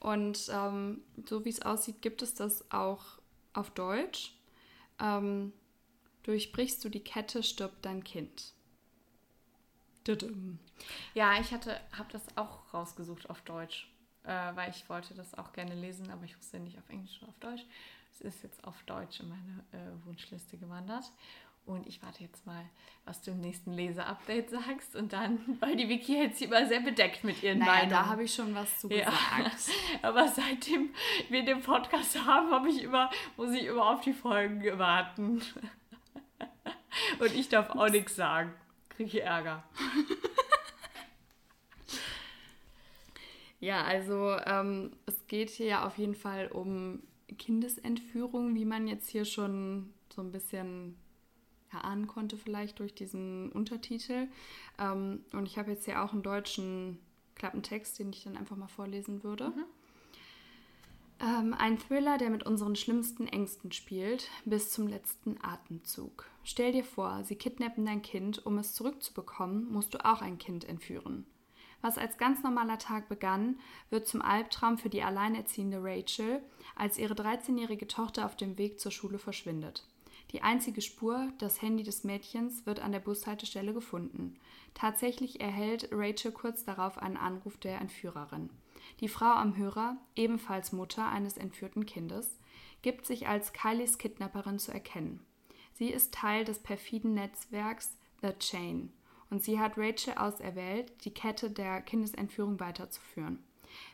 Und 0.00 0.50
ähm, 0.52 1.02
so 1.28 1.44
wie 1.44 1.50
es 1.50 1.62
aussieht, 1.62 2.02
gibt 2.02 2.22
es 2.22 2.34
das 2.34 2.68
auch 2.72 3.20
auf 3.52 3.70
Deutsch. 3.70 4.36
Ähm, 4.98 5.52
Durchbrichst 6.22 6.84
du 6.84 6.88
die 6.88 7.02
Kette, 7.02 7.42
stirbt 7.42 7.84
dein 7.84 8.04
Kind. 8.04 8.52
Ja, 11.14 11.40
ich 11.40 11.52
hatte, 11.52 11.80
habe 11.96 12.12
das 12.12 12.22
auch 12.36 12.72
rausgesucht 12.74 13.30
auf 13.30 13.40
Deutsch, 13.42 13.88
äh, 14.24 14.28
weil 14.54 14.70
ich 14.70 14.88
wollte 14.88 15.14
das 15.14 15.34
auch 15.38 15.52
gerne 15.52 15.74
lesen, 15.74 16.10
aber 16.10 16.24
ich 16.24 16.36
wusste 16.36 16.58
nicht 16.58 16.78
auf 16.78 16.88
Englisch 16.88 17.18
oder 17.22 17.28
auf 17.28 17.38
Deutsch. 17.38 17.64
Es 18.12 18.20
ist 18.20 18.42
jetzt 18.42 18.64
auf 18.64 18.82
Deutsch 18.84 19.20
in 19.20 19.28
meine 19.28 19.64
äh, 19.72 20.06
Wunschliste 20.06 20.58
gewandert. 20.58 21.10
Und 21.64 21.86
ich 21.86 22.02
warte 22.02 22.24
jetzt 22.24 22.44
mal, 22.44 22.64
was 23.04 23.22
du 23.22 23.30
im 23.30 23.40
nächsten 23.40 23.72
Leser-Update 23.72 24.50
sagst. 24.50 24.96
Und 24.96 25.12
dann, 25.12 25.38
weil 25.60 25.76
die 25.76 25.88
Wiki 25.88 26.14
hält 26.14 26.36
sich 26.36 26.48
immer 26.48 26.66
sehr 26.66 26.80
bedeckt 26.80 27.22
mit 27.22 27.42
ihren 27.42 27.60
naja, 27.60 27.72
Meinungen. 27.72 27.90
da 27.90 28.06
habe 28.06 28.24
ich 28.24 28.34
schon 28.34 28.54
was 28.54 28.80
zu 28.80 28.88
gesagt. 28.88 29.12
Ja. 29.12 29.50
Aber 30.08 30.26
seitdem 30.28 30.92
wir 31.28 31.44
den 31.44 31.62
Podcast 31.62 32.24
haben, 32.26 32.50
habe 32.50 32.68
ich 32.68 32.82
immer, 32.82 33.10
muss 33.36 33.52
ich 33.52 33.64
immer 33.64 33.86
auf 33.86 34.00
die 34.00 34.12
Folgen 34.12 34.78
warten. 34.78 35.40
Und 37.18 37.34
ich 37.34 37.48
darf 37.48 37.70
auch 37.70 37.88
nichts 37.88 38.16
sagen. 38.16 38.52
Kriege 38.88 39.08
ich 39.08 39.22
Ärger. 39.22 39.64
ja, 43.60 43.82
also 43.84 44.36
ähm, 44.44 44.92
es 45.06 45.26
geht 45.26 45.50
hier 45.50 45.66
ja 45.66 45.86
auf 45.86 45.98
jeden 45.98 46.14
Fall 46.14 46.48
um 46.48 47.02
Kindesentführung, 47.38 48.54
wie 48.54 48.64
man 48.64 48.86
jetzt 48.86 49.08
hier 49.08 49.24
schon 49.24 49.92
so 50.14 50.22
ein 50.22 50.32
bisschen 50.32 50.96
erahnen 51.72 52.06
konnte, 52.06 52.36
vielleicht 52.36 52.78
durch 52.78 52.94
diesen 52.94 53.50
Untertitel. 53.52 54.28
Ähm, 54.78 55.24
und 55.32 55.46
ich 55.46 55.58
habe 55.58 55.70
jetzt 55.70 55.86
hier 55.86 56.02
auch 56.02 56.12
einen 56.12 56.22
deutschen 56.22 56.98
Klappentext, 57.34 57.98
den 57.98 58.10
ich 58.10 58.24
dann 58.24 58.36
einfach 58.36 58.56
mal 58.56 58.68
vorlesen 58.68 59.22
würde. 59.22 59.50
Mhm. 59.50 59.64
Ähm, 61.22 61.54
ein 61.56 61.78
Thriller, 61.78 62.18
der 62.18 62.30
mit 62.30 62.44
unseren 62.44 62.74
schlimmsten 62.74 63.28
Ängsten 63.28 63.70
spielt, 63.70 64.28
bis 64.44 64.70
zum 64.70 64.88
letzten 64.88 65.38
Atemzug. 65.40 66.26
Stell 66.42 66.72
dir 66.72 66.82
vor, 66.82 67.22
sie 67.22 67.36
kidnappen 67.36 67.86
dein 67.86 68.02
Kind, 68.02 68.44
um 68.44 68.58
es 68.58 68.74
zurückzubekommen, 68.74 69.72
musst 69.72 69.94
du 69.94 70.04
auch 70.04 70.20
ein 70.20 70.38
Kind 70.38 70.68
entführen. 70.68 71.24
Was 71.80 71.96
als 71.96 72.18
ganz 72.18 72.42
normaler 72.42 72.78
Tag 72.78 73.08
begann, 73.08 73.58
wird 73.90 74.08
zum 74.08 74.20
Albtraum 74.20 74.78
für 74.78 74.88
die 74.88 75.02
alleinerziehende 75.02 75.78
Rachel, 75.80 76.42
als 76.74 76.98
ihre 76.98 77.14
13-jährige 77.14 77.86
Tochter 77.86 78.26
auf 78.26 78.36
dem 78.36 78.58
Weg 78.58 78.80
zur 78.80 78.90
Schule 78.90 79.18
verschwindet. 79.18 79.86
Die 80.32 80.42
einzige 80.42 80.80
Spur, 80.80 81.32
das 81.38 81.62
Handy 81.62 81.84
des 81.84 82.02
Mädchens, 82.02 82.66
wird 82.66 82.80
an 82.80 82.90
der 82.90 83.00
Bushaltestelle 83.00 83.74
gefunden. 83.74 84.34
Tatsächlich 84.74 85.40
erhält 85.40 85.88
Rachel 85.92 86.32
kurz 86.32 86.64
darauf 86.64 86.98
einen 86.98 87.16
Anruf 87.16 87.58
der 87.58 87.80
Entführerin. 87.80 88.50
Die 89.00 89.08
Frau 89.08 89.32
am 89.32 89.56
Hörer, 89.56 89.96
ebenfalls 90.16 90.72
Mutter 90.72 91.08
eines 91.08 91.36
entführten 91.36 91.86
Kindes, 91.86 92.38
gibt 92.82 93.06
sich 93.06 93.28
als 93.28 93.52
Kylies 93.52 93.98
Kidnapperin 93.98 94.58
zu 94.58 94.72
erkennen. 94.72 95.20
Sie 95.74 95.88
ist 95.88 96.14
Teil 96.14 96.44
des 96.44 96.58
perfiden 96.58 97.14
Netzwerks 97.14 97.96
The 98.20 98.32
Chain 98.38 98.92
und 99.30 99.42
sie 99.42 99.58
hat 99.58 99.78
Rachel 99.78 100.14
auserwählt, 100.14 100.92
die 101.04 101.10
Kette 101.14 101.50
der 101.50 101.80
Kindesentführung 101.80 102.60
weiterzuführen. 102.60 103.42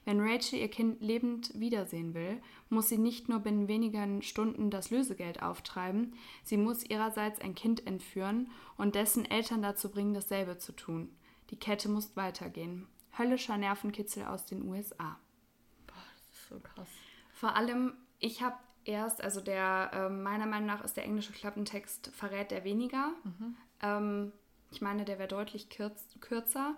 Wenn 0.04 0.20
Rachel 0.20 0.58
ihr 0.58 0.68
Kind 0.68 1.00
lebend 1.00 1.52
wiedersehen 1.58 2.12
will, 2.12 2.42
muss 2.68 2.88
sie 2.88 2.98
nicht 2.98 3.28
nur 3.28 3.38
binnen 3.38 3.68
wenigen 3.68 4.22
Stunden 4.22 4.70
das 4.70 4.90
Lösegeld 4.90 5.42
auftreiben, 5.42 6.14
sie 6.42 6.56
muss 6.56 6.84
ihrerseits 6.84 7.40
ein 7.40 7.54
Kind 7.54 7.86
entführen 7.86 8.50
und 8.76 8.96
dessen 8.96 9.24
Eltern 9.24 9.62
dazu 9.62 9.88
bringen, 9.90 10.14
dasselbe 10.14 10.58
zu 10.58 10.72
tun. 10.72 11.10
Die 11.50 11.56
Kette 11.56 11.88
muss 11.88 12.16
weitergehen 12.16 12.88
höllischer 13.18 13.56
Nervenkitzel 13.58 14.24
aus 14.24 14.46
den 14.46 14.62
USA. 14.62 15.18
Boah, 15.86 15.94
das 16.14 16.38
ist 16.38 16.48
so 16.48 16.60
krass. 16.60 16.88
Vor 17.32 17.54
allem, 17.56 17.94
ich 18.18 18.42
habe 18.42 18.56
erst, 18.84 19.22
also 19.22 19.40
der, 19.40 19.90
äh, 19.92 20.08
meiner 20.08 20.46
Meinung 20.46 20.66
nach 20.66 20.82
ist 20.82 20.96
der 20.96 21.04
englische 21.04 21.32
Klappentext 21.32 22.10
verrät 22.14 22.50
der 22.50 22.64
weniger. 22.64 23.12
Mhm. 23.24 23.56
Ähm, 23.82 24.32
ich 24.70 24.80
meine, 24.80 25.04
der 25.04 25.18
wäre 25.18 25.28
deutlich 25.28 25.70
kürz, 25.70 26.04
kürzer. 26.20 26.76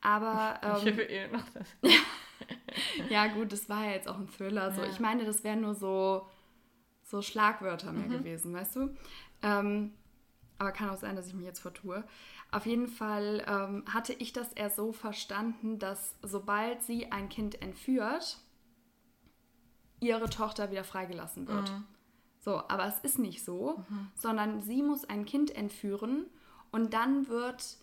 Aber. 0.00 0.60
Ähm, 0.62 0.76
ich 0.76 0.92
habe 0.92 1.02
eh 1.02 1.28
noch 1.28 1.48
das. 1.50 1.68
ja, 3.10 3.26
gut, 3.28 3.52
das 3.52 3.68
war 3.68 3.84
ja 3.84 3.92
jetzt 3.92 4.08
auch 4.08 4.18
ein 4.18 4.28
Thriller. 4.28 4.72
So. 4.72 4.82
Ja. 4.82 4.88
Ich 4.88 5.00
meine, 5.00 5.24
das 5.24 5.44
wären 5.44 5.60
nur 5.60 5.74
so, 5.74 6.26
so 7.02 7.22
Schlagwörter 7.22 7.92
mehr 7.92 8.08
mhm. 8.08 8.18
gewesen, 8.18 8.54
weißt 8.54 8.76
du? 8.76 8.96
Ähm, 9.42 9.94
aber 10.58 10.72
kann 10.72 10.90
auch 10.90 10.96
sein, 10.96 11.16
dass 11.16 11.26
ich 11.26 11.34
mich 11.34 11.46
jetzt 11.46 11.60
vertue. 11.60 12.04
Auf 12.50 12.66
jeden 12.66 12.88
Fall 12.88 13.44
ähm, 13.46 13.84
hatte 13.92 14.12
ich 14.12 14.32
das 14.32 14.52
eher 14.52 14.70
so 14.70 14.92
verstanden, 14.92 15.78
dass 15.78 16.16
sobald 16.22 16.82
sie 16.82 17.12
ein 17.12 17.28
Kind 17.28 17.62
entführt, 17.62 18.38
ihre 20.00 20.28
Tochter 20.30 20.70
wieder 20.70 20.84
freigelassen 20.84 21.46
wird. 21.48 21.70
Mhm. 21.70 21.84
So, 22.40 22.62
aber 22.68 22.86
es 22.86 22.98
ist 23.00 23.18
nicht 23.18 23.44
so, 23.44 23.84
mhm. 23.88 24.08
sondern 24.14 24.62
sie 24.62 24.82
muss 24.82 25.04
ein 25.04 25.24
Kind 25.24 25.54
entführen 25.54 26.26
und 26.70 26.94
dann 26.94 27.28
wird 27.28 27.78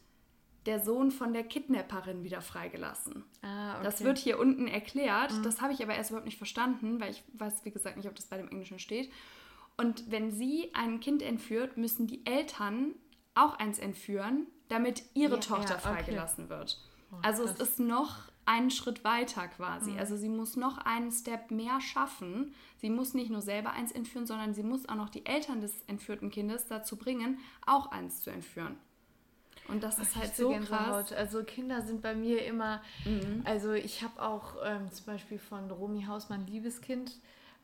der 0.65 0.79
Sohn 0.79 1.11
von 1.11 1.33
der 1.33 1.43
Kidnapperin 1.43 2.23
wieder 2.23 2.41
freigelassen. 2.41 3.23
Ah, 3.43 3.75
okay. 3.75 3.83
Das 3.83 4.03
wird 4.03 4.17
hier 4.17 4.39
unten 4.39 4.67
erklärt. 4.67 5.31
Mhm. 5.31 5.43
Das 5.43 5.61
habe 5.61 5.73
ich 5.73 5.83
aber 5.83 5.93
erst 5.93 6.09
überhaupt 6.09 6.25
nicht 6.25 6.38
verstanden, 6.38 6.99
weil 6.99 7.11
ich 7.11 7.23
weiß, 7.33 7.63
wie 7.65 7.71
gesagt, 7.71 7.97
nicht, 7.97 8.07
ob 8.07 8.15
das 8.15 8.25
bei 8.25 8.38
dem 8.38 8.49
Englischen 8.49 8.79
steht. 8.79 9.11
Und 9.77 10.09
wenn 10.09 10.31
sie 10.31 10.71
ein 10.73 10.99
Kind 10.99 11.21
entführt, 11.21 11.77
müssen 11.77 12.07
die 12.07 12.25
Eltern 12.25 12.95
auch 13.33 13.57
eins 13.59 13.79
entführen, 13.79 14.47
damit 14.69 15.03
ihre 15.13 15.35
ja, 15.35 15.41
Tochter 15.41 15.75
ja, 15.75 15.79
freigelassen 15.79 16.45
okay. 16.45 16.57
wird. 16.57 16.79
Oh, 17.11 17.17
also 17.21 17.43
es 17.43 17.59
ist 17.59 17.79
noch 17.79 18.29
einen 18.45 18.71
Schritt 18.71 19.03
weiter 19.03 19.47
quasi. 19.47 19.91
Mhm. 19.91 19.99
Also 19.99 20.15
sie 20.15 20.29
muss 20.29 20.55
noch 20.55 20.77
einen 20.77 21.11
Step 21.11 21.51
mehr 21.51 21.81
schaffen. 21.81 22.53
Sie 22.77 22.89
muss 22.89 23.13
nicht 23.13 23.31
nur 23.31 23.41
selber 23.41 23.71
eins 23.71 23.91
entführen, 23.91 24.27
sondern 24.27 24.53
sie 24.53 24.63
muss 24.63 24.88
auch 24.88 24.95
noch 24.95 25.09
die 25.09 25.25
Eltern 25.25 25.61
des 25.61 25.81
entführten 25.88 26.29
Kindes 26.29 26.67
dazu 26.67 26.95
bringen, 26.95 27.39
auch 27.65 27.91
eins 27.91 28.21
zu 28.21 28.29
entführen. 28.29 28.77
Und 29.67 29.83
das 29.83 29.97
ist 29.97 30.15
halt 30.15 30.35
so 30.35 30.51
krass. 30.51 31.11
Also 31.11 31.43
Kinder 31.43 31.81
sind 31.81 32.03
bei 32.03 32.13
mir 32.13 32.45
immer, 32.45 32.83
mhm. 33.03 33.41
also 33.45 33.73
ich 33.73 34.03
habe 34.03 34.21
auch 34.21 34.57
ähm, 34.63 34.91
zum 34.91 35.07
Beispiel 35.07 35.39
von 35.39 35.71
Romy 35.71 36.03
Hausmann 36.03 36.45
Liebeskind 36.45 37.19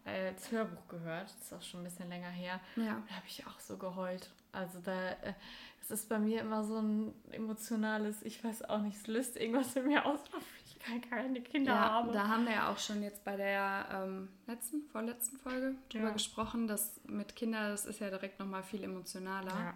als 0.06 0.52
Hörbuch 0.52 0.88
gehört. 0.88 1.26
Das 1.26 1.42
ist 1.42 1.54
auch 1.54 1.62
schon 1.62 1.82
ein 1.82 1.84
bisschen 1.84 2.10
länger 2.10 2.30
her. 2.30 2.60
Ja. 2.76 3.02
Da 3.08 3.16
habe 3.16 3.28
ich 3.28 3.46
auch 3.46 3.60
so 3.60 3.78
geheult. 3.78 4.30
Also 4.52 4.80
da, 4.80 5.12
äh, 5.12 5.34
es 5.82 5.92
ist 5.92 6.10
bei 6.10 6.20
mir 6.20 6.42
immer 6.42 6.64
so 6.64 6.78
ein 6.78 7.14
emotionales, 7.32 8.22
ich 8.24 8.44
weiß 8.44 8.64
auch 8.64 8.82
nicht, 8.82 8.98
es 8.98 9.08
löst 9.08 9.38
irgendwas 9.38 9.76
in 9.76 9.88
mir 9.88 10.06
aus, 10.06 10.20
ich 10.66 10.80
kann 10.80 11.02
keine 11.02 11.42
Kinder 11.42 11.74
ja, 11.74 11.80
haben. 11.80 12.12
Da 12.12 12.28
haben 12.28 12.46
wir 12.46 12.54
ja 12.54 12.72
auch 12.72 12.78
schon 12.78 13.02
jetzt 13.04 13.24
bei 13.24 13.38
der 13.38 13.88
ähm, 13.92 14.30
letzten, 14.48 14.82
vorletzten 14.92 15.38
Folge 15.38 15.76
drüber 15.90 16.08
ja. 16.08 16.14
gesprochen, 16.14 16.68
dass 16.68 17.00
mit 17.06 17.36
Kindern, 17.36 17.72
das 17.72 17.86
ist 17.86 18.00
ja 18.00 18.10
direkt 18.10 18.40
nochmal 18.40 18.64
viel 18.64 18.84
emotionaler. 18.84 19.76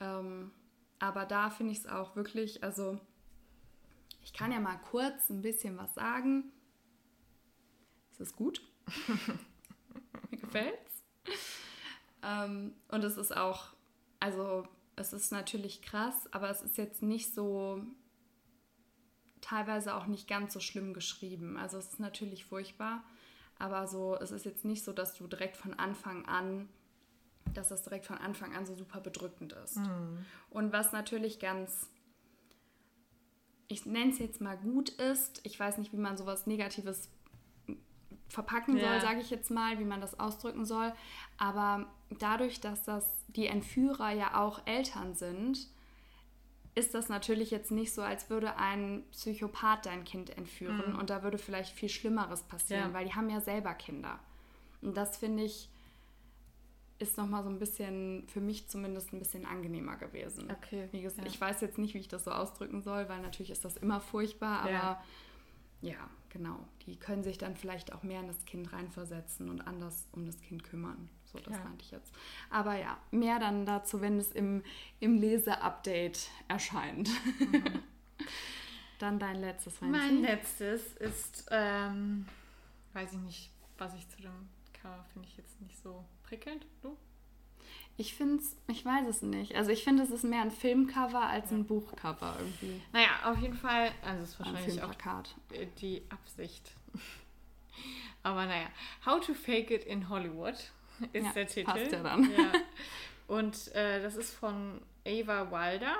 Ja. 0.00 0.20
Ähm, 0.20 0.52
aber 0.98 1.26
da 1.26 1.50
finde 1.50 1.72
ich 1.72 1.78
es 1.78 1.86
auch 1.86 2.16
wirklich, 2.16 2.64
also 2.64 2.98
ich 4.22 4.32
kann 4.32 4.52
ja 4.52 4.60
mal 4.60 4.78
kurz 4.90 5.30
ein 5.30 5.42
bisschen 5.42 5.76
was 5.76 5.94
sagen. 5.94 6.52
Es 8.12 8.20
ist 8.20 8.36
gut. 8.36 8.62
Mir 10.30 10.38
gefällt's. 10.38 11.02
Ähm, 12.22 12.74
und 12.88 13.04
es 13.04 13.16
ist 13.16 13.36
auch, 13.36 13.68
also 14.20 14.66
es 14.96 15.12
ist 15.12 15.30
natürlich 15.32 15.82
krass, 15.82 16.32
aber 16.32 16.50
es 16.50 16.62
ist 16.62 16.76
jetzt 16.76 17.02
nicht 17.02 17.34
so, 17.34 17.82
teilweise 19.40 19.94
auch 19.94 20.06
nicht 20.06 20.28
ganz 20.28 20.52
so 20.52 20.60
schlimm 20.60 20.92
geschrieben. 20.94 21.56
Also 21.56 21.78
es 21.78 21.92
ist 21.92 22.00
natürlich 22.00 22.44
furchtbar, 22.44 23.02
aber 23.58 23.86
so, 23.86 24.16
es 24.16 24.30
ist 24.30 24.44
jetzt 24.44 24.64
nicht 24.64 24.84
so, 24.84 24.92
dass 24.92 25.14
du 25.14 25.26
direkt 25.26 25.56
von 25.56 25.74
Anfang 25.74 26.26
an, 26.26 26.68
dass 27.54 27.68
das 27.68 27.82
direkt 27.82 28.06
von 28.06 28.18
Anfang 28.18 28.54
an 28.54 28.66
so 28.66 28.74
super 28.74 29.00
bedrückend 29.00 29.52
ist. 29.64 29.76
Mhm. 29.76 30.24
Und 30.50 30.72
was 30.72 30.92
natürlich 30.92 31.38
ganz, 31.38 31.88
ich 33.68 33.86
nenne 33.86 34.12
es 34.12 34.18
jetzt 34.18 34.40
mal 34.40 34.56
gut 34.56 34.90
ist, 34.90 35.40
ich 35.44 35.58
weiß 35.58 35.78
nicht, 35.78 35.92
wie 35.92 35.98
man 35.98 36.16
sowas 36.16 36.46
Negatives 36.46 37.08
verpacken 38.28 38.76
ja. 38.76 38.88
soll, 38.88 39.00
sage 39.00 39.20
ich 39.20 39.30
jetzt 39.30 39.50
mal, 39.50 39.78
wie 39.78 39.84
man 39.84 40.00
das 40.00 40.18
ausdrücken 40.18 40.64
soll. 40.64 40.92
Aber 41.38 41.86
dadurch, 42.18 42.60
dass 42.60 42.84
das 42.84 43.06
die 43.28 43.46
Entführer 43.46 44.10
ja 44.12 44.40
auch 44.40 44.66
Eltern 44.66 45.14
sind, 45.14 45.66
ist 46.74 46.94
das 46.94 47.08
natürlich 47.08 47.50
jetzt 47.50 47.72
nicht 47.72 47.92
so, 47.92 48.02
als 48.02 48.30
würde 48.30 48.56
ein 48.56 49.02
Psychopath 49.10 49.86
dein 49.86 50.04
Kind 50.04 50.36
entführen 50.36 50.92
mhm. 50.92 50.98
und 50.98 51.10
da 51.10 51.22
würde 51.22 51.38
vielleicht 51.38 51.74
viel 51.74 51.88
Schlimmeres 51.88 52.42
passieren, 52.42 52.88
ja. 52.88 52.92
weil 52.92 53.06
die 53.06 53.14
haben 53.14 53.28
ja 53.30 53.40
selber 53.40 53.74
Kinder. 53.74 54.20
Und 54.80 54.96
das 54.96 55.16
finde 55.16 55.42
ich 55.42 55.68
ist 57.00 57.16
nochmal 57.16 57.44
so 57.44 57.48
ein 57.48 57.60
bisschen, 57.60 58.26
für 58.26 58.40
mich 58.40 58.68
zumindest 58.68 59.12
ein 59.12 59.20
bisschen 59.20 59.46
angenehmer 59.46 59.96
gewesen. 59.96 60.50
Okay. 60.50 60.88
Gesagt, 60.90 61.26
ja. 61.26 61.32
ich 61.32 61.40
weiß 61.40 61.60
jetzt 61.60 61.78
nicht, 61.78 61.94
wie 61.94 61.98
ich 61.98 62.08
das 62.08 62.24
so 62.24 62.32
ausdrücken 62.32 62.82
soll, 62.82 63.08
weil 63.08 63.22
natürlich 63.22 63.50
ist 63.50 63.64
das 63.64 63.76
immer 63.76 64.00
furchtbar, 64.00 64.62
aber 64.62 64.70
ja, 64.70 65.02
ja 65.80 66.10
genau. 66.30 66.58
Die 66.86 66.96
können 66.96 67.22
sich 67.22 67.38
dann 67.38 67.56
vielleicht 67.56 67.92
auch 67.92 68.02
mehr 68.02 68.20
in 68.20 68.26
das 68.26 68.44
Kind 68.44 68.72
reinversetzen 68.72 69.48
und 69.48 69.60
anders 69.62 70.08
um 70.12 70.26
das 70.26 70.40
Kind 70.40 70.64
kümmern. 70.64 71.08
So, 71.24 71.38
das 71.38 71.54
ja. 71.54 71.64
meinte 71.64 71.84
ich 71.84 71.90
jetzt. 71.90 72.12
Aber 72.50 72.76
ja, 72.76 72.98
mehr 73.10 73.38
dann 73.38 73.66
dazu, 73.66 74.00
wenn 74.00 74.18
es 74.18 74.32
im, 74.32 74.62
im 75.00 75.16
Lese-Update 75.16 76.30
erscheint. 76.48 77.10
Mhm. 77.38 77.82
dann 78.98 79.18
dein 79.18 79.36
letztes, 79.36 79.76
Franzi. 79.76 79.98
Mein 79.98 80.22
letztes 80.22 80.94
ist, 80.94 81.46
ähm, 81.50 82.26
weiß 82.94 83.12
ich 83.12 83.18
nicht, 83.20 83.50
was 83.76 83.94
ich 83.94 84.08
zu 84.08 84.22
dem 84.22 84.48
Cover 84.72 85.04
finde 85.12 85.28
ich 85.28 85.36
jetzt 85.36 85.60
nicht 85.60 85.78
so 85.78 86.04
prickelnd. 86.22 86.66
Du? 86.82 86.96
Ich 88.00 88.14
finde 88.14 88.36
es, 88.36 88.56
ich 88.68 88.84
weiß 88.84 89.08
es 89.08 89.22
nicht. 89.22 89.56
Also 89.56 89.72
ich 89.72 89.82
finde, 89.82 90.04
es 90.04 90.10
ist 90.10 90.22
mehr 90.22 90.42
ein 90.42 90.52
Filmcover 90.52 91.20
als 91.20 91.50
ein 91.50 91.66
Buchcover 91.66 92.36
irgendwie. 92.38 92.80
Naja, 92.92 93.08
auf 93.24 93.38
jeden 93.38 93.56
Fall, 93.56 93.90
also 94.04 94.22
es 94.22 94.30
ist 94.30 94.38
wahrscheinlich 94.38 94.82
auch 94.82 94.94
die 95.80 96.02
Absicht. 96.08 96.70
Aber 98.22 98.46
naja, 98.46 98.68
How 99.04 99.24
to 99.24 99.34
Fake 99.34 99.72
It 99.72 99.82
in 99.82 100.08
Hollywood 100.08 100.54
ist 101.12 101.26
ja, 101.26 101.32
der 101.32 101.46
Titel. 101.48 101.70
Passt 101.70 101.90
ja 101.90 102.02
dann. 102.02 102.30
Ja. 102.30 102.52
Und 103.26 103.74
äh, 103.74 104.00
das 104.00 104.14
ist 104.14 104.32
von 104.32 104.80
Ava 105.04 105.50
Wilder, 105.50 105.96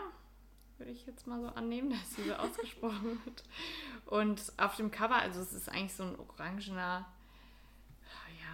würde 0.78 0.92
ich 0.92 1.04
jetzt 1.04 1.26
mal 1.26 1.40
so 1.40 1.48
annehmen, 1.48 1.90
dass 2.00 2.14
sie 2.14 2.22
so 2.22 2.34
ausgesprochen 2.34 3.20
wird. 3.24 3.42
Und 4.06 4.52
auf 4.56 4.76
dem 4.76 4.92
Cover, 4.92 5.16
also 5.16 5.40
es 5.40 5.52
ist 5.52 5.68
eigentlich 5.68 5.94
so 5.94 6.04
ein 6.04 6.16
orangener, 6.16 7.06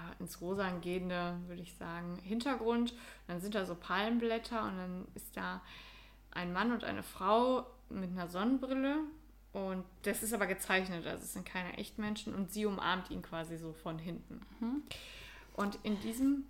ja, 0.05 0.15
ins 0.19 0.41
Rosa 0.41 0.71
gehender, 0.81 1.39
würde 1.47 1.63
ich 1.63 1.75
sagen, 1.75 2.19
Hintergrund. 2.23 2.93
Und 2.93 2.99
dann 3.29 3.41
sind 3.41 3.55
da 3.55 3.65
so 3.65 3.75
Palmblätter 3.75 4.63
und 4.65 4.77
dann 4.77 5.07
ist 5.15 5.37
da 5.37 5.63
ein 6.31 6.53
Mann 6.53 6.73
und 6.73 6.85
eine 6.85 7.03
Frau 7.03 7.67
mit 7.89 8.11
einer 8.11 8.29
Sonnenbrille. 8.29 8.99
Und 9.53 9.85
das 10.03 10.23
ist 10.23 10.33
aber 10.33 10.47
gezeichnet, 10.47 11.07
also 11.07 11.23
es 11.23 11.33
sind 11.33 11.47
keine 11.47 11.77
Echtmenschen. 11.79 12.35
Und 12.35 12.51
sie 12.51 12.67
umarmt 12.67 13.11
ihn 13.11 13.23
quasi 13.23 13.57
so 13.57 13.73
von 13.73 13.99
hinten. 13.99 14.41
Mhm. 14.61 14.83
Und 15.55 15.79
in 15.85 16.01
diesem 16.01 16.45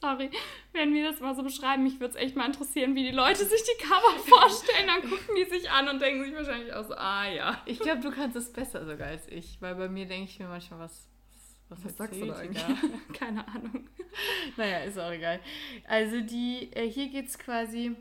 Sorry, 0.00 0.30
wenn 0.72 0.94
wir 0.94 1.10
das 1.10 1.20
mal 1.20 1.34
so 1.34 1.42
beschreiben, 1.42 1.82
mich 1.82 1.98
würde 1.98 2.14
es 2.14 2.22
echt 2.22 2.36
mal 2.36 2.46
interessieren, 2.46 2.94
wie 2.94 3.02
die 3.02 3.10
Leute 3.10 3.44
sich 3.44 3.60
die 3.62 3.82
Cover 3.82 4.18
vorstellen. 4.26 4.86
Dann 4.86 5.02
gucken 5.02 5.34
die 5.36 5.44
sich 5.44 5.68
an 5.68 5.88
und 5.88 6.00
denken 6.00 6.24
sich 6.24 6.34
wahrscheinlich 6.34 6.72
auch 6.72 6.84
so, 6.84 6.94
ah 6.94 7.26
ja. 7.26 7.60
Ich 7.66 7.80
glaube, 7.80 8.00
du 8.00 8.12
kannst 8.12 8.36
es 8.36 8.52
besser 8.52 8.86
sogar 8.86 9.08
als 9.08 9.26
ich, 9.26 9.60
weil 9.60 9.74
bei 9.74 9.88
mir 9.88 10.06
denke 10.06 10.30
ich 10.30 10.38
mir 10.38 10.46
manchmal, 10.46 10.78
was, 10.78 11.09
was, 11.70 11.84
was 11.84 11.96
sagst 11.96 12.20
du 12.20 12.26
da 12.26 12.36
eigentlich? 12.36 12.64
Keine 13.12 13.46
Ahnung. 13.46 13.88
Naja, 14.56 14.78
ist 14.80 14.98
auch 14.98 15.12
egal. 15.12 15.38
Also 15.86 16.20
die, 16.20 16.68
äh, 16.72 16.90
hier 16.90 17.08
geht 17.08 17.28
es 17.28 17.38
quasi 17.38 17.94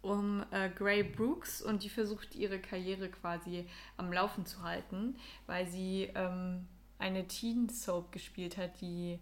um 0.00 0.42
äh, 0.50 0.70
Gray 0.70 1.02
Brooks 1.02 1.60
und 1.60 1.84
die 1.84 1.90
versucht 1.90 2.34
ihre 2.34 2.58
Karriere 2.58 3.10
quasi 3.10 3.66
am 3.98 4.10
Laufen 4.12 4.46
zu 4.46 4.62
halten, 4.62 5.16
weil 5.46 5.66
sie 5.66 6.10
ähm, 6.14 6.66
eine 6.98 7.28
Teen 7.28 7.68
Soap 7.68 8.12
gespielt 8.12 8.56
hat, 8.56 8.80
die 8.80 9.18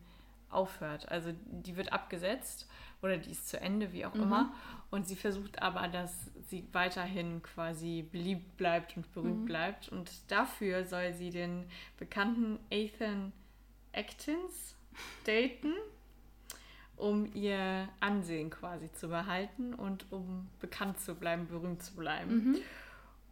aufhört. 0.51 1.09
Also 1.09 1.33
die 1.51 1.77
wird 1.77 1.93
abgesetzt 1.93 2.69
oder 3.03 3.17
die 3.17 3.31
ist 3.31 3.49
zu 3.49 3.61
Ende, 3.61 3.93
wie 3.93 4.07
auch 4.07 4.15
mhm. 4.15 4.23
immer. 4.23 4.55
Und 4.91 5.07
sie 5.07 5.17
versucht 5.17 5.63
aber, 5.63 5.89
dass 5.89 6.31
sie 6.49 6.67
weiterhin 6.73 7.43
quasi 7.43 8.07
beliebt 8.11 8.57
bleibt 8.57 8.97
und 8.97 9.13
berühmt 9.13 9.41
mhm. 9.41 9.47
bleibt. 9.47 9.89
Und 9.89 10.11
dafür 10.31 10.85
soll 10.85 11.13
sie 11.15 11.31
den 11.31 11.67
bekannten 11.99 12.59
Ethan 12.71 13.33
Actins 13.93 14.77
daten 15.27 15.73
um 16.97 17.31
ihr 17.35 17.89
Ansehen 18.01 18.51
quasi 18.51 18.91
zu 18.93 19.09
behalten 19.09 19.75
und 19.75 20.07
um 20.11 20.49
bekannt 20.61 21.01
zu 21.01 21.15
bleiben, 21.15 21.47
berühmt 21.47 21.83
zu 21.83 21.95
bleiben. 21.95 22.53
Mhm. 22.53 22.57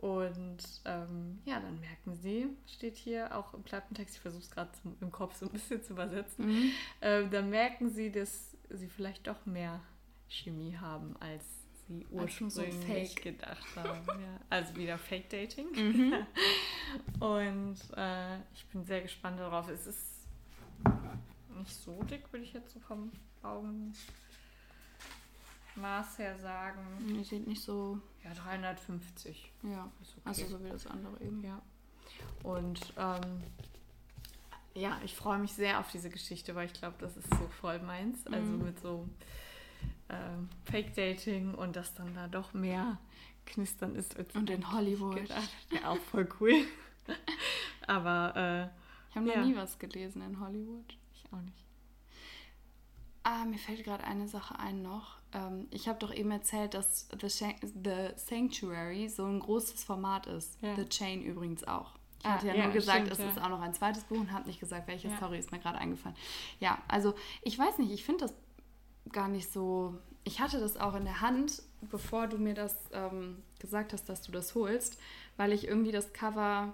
Und 0.04 0.58
ähm, 0.84 1.38
ja, 1.46 1.58
dann 1.60 1.80
merken 1.80 2.14
sie, 2.14 2.50
steht 2.66 2.98
hier 2.98 3.34
auch 3.34 3.54
im 3.54 3.64
Klappentext, 3.64 4.16
ich 4.16 4.20
versuche 4.20 4.42
es 4.42 4.50
gerade 4.50 4.68
im 5.00 5.10
Kopf 5.10 5.34
so 5.36 5.46
ein 5.46 5.52
bisschen 5.52 5.82
zu 5.82 5.94
übersetzen, 5.94 6.44
mhm. 6.44 6.72
äh, 7.00 7.26
dann 7.26 7.48
merken 7.48 7.88
sie, 7.88 8.12
dass 8.12 8.54
sie 8.68 8.88
vielleicht 8.88 9.26
doch 9.26 9.46
mehr 9.46 9.80
Chemie 10.28 10.76
haben, 10.76 11.16
als 11.20 11.42
sie 11.88 12.04
ursprünglich 12.10 13.14
so 13.14 13.22
gedacht 13.22 13.64
haben. 13.76 14.20
ja. 14.20 14.40
Also 14.50 14.76
wieder 14.76 14.98
Fake 14.98 15.30
Dating. 15.30 15.68
Mhm. 15.74 16.26
Und 17.18 17.78
äh, 17.96 18.36
ich 18.54 18.66
bin 18.66 18.84
sehr 18.84 19.00
gespannt 19.00 19.40
darauf. 19.40 19.68
Es 19.68 19.86
ist 19.86 20.28
nicht 21.56 21.74
so 21.74 22.02
dick, 22.02 22.30
würde 22.30 22.44
ich 22.44 22.52
jetzt 22.52 22.72
so 22.72 22.80
vom 22.80 23.10
Augenmaß 25.74 26.18
her 26.18 26.38
sagen. 26.38 26.80
Die 27.00 27.24
sieht 27.24 27.46
nicht 27.46 27.62
so. 27.62 27.98
Ja, 28.22 28.32
350. 28.32 29.52
Ja, 29.62 29.90
okay. 30.00 30.20
also 30.24 30.46
so 30.46 30.64
wie 30.64 30.70
das 30.70 30.86
andere 30.86 31.20
eben. 31.20 31.42
Ja. 31.44 31.60
Und 32.42 32.80
ähm, 32.96 33.42
ja, 34.74 34.98
ich 35.04 35.14
freue 35.14 35.38
mich 35.38 35.52
sehr 35.52 35.78
auf 35.80 35.90
diese 35.90 36.10
Geschichte, 36.10 36.54
weil 36.54 36.66
ich 36.66 36.72
glaube, 36.72 36.96
das 36.98 37.16
ist 37.16 37.28
so 37.30 37.48
voll 37.60 37.78
meins. 37.80 38.26
Also 38.26 38.52
mhm. 38.52 38.64
mit 38.64 38.80
so 38.80 39.08
ähm, 40.08 40.48
Fake-Dating 40.64 41.54
und 41.54 41.76
dass 41.76 41.94
dann 41.94 42.14
da 42.14 42.28
doch 42.28 42.54
mehr 42.54 42.98
knistern 43.46 43.94
ist. 43.94 44.16
und 44.34 44.48
in 44.50 44.72
Hollywood. 44.72 45.28
Ja, 45.70 45.90
auch 45.90 45.98
voll 45.98 46.28
cool. 46.40 46.64
Aber 47.86 48.32
äh, 48.36 48.64
ich 49.10 49.16
habe 49.16 49.26
noch 49.26 49.34
ja. 49.34 49.44
nie 49.44 49.56
was 49.56 49.78
gelesen 49.78 50.22
in 50.22 50.40
Hollywood. 50.40 50.96
Ich 51.14 51.24
auch 51.32 51.40
nicht. 51.40 51.64
Ah, 53.22 53.44
mir 53.44 53.58
fällt 53.58 53.84
gerade 53.84 54.04
eine 54.04 54.28
Sache 54.28 54.58
ein 54.58 54.82
noch. 54.82 55.18
Ähm, 55.34 55.66
ich 55.70 55.88
habe 55.88 55.98
doch 55.98 56.14
eben 56.14 56.30
erzählt, 56.30 56.74
dass 56.74 57.08
The, 57.20 57.28
The, 57.28 58.10
Sanctuary 58.16 59.08
so 59.08 59.24
ein 59.24 59.40
großes 59.40 59.84
Format 59.84 60.26
ist. 60.26 60.56
Ja. 60.62 60.76
The 60.76 60.88
Chain 60.88 61.22
übrigens 61.22 61.64
auch. 61.64 61.94
Ich 62.20 62.26
ah, 62.26 62.34
hatte 62.34 62.46
ja, 62.46 62.54
ja, 62.54 62.64
nur 62.64 62.72
gesagt, 62.72 63.00
stimmt, 63.00 63.12
es 63.12 63.18
ja. 63.18 63.28
ist 63.28 63.38
auch 63.38 63.50
noch 63.50 63.60
ein 63.60 63.74
zweites 63.74 64.04
Buch 64.04 64.18
und 64.18 64.32
habe 64.32 64.46
nicht 64.46 64.60
gesagt, 64.60 64.88
welche 64.88 65.14
Story 65.16 65.38
ist 65.38 65.52
mir 65.52 65.58
gerade 65.58 65.78
eingefallen. 65.78 66.16
Ja, 66.58 66.78
also 66.88 67.14
ich 67.42 67.58
weiß 67.58 67.78
nicht, 67.78 67.92
ich 67.92 68.04
finde 68.04 68.24
das 68.24 68.34
gar 69.12 69.28
nicht 69.28 69.52
so. 69.52 69.98
Ich 70.24 70.40
hatte 70.40 70.58
das 70.58 70.78
auch 70.78 70.94
in 70.94 71.04
der 71.04 71.20
Hand, 71.20 71.62
bevor 71.82 72.26
du 72.26 72.38
mir 72.38 72.54
das 72.54 72.76
ähm, 72.92 73.42
gesagt 73.58 73.92
hast, 73.92 74.08
dass 74.08 74.22
du 74.22 74.32
das 74.32 74.54
holst, 74.54 74.98
weil 75.36 75.52
ich 75.52 75.68
irgendwie 75.68 75.92
das 75.92 76.14
Cover 76.14 76.72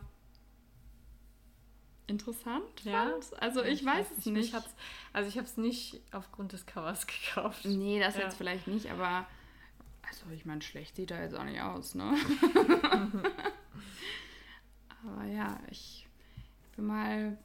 interessant 2.11 2.65
ja? 2.85 3.05
fand. 3.05 3.43
Also 3.43 3.63
ich, 3.63 3.81
ich 3.81 3.87
weiß, 3.87 4.11
weiß, 4.11 4.19
es 4.19 4.27
nicht. 4.27 4.49
Ich 4.49 4.55
hab's, 4.55 4.75
also 5.13 5.29
ich 5.29 5.37
habe 5.37 5.47
es 5.47 5.57
nicht 5.57 6.01
aufgrund 6.13 6.53
des 6.53 6.67
Covers 6.67 7.07
gekauft. 7.35 7.65
Nee, 7.65 8.01
das 8.01 8.17
ja. 8.17 8.23
jetzt 8.23 8.37
vielleicht 8.37 8.67
nicht, 8.67 8.91
aber 8.91 9.27
also 10.03 10.25
ich 10.35 10.45
meine, 10.45 10.61
schlecht 10.61 10.97
sieht 10.97 11.11
er 11.13 11.23
jetzt 11.23 11.35
auch 11.35 11.45
nicht 11.45 11.61
aus, 11.61 11.95
ne? 11.95 12.15
aber 15.05 15.25
ja, 15.27 15.59
ich 15.71 16.07
bin 16.77 16.87
mal 16.87 17.39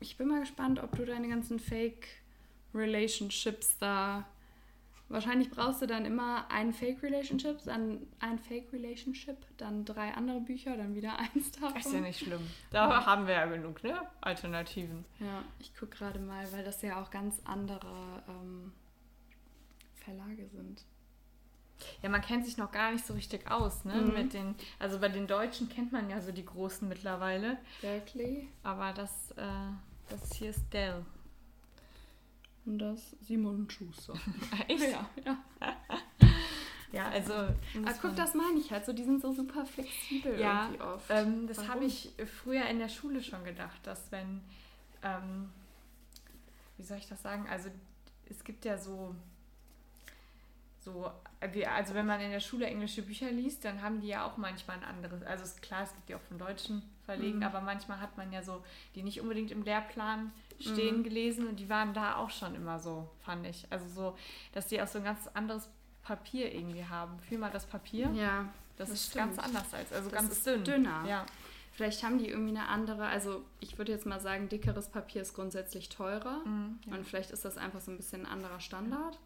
ich 0.00 0.16
bin 0.16 0.28
mal 0.28 0.40
gespannt, 0.40 0.82
ob 0.82 0.96
du 0.96 1.04
deine 1.04 1.28
ganzen 1.28 1.60
Fake 1.60 2.08
Relationships 2.74 3.76
da 3.78 4.26
Wahrscheinlich 5.10 5.50
brauchst 5.50 5.82
du 5.82 5.86
dann 5.86 6.04
immer 6.04 6.48
ein 6.52 6.72
Fake 6.72 7.02
Relationship, 7.02 7.58
dann 7.64 8.06
ein 8.20 8.38
Fake 8.38 8.72
Relationship, 8.72 9.36
dann 9.56 9.84
drei 9.84 10.14
andere 10.14 10.40
Bücher, 10.40 10.76
dann 10.76 10.94
wieder 10.94 11.18
eins 11.34 11.50
davon. 11.50 11.80
Ist 11.80 11.92
ja 11.92 12.00
nicht 12.00 12.20
schlimm. 12.20 12.46
Da 12.70 12.88
ja. 12.88 13.06
haben 13.06 13.26
wir 13.26 13.34
ja 13.34 13.46
genug, 13.46 13.82
ne? 13.82 14.00
Alternativen. 14.20 15.04
Ja, 15.18 15.42
ich 15.58 15.74
gucke 15.74 15.96
gerade 15.96 16.20
mal, 16.20 16.50
weil 16.52 16.64
das 16.64 16.80
ja 16.82 17.02
auch 17.02 17.10
ganz 17.10 17.40
andere 17.44 18.22
ähm, 18.28 18.72
Verlage 19.96 20.46
sind. 20.46 20.84
Ja, 22.02 22.08
man 22.08 22.20
kennt 22.20 22.44
sich 22.46 22.56
noch 22.56 22.70
gar 22.70 22.92
nicht 22.92 23.04
so 23.04 23.14
richtig 23.14 23.50
aus, 23.50 23.84
ne? 23.84 23.94
Mhm. 23.94 24.12
Mit 24.14 24.32
den, 24.32 24.54
also 24.78 25.00
bei 25.00 25.08
den 25.08 25.26
Deutschen 25.26 25.68
kennt 25.68 25.90
man 25.90 26.08
ja 26.08 26.20
so 26.20 26.30
die 26.30 26.44
Großen 26.44 26.88
mittlerweile. 26.88 27.58
Berkeley. 27.80 28.46
Aber 28.62 28.92
das, 28.92 29.32
äh, 29.32 29.42
das 30.08 30.34
hier 30.34 30.50
ist 30.50 30.72
Dell. 30.72 31.04
Und 32.66 32.78
das 32.78 33.16
Simon 33.22 33.68
Schuster. 33.70 34.14
Echt? 34.68 34.92
Ja, 34.92 35.08
ja. 35.24 35.38
ja, 36.92 37.08
also. 37.08 37.32
Aber 37.32 37.54
guck, 38.00 38.16
das 38.16 38.34
meine 38.34 38.58
ich 38.58 38.70
halt 38.70 38.84
so, 38.84 38.92
die 38.92 39.04
sind 39.04 39.22
so 39.22 39.32
super 39.32 39.64
flexibel 39.64 40.38
ja, 40.38 40.64
irgendwie 40.64 40.82
oft. 40.82 41.10
Ähm, 41.10 41.46
das 41.46 41.68
habe 41.68 41.84
ich 41.84 42.12
früher 42.42 42.66
in 42.66 42.78
der 42.78 42.88
Schule 42.88 43.22
schon 43.22 43.44
gedacht, 43.44 43.80
dass 43.84 44.12
wenn, 44.12 44.42
ähm, 45.02 45.50
wie 46.76 46.82
soll 46.82 46.98
ich 46.98 47.08
das 47.08 47.22
sagen? 47.22 47.46
Also 47.48 47.70
es 48.28 48.44
gibt 48.44 48.64
ja 48.64 48.78
so, 48.78 49.14
so, 50.80 51.10
also 51.40 51.94
wenn 51.94 52.06
man 52.06 52.20
in 52.20 52.30
der 52.30 52.40
Schule 52.40 52.66
englische 52.66 53.02
Bücher 53.02 53.30
liest, 53.30 53.64
dann 53.64 53.82
haben 53.82 54.00
die 54.00 54.08
ja 54.08 54.26
auch 54.26 54.36
manchmal 54.36 54.76
ein 54.78 54.84
anderes, 54.84 55.22
also 55.22 55.44
ist 55.44 55.62
klar, 55.62 55.82
es 55.82 55.94
gibt 55.94 56.08
die 56.08 56.14
auch 56.14 56.20
von 56.20 56.38
Deutschen 56.38 56.82
verlegen, 57.04 57.38
mhm. 57.38 57.44
aber 57.44 57.60
manchmal 57.60 58.00
hat 58.00 58.16
man 58.16 58.30
ja 58.32 58.42
so, 58.42 58.62
die 58.94 59.02
nicht 59.02 59.20
unbedingt 59.20 59.50
im 59.50 59.62
Lehrplan 59.62 60.32
stehen 60.60 60.98
mhm. 60.98 61.02
gelesen 61.02 61.48
und 61.48 61.56
die 61.56 61.68
waren 61.68 61.94
da 61.94 62.16
auch 62.16 62.30
schon 62.30 62.54
immer 62.54 62.78
so, 62.78 63.08
fand 63.24 63.46
ich. 63.46 63.66
Also 63.70 63.88
so, 63.88 64.18
dass 64.52 64.66
die 64.66 64.80
auch 64.82 64.86
so 64.86 64.98
ein 64.98 65.04
ganz 65.04 65.26
anderes 65.32 65.68
Papier 66.02 66.54
irgendwie 66.54 66.84
haben. 66.84 67.18
Fühl 67.20 67.38
mal 67.38 67.50
das 67.50 67.66
Papier. 67.66 68.10
Ja. 68.14 68.48
Das, 68.76 68.88
das 68.88 69.00
ist 69.00 69.10
stimmt. 69.10 69.36
ganz 69.36 69.38
anders 69.38 69.74
als, 69.74 69.92
also 69.92 70.10
das 70.10 70.20
ganz 70.20 70.42
dünn. 70.42 70.64
Dünner. 70.64 71.04
Ja. 71.06 71.26
Vielleicht 71.72 72.02
haben 72.02 72.18
die 72.18 72.28
irgendwie 72.28 72.56
eine 72.56 72.68
andere, 72.68 73.06
also 73.06 73.44
ich 73.60 73.78
würde 73.78 73.92
jetzt 73.92 74.06
mal 74.06 74.20
sagen, 74.20 74.48
dickeres 74.48 74.88
Papier 74.88 75.22
ist 75.22 75.34
grundsätzlich 75.34 75.88
teurer 75.88 76.42
mhm, 76.44 76.78
ja. 76.86 76.94
und 76.94 77.06
vielleicht 77.06 77.30
ist 77.30 77.44
das 77.44 77.56
einfach 77.56 77.80
so 77.80 77.90
ein 77.90 77.96
bisschen 77.96 78.26
ein 78.26 78.32
anderer 78.32 78.60
Standard. 78.60 79.18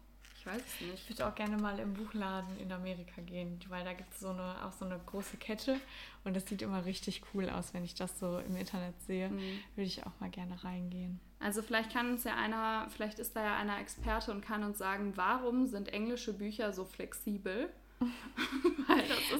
Ich 0.45 0.51
weiß 0.51 0.61
es 0.61 0.81
nicht. 0.81 0.93
Ich 0.93 1.09
würde 1.09 1.27
auch 1.27 1.35
gerne 1.35 1.57
mal 1.57 1.79
im 1.79 1.93
Buchladen 1.93 2.59
in 2.59 2.71
Amerika 2.71 3.21
gehen, 3.21 3.59
weil 3.67 3.83
da 3.83 3.93
gibt 3.93 4.13
es 4.13 4.19
so 4.19 4.29
eine, 4.29 4.63
auch 4.63 4.71
so 4.71 4.85
eine 4.85 4.99
große 5.05 5.37
Kette 5.37 5.79
und 6.23 6.35
das 6.35 6.45
sieht 6.45 6.61
immer 6.61 6.85
richtig 6.85 7.23
cool 7.33 7.49
aus, 7.49 7.73
wenn 7.73 7.83
ich 7.83 7.95
das 7.95 8.19
so 8.19 8.37
im 8.39 8.55
Internet 8.55 8.93
sehe. 9.07 9.29
Mhm. 9.29 9.39
Würde 9.75 9.87
ich 9.87 10.05
auch 10.05 10.11
mal 10.19 10.29
gerne 10.29 10.63
reingehen. 10.63 11.19
Also 11.39 11.61
vielleicht 11.61 11.91
kann 11.91 12.11
uns 12.11 12.23
ja 12.25 12.35
einer, 12.35 12.87
vielleicht 12.89 13.17
ist 13.19 13.35
da 13.35 13.43
ja 13.43 13.55
einer 13.57 13.79
Experte 13.79 14.31
und 14.31 14.41
kann 14.41 14.63
uns 14.63 14.77
sagen, 14.77 15.13
warum 15.15 15.65
sind 15.65 15.89
englische 15.89 16.33
Bücher 16.33 16.73
so 16.73 16.85
flexibel? 16.85 17.69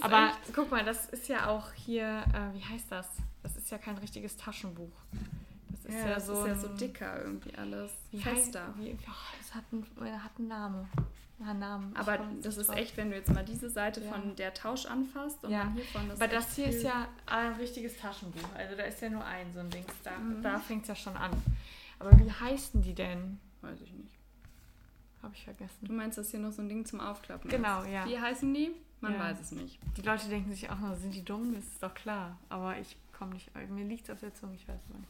Aber 0.01 0.29
echt... 0.29 0.53
guck 0.55 0.71
mal, 0.71 0.83
das 0.83 1.07
ist 1.09 1.27
ja 1.27 1.49
auch 1.49 1.71
hier, 1.73 2.23
äh, 2.33 2.57
wie 2.57 2.63
heißt 2.63 2.91
das? 2.91 3.09
Das 3.43 3.55
ist 3.57 3.69
ja 3.69 3.77
kein 3.77 3.97
richtiges 3.97 4.37
Taschenbuch. 4.37 4.93
Das 5.85 5.95
ist 5.95 6.01
ja, 6.01 6.09
ja 6.09 6.19
so, 6.19 6.45
ist 6.45 6.47
ja 6.47 6.55
so 6.55 6.67
dicker 6.69 7.21
irgendwie 7.23 7.55
alles. 7.55 7.91
Wie 8.11 8.19
Fester. 8.19 8.67
Heißt, 8.67 8.79
wie, 8.79 8.97
oh, 9.07 9.37
das 9.37 9.53
hat 9.53 9.63
einen, 9.71 10.23
hat 10.23 10.31
einen 10.37 10.47
Namen. 10.47 10.89
einen 11.45 11.59
Namen. 11.59 11.95
Aber 11.95 12.19
das 12.41 12.57
ist 12.57 12.67
drauf. 12.69 12.75
echt, 12.75 12.97
wenn 12.97 13.11
du 13.11 13.15
jetzt 13.15 13.31
mal 13.31 13.45
diese 13.45 13.69
Seite 13.69 14.01
ja. 14.03 14.11
von 14.11 14.35
der 14.35 14.53
Tausch 14.53 14.85
anfasst 14.87 15.43
und 15.43 15.51
ja. 15.51 15.71
hiervon 15.73 16.09
das. 16.09 16.19
Aber 16.19 16.27
das 16.27 16.55
hier 16.55 16.67
ist 16.67 16.83
ja 16.83 17.07
ein 17.27 17.53
richtiges 17.53 17.97
Taschenbuch. 17.97 18.49
Also 18.57 18.75
da 18.75 18.83
ist 18.83 18.99
ja 19.01 19.09
nur 19.09 19.23
ein 19.23 19.53
so 19.53 19.59
ein 19.59 19.69
Ding. 19.69 19.85
Da, 20.03 20.17
mhm. 20.17 20.41
da 20.41 20.59
fängt 20.59 20.83
es 20.83 20.87
ja 20.87 20.95
schon 20.95 21.15
an. 21.15 21.31
Aber 21.99 22.11
wie 22.19 22.31
heißen 22.31 22.81
die 22.81 22.93
denn? 22.93 23.39
Weiß 23.61 23.79
ich 23.81 23.91
nicht. 23.93 24.13
Habe 25.21 25.33
ich 25.35 25.43
vergessen. 25.43 25.77
Du 25.81 25.93
meinst, 25.93 26.17
dass 26.17 26.31
hier 26.31 26.39
noch 26.39 26.51
so 26.51 26.61
ein 26.61 26.69
Ding 26.69 26.85
zum 26.85 26.99
Aufklappen 26.99 27.49
Genau, 27.49 27.81
ist. 27.81 27.89
ja. 27.89 28.05
Wie 28.05 28.19
heißen 28.19 28.53
die? 28.53 28.71
Man 29.01 29.13
ja. 29.13 29.19
weiß 29.19 29.39
es 29.39 29.51
nicht. 29.51 29.79
Die 29.97 30.01
Leute 30.01 30.27
denken 30.29 30.51
sich 30.51 30.69
auch 30.69 30.79
noch, 30.79 30.95
sind 30.95 31.13
die 31.13 31.23
dumm? 31.23 31.53
Das 31.53 31.63
ist 31.63 31.81
doch 31.83 31.93
klar. 31.93 32.37
Aber 32.49 32.77
ich 32.77 32.97
komme 33.17 33.33
nicht, 33.33 33.51
mir 33.69 33.85
liegt 33.85 34.05
es 34.05 34.09
auf 34.09 34.19
der 34.19 34.33
Zunge, 34.33 34.55
ich 34.55 34.67
weiß 34.67 34.79
es 34.87 34.95
nicht. 34.95 35.07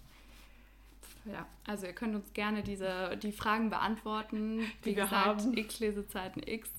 Ja, 1.26 1.48
also 1.66 1.88
ihr 1.88 1.94
könnt 1.94 2.16
uns 2.16 2.34
gerne 2.34 2.62
diese, 2.64 3.18
die 3.18 3.32
Fragen 3.32 3.70
beantworten. 3.70 4.60
Die 4.84 4.92
Wie 4.92 4.96
wir 4.96 5.04
gesagt, 5.04 5.42
haben. 5.42 5.58
X-Lesezeiten 5.58 6.44
X. 6.46 6.70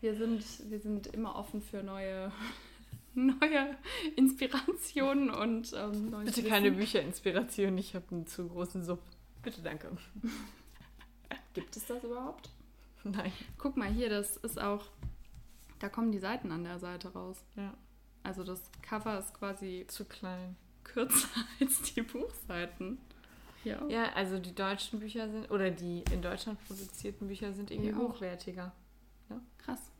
Wir 0.00 0.14
sind, 0.14 0.44
wir 0.70 0.80
sind 0.80 1.06
immer 1.08 1.36
offen 1.36 1.62
für 1.62 1.82
neue, 1.82 2.32
neue 3.14 3.76
Inspirationen 4.16 5.30
und 5.30 5.72
ähm, 5.74 6.10
Bitte 6.10 6.38
Wissen. 6.38 6.48
keine 6.48 6.72
Bücherinspiration, 6.72 7.78
ich 7.78 7.94
habe 7.94 8.04
einen 8.10 8.26
zu 8.26 8.48
großen 8.48 8.84
Sub. 8.84 9.00
Bitte 9.42 9.62
danke. 9.62 9.96
Gibt 11.54 11.76
es 11.76 11.86
das 11.86 12.02
überhaupt? 12.04 12.50
Nein. 13.04 13.32
Guck 13.56 13.76
mal 13.76 13.88
hier, 13.88 14.10
das 14.10 14.36
ist 14.36 14.60
auch. 14.60 14.84
Da 15.78 15.88
kommen 15.88 16.10
die 16.10 16.18
Seiten 16.18 16.50
an 16.50 16.64
der 16.64 16.78
Seite 16.78 17.12
raus. 17.12 17.44
Ja. 17.54 17.74
Also 18.22 18.42
das 18.42 18.60
Cover 18.82 19.18
ist 19.18 19.32
quasi 19.34 19.84
zu 19.88 20.04
klein. 20.04 20.56
Kürzer 20.84 21.28
als 21.60 21.82
die 21.82 22.02
Buchseiten. 22.02 22.98
Ja. 23.66 23.84
ja, 23.88 24.12
also 24.12 24.38
die 24.38 24.54
deutschen 24.54 25.00
Bücher 25.00 25.28
sind, 25.28 25.50
oder 25.50 25.72
die 25.72 26.04
in 26.12 26.22
Deutschland 26.22 26.64
produzierten 26.68 27.26
Bücher 27.26 27.52
sind 27.52 27.72
irgendwie 27.72 27.90
ja, 27.90 27.96
hochwertiger. 27.96 28.72
Ja? 29.28 29.40
Krass. 29.58 29.90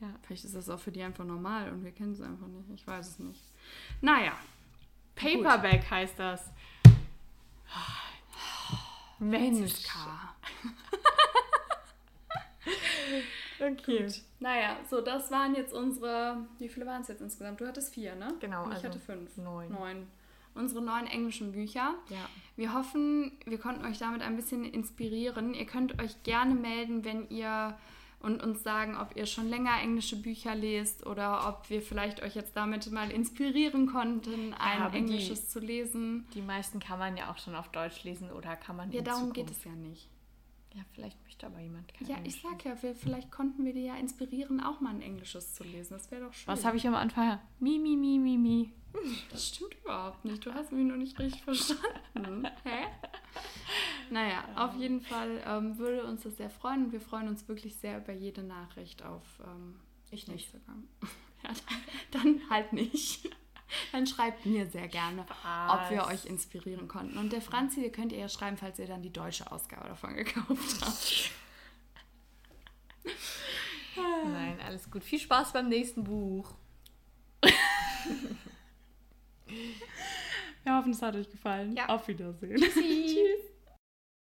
Ja. 0.00 0.08
Vielleicht 0.22 0.46
ist 0.46 0.56
das 0.56 0.70
auch 0.70 0.80
für 0.80 0.92
die 0.92 1.02
einfach 1.02 1.26
normal 1.26 1.70
und 1.70 1.84
wir 1.84 1.92
kennen 1.92 2.12
es 2.12 2.22
einfach 2.22 2.46
nicht. 2.46 2.70
Ich 2.74 2.86
weiß 2.86 3.06
es 3.06 3.18
nicht. 3.18 3.42
Naja. 4.00 4.32
Paperback 5.14 5.82
Gut. 5.82 5.90
heißt 5.90 6.18
das. 6.18 6.50
Mensch. 9.18 9.74
okay. 13.60 14.06
Gut. 14.06 14.22
Naja, 14.40 14.78
so, 14.88 15.02
das 15.02 15.30
waren 15.30 15.54
jetzt 15.54 15.74
unsere. 15.74 16.46
Wie 16.58 16.70
viele 16.70 16.86
waren 16.86 17.02
es 17.02 17.08
jetzt 17.08 17.20
insgesamt? 17.20 17.60
Du 17.60 17.66
hattest 17.66 17.92
vier, 17.92 18.14
ne? 18.14 18.32
Genau. 18.40 18.64
Und 18.64 18.70
ich 18.70 18.76
also 18.76 18.88
hatte 18.88 19.00
fünf. 19.00 19.36
Neun. 19.36 19.70
Neun. 19.70 20.06
Unsere 20.54 20.82
neuen 20.82 21.06
englischen 21.06 21.52
Bücher. 21.52 21.94
Ja. 22.08 22.28
Wir 22.56 22.74
hoffen, 22.74 23.32
wir 23.46 23.58
konnten 23.58 23.84
euch 23.84 23.98
damit 23.98 24.22
ein 24.22 24.36
bisschen 24.36 24.64
inspirieren. 24.64 25.54
Ihr 25.54 25.66
könnt 25.66 26.00
euch 26.00 26.22
gerne 26.22 26.54
melden, 26.54 27.04
wenn 27.04 27.28
ihr 27.30 27.76
und 28.22 28.42
uns 28.42 28.62
sagen, 28.62 28.96
ob 28.96 29.16
ihr 29.16 29.26
schon 29.26 29.48
länger 29.48 29.80
englische 29.80 30.16
Bücher 30.16 30.54
lest 30.54 31.06
oder 31.06 31.48
ob 31.48 31.68
wir 31.70 31.82
vielleicht 31.82 32.22
euch 32.22 32.36
jetzt 32.36 32.56
damit 32.56 32.90
mal 32.92 33.10
inspirieren 33.10 33.86
konnten, 33.86 34.54
ein 34.54 34.78
ja, 34.78 34.88
englisches 34.90 35.42
die, 35.42 35.48
zu 35.48 35.58
lesen. 35.58 36.26
Die 36.34 36.42
meisten 36.42 36.78
kann 36.78 36.98
man 36.98 37.16
ja 37.16 37.30
auch 37.32 37.38
schon 37.38 37.56
auf 37.56 37.68
Deutsch 37.70 38.04
lesen 38.04 38.30
oder 38.30 38.54
kann 38.56 38.76
man. 38.76 38.92
Ja, 38.92 39.02
darum 39.02 39.28
Zukunft. 39.28 39.36
geht 39.36 39.50
es 39.50 39.64
ja 39.64 39.72
nicht. 39.72 40.08
Ja, 40.74 40.82
vielleicht 40.92 41.22
möchte 41.24 41.46
aber 41.46 41.58
jemand 41.60 41.92
kein 41.92 42.08
Ja, 42.08 42.16
Englisch 42.16 42.36
ich 42.36 42.42
sag 42.42 42.64
ja, 42.64 42.80
wir, 42.82 42.94
vielleicht 42.94 43.30
konnten 43.30 43.64
wir 43.64 43.74
dir 43.74 43.82
ja 43.82 43.96
inspirieren, 43.96 44.60
auch 44.60 44.80
mal 44.80 44.90
ein 44.90 45.02
Englisches 45.02 45.54
zu 45.54 45.64
lesen. 45.64 45.94
Das 45.94 46.10
wäre 46.10 46.24
doch 46.24 46.32
schön. 46.32 46.46
Was 46.46 46.64
habe 46.64 46.76
ich 46.76 46.86
am 46.86 46.94
Anfang? 46.94 47.38
Mi, 47.58 47.78
mi, 47.78 47.96
mi, 47.96 48.18
mi, 48.18 48.38
mi. 48.38 48.72
Das 49.30 49.48
stimmt 49.48 49.74
überhaupt 49.82 50.24
nicht. 50.24 50.44
Du 50.44 50.52
hast 50.52 50.72
mich 50.72 50.84
nur 50.84 50.96
nicht 50.96 51.18
richtig 51.18 51.42
verstanden. 51.42 52.46
Hä? 52.64 52.86
Naja, 54.10 54.44
auf 54.56 54.76
jeden 54.76 55.00
Fall 55.00 55.42
ähm, 55.46 55.78
würde 55.78 56.04
uns 56.04 56.22
das 56.22 56.36
sehr 56.36 56.50
freuen 56.50 56.86
und 56.86 56.92
wir 56.92 57.00
freuen 57.00 57.28
uns 57.28 57.48
wirklich 57.48 57.76
sehr 57.76 57.98
über 57.98 58.12
jede 58.12 58.42
Nachricht 58.42 59.02
auf 59.02 59.22
ähm, 59.44 59.76
ich 60.10 60.28
nicht. 60.28 60.52
Instagram. 60.52 60.88
ja, 61.42 61.50
dann, 62.12 62.22
dann 62.22 62.50
halt 62.50 62.72
nicht. 62.72 63.30
Dann 63.90 64.06
schreibt 64.06 64.44
mir 64.44 64.66
sehr 64.66 64.88
gerne, 64.88 65.24
Was? 65.42 65.72
ob 65.72 65.90
wir 65.90 66.04
euch 66.06 66.26
inspirieren 66.26 66.88
konnten. 66.88 67.16
Und 67.16 67.32
der 67.32 67.40
Franzi, 67.40 67.82
ihr 67.82 67.90
könnt 67.90 68.12
ihr 68.12 68.18
ja 68.18 68.28
schreiben, 68.28 68.58
falls 68.58 68.78
ihr 68.78 68.86
dann 68.86 69.02
die 69.02 69.12
deutsche 69.12 69.50
Ausgabe 69.50 69.88
davon 69.88 70.14
gekauft 70.14 70.82
habt. 70.82 71.30
Nein, 73.96 74.60
alles 74.64 74.90
gut. 74.90 75.02
Viel 75.04 75.18
Spaß 75.18 75.52
beim 75.52 75.68
nächsten 75.68 76.04
Buch. 76.04 76.54
Wir 80.64 80.76
hoffen, 80.76 80.92
es 80.92 81.02
hat 81.02 81.16
euch 81.16 81.30
gefallen. 81.30 81.74
Ja. 81.76 81.86
Auf 81.88 82.06
Wiedersehen. 82.08 82.56
Tschüss. 82.72 83.52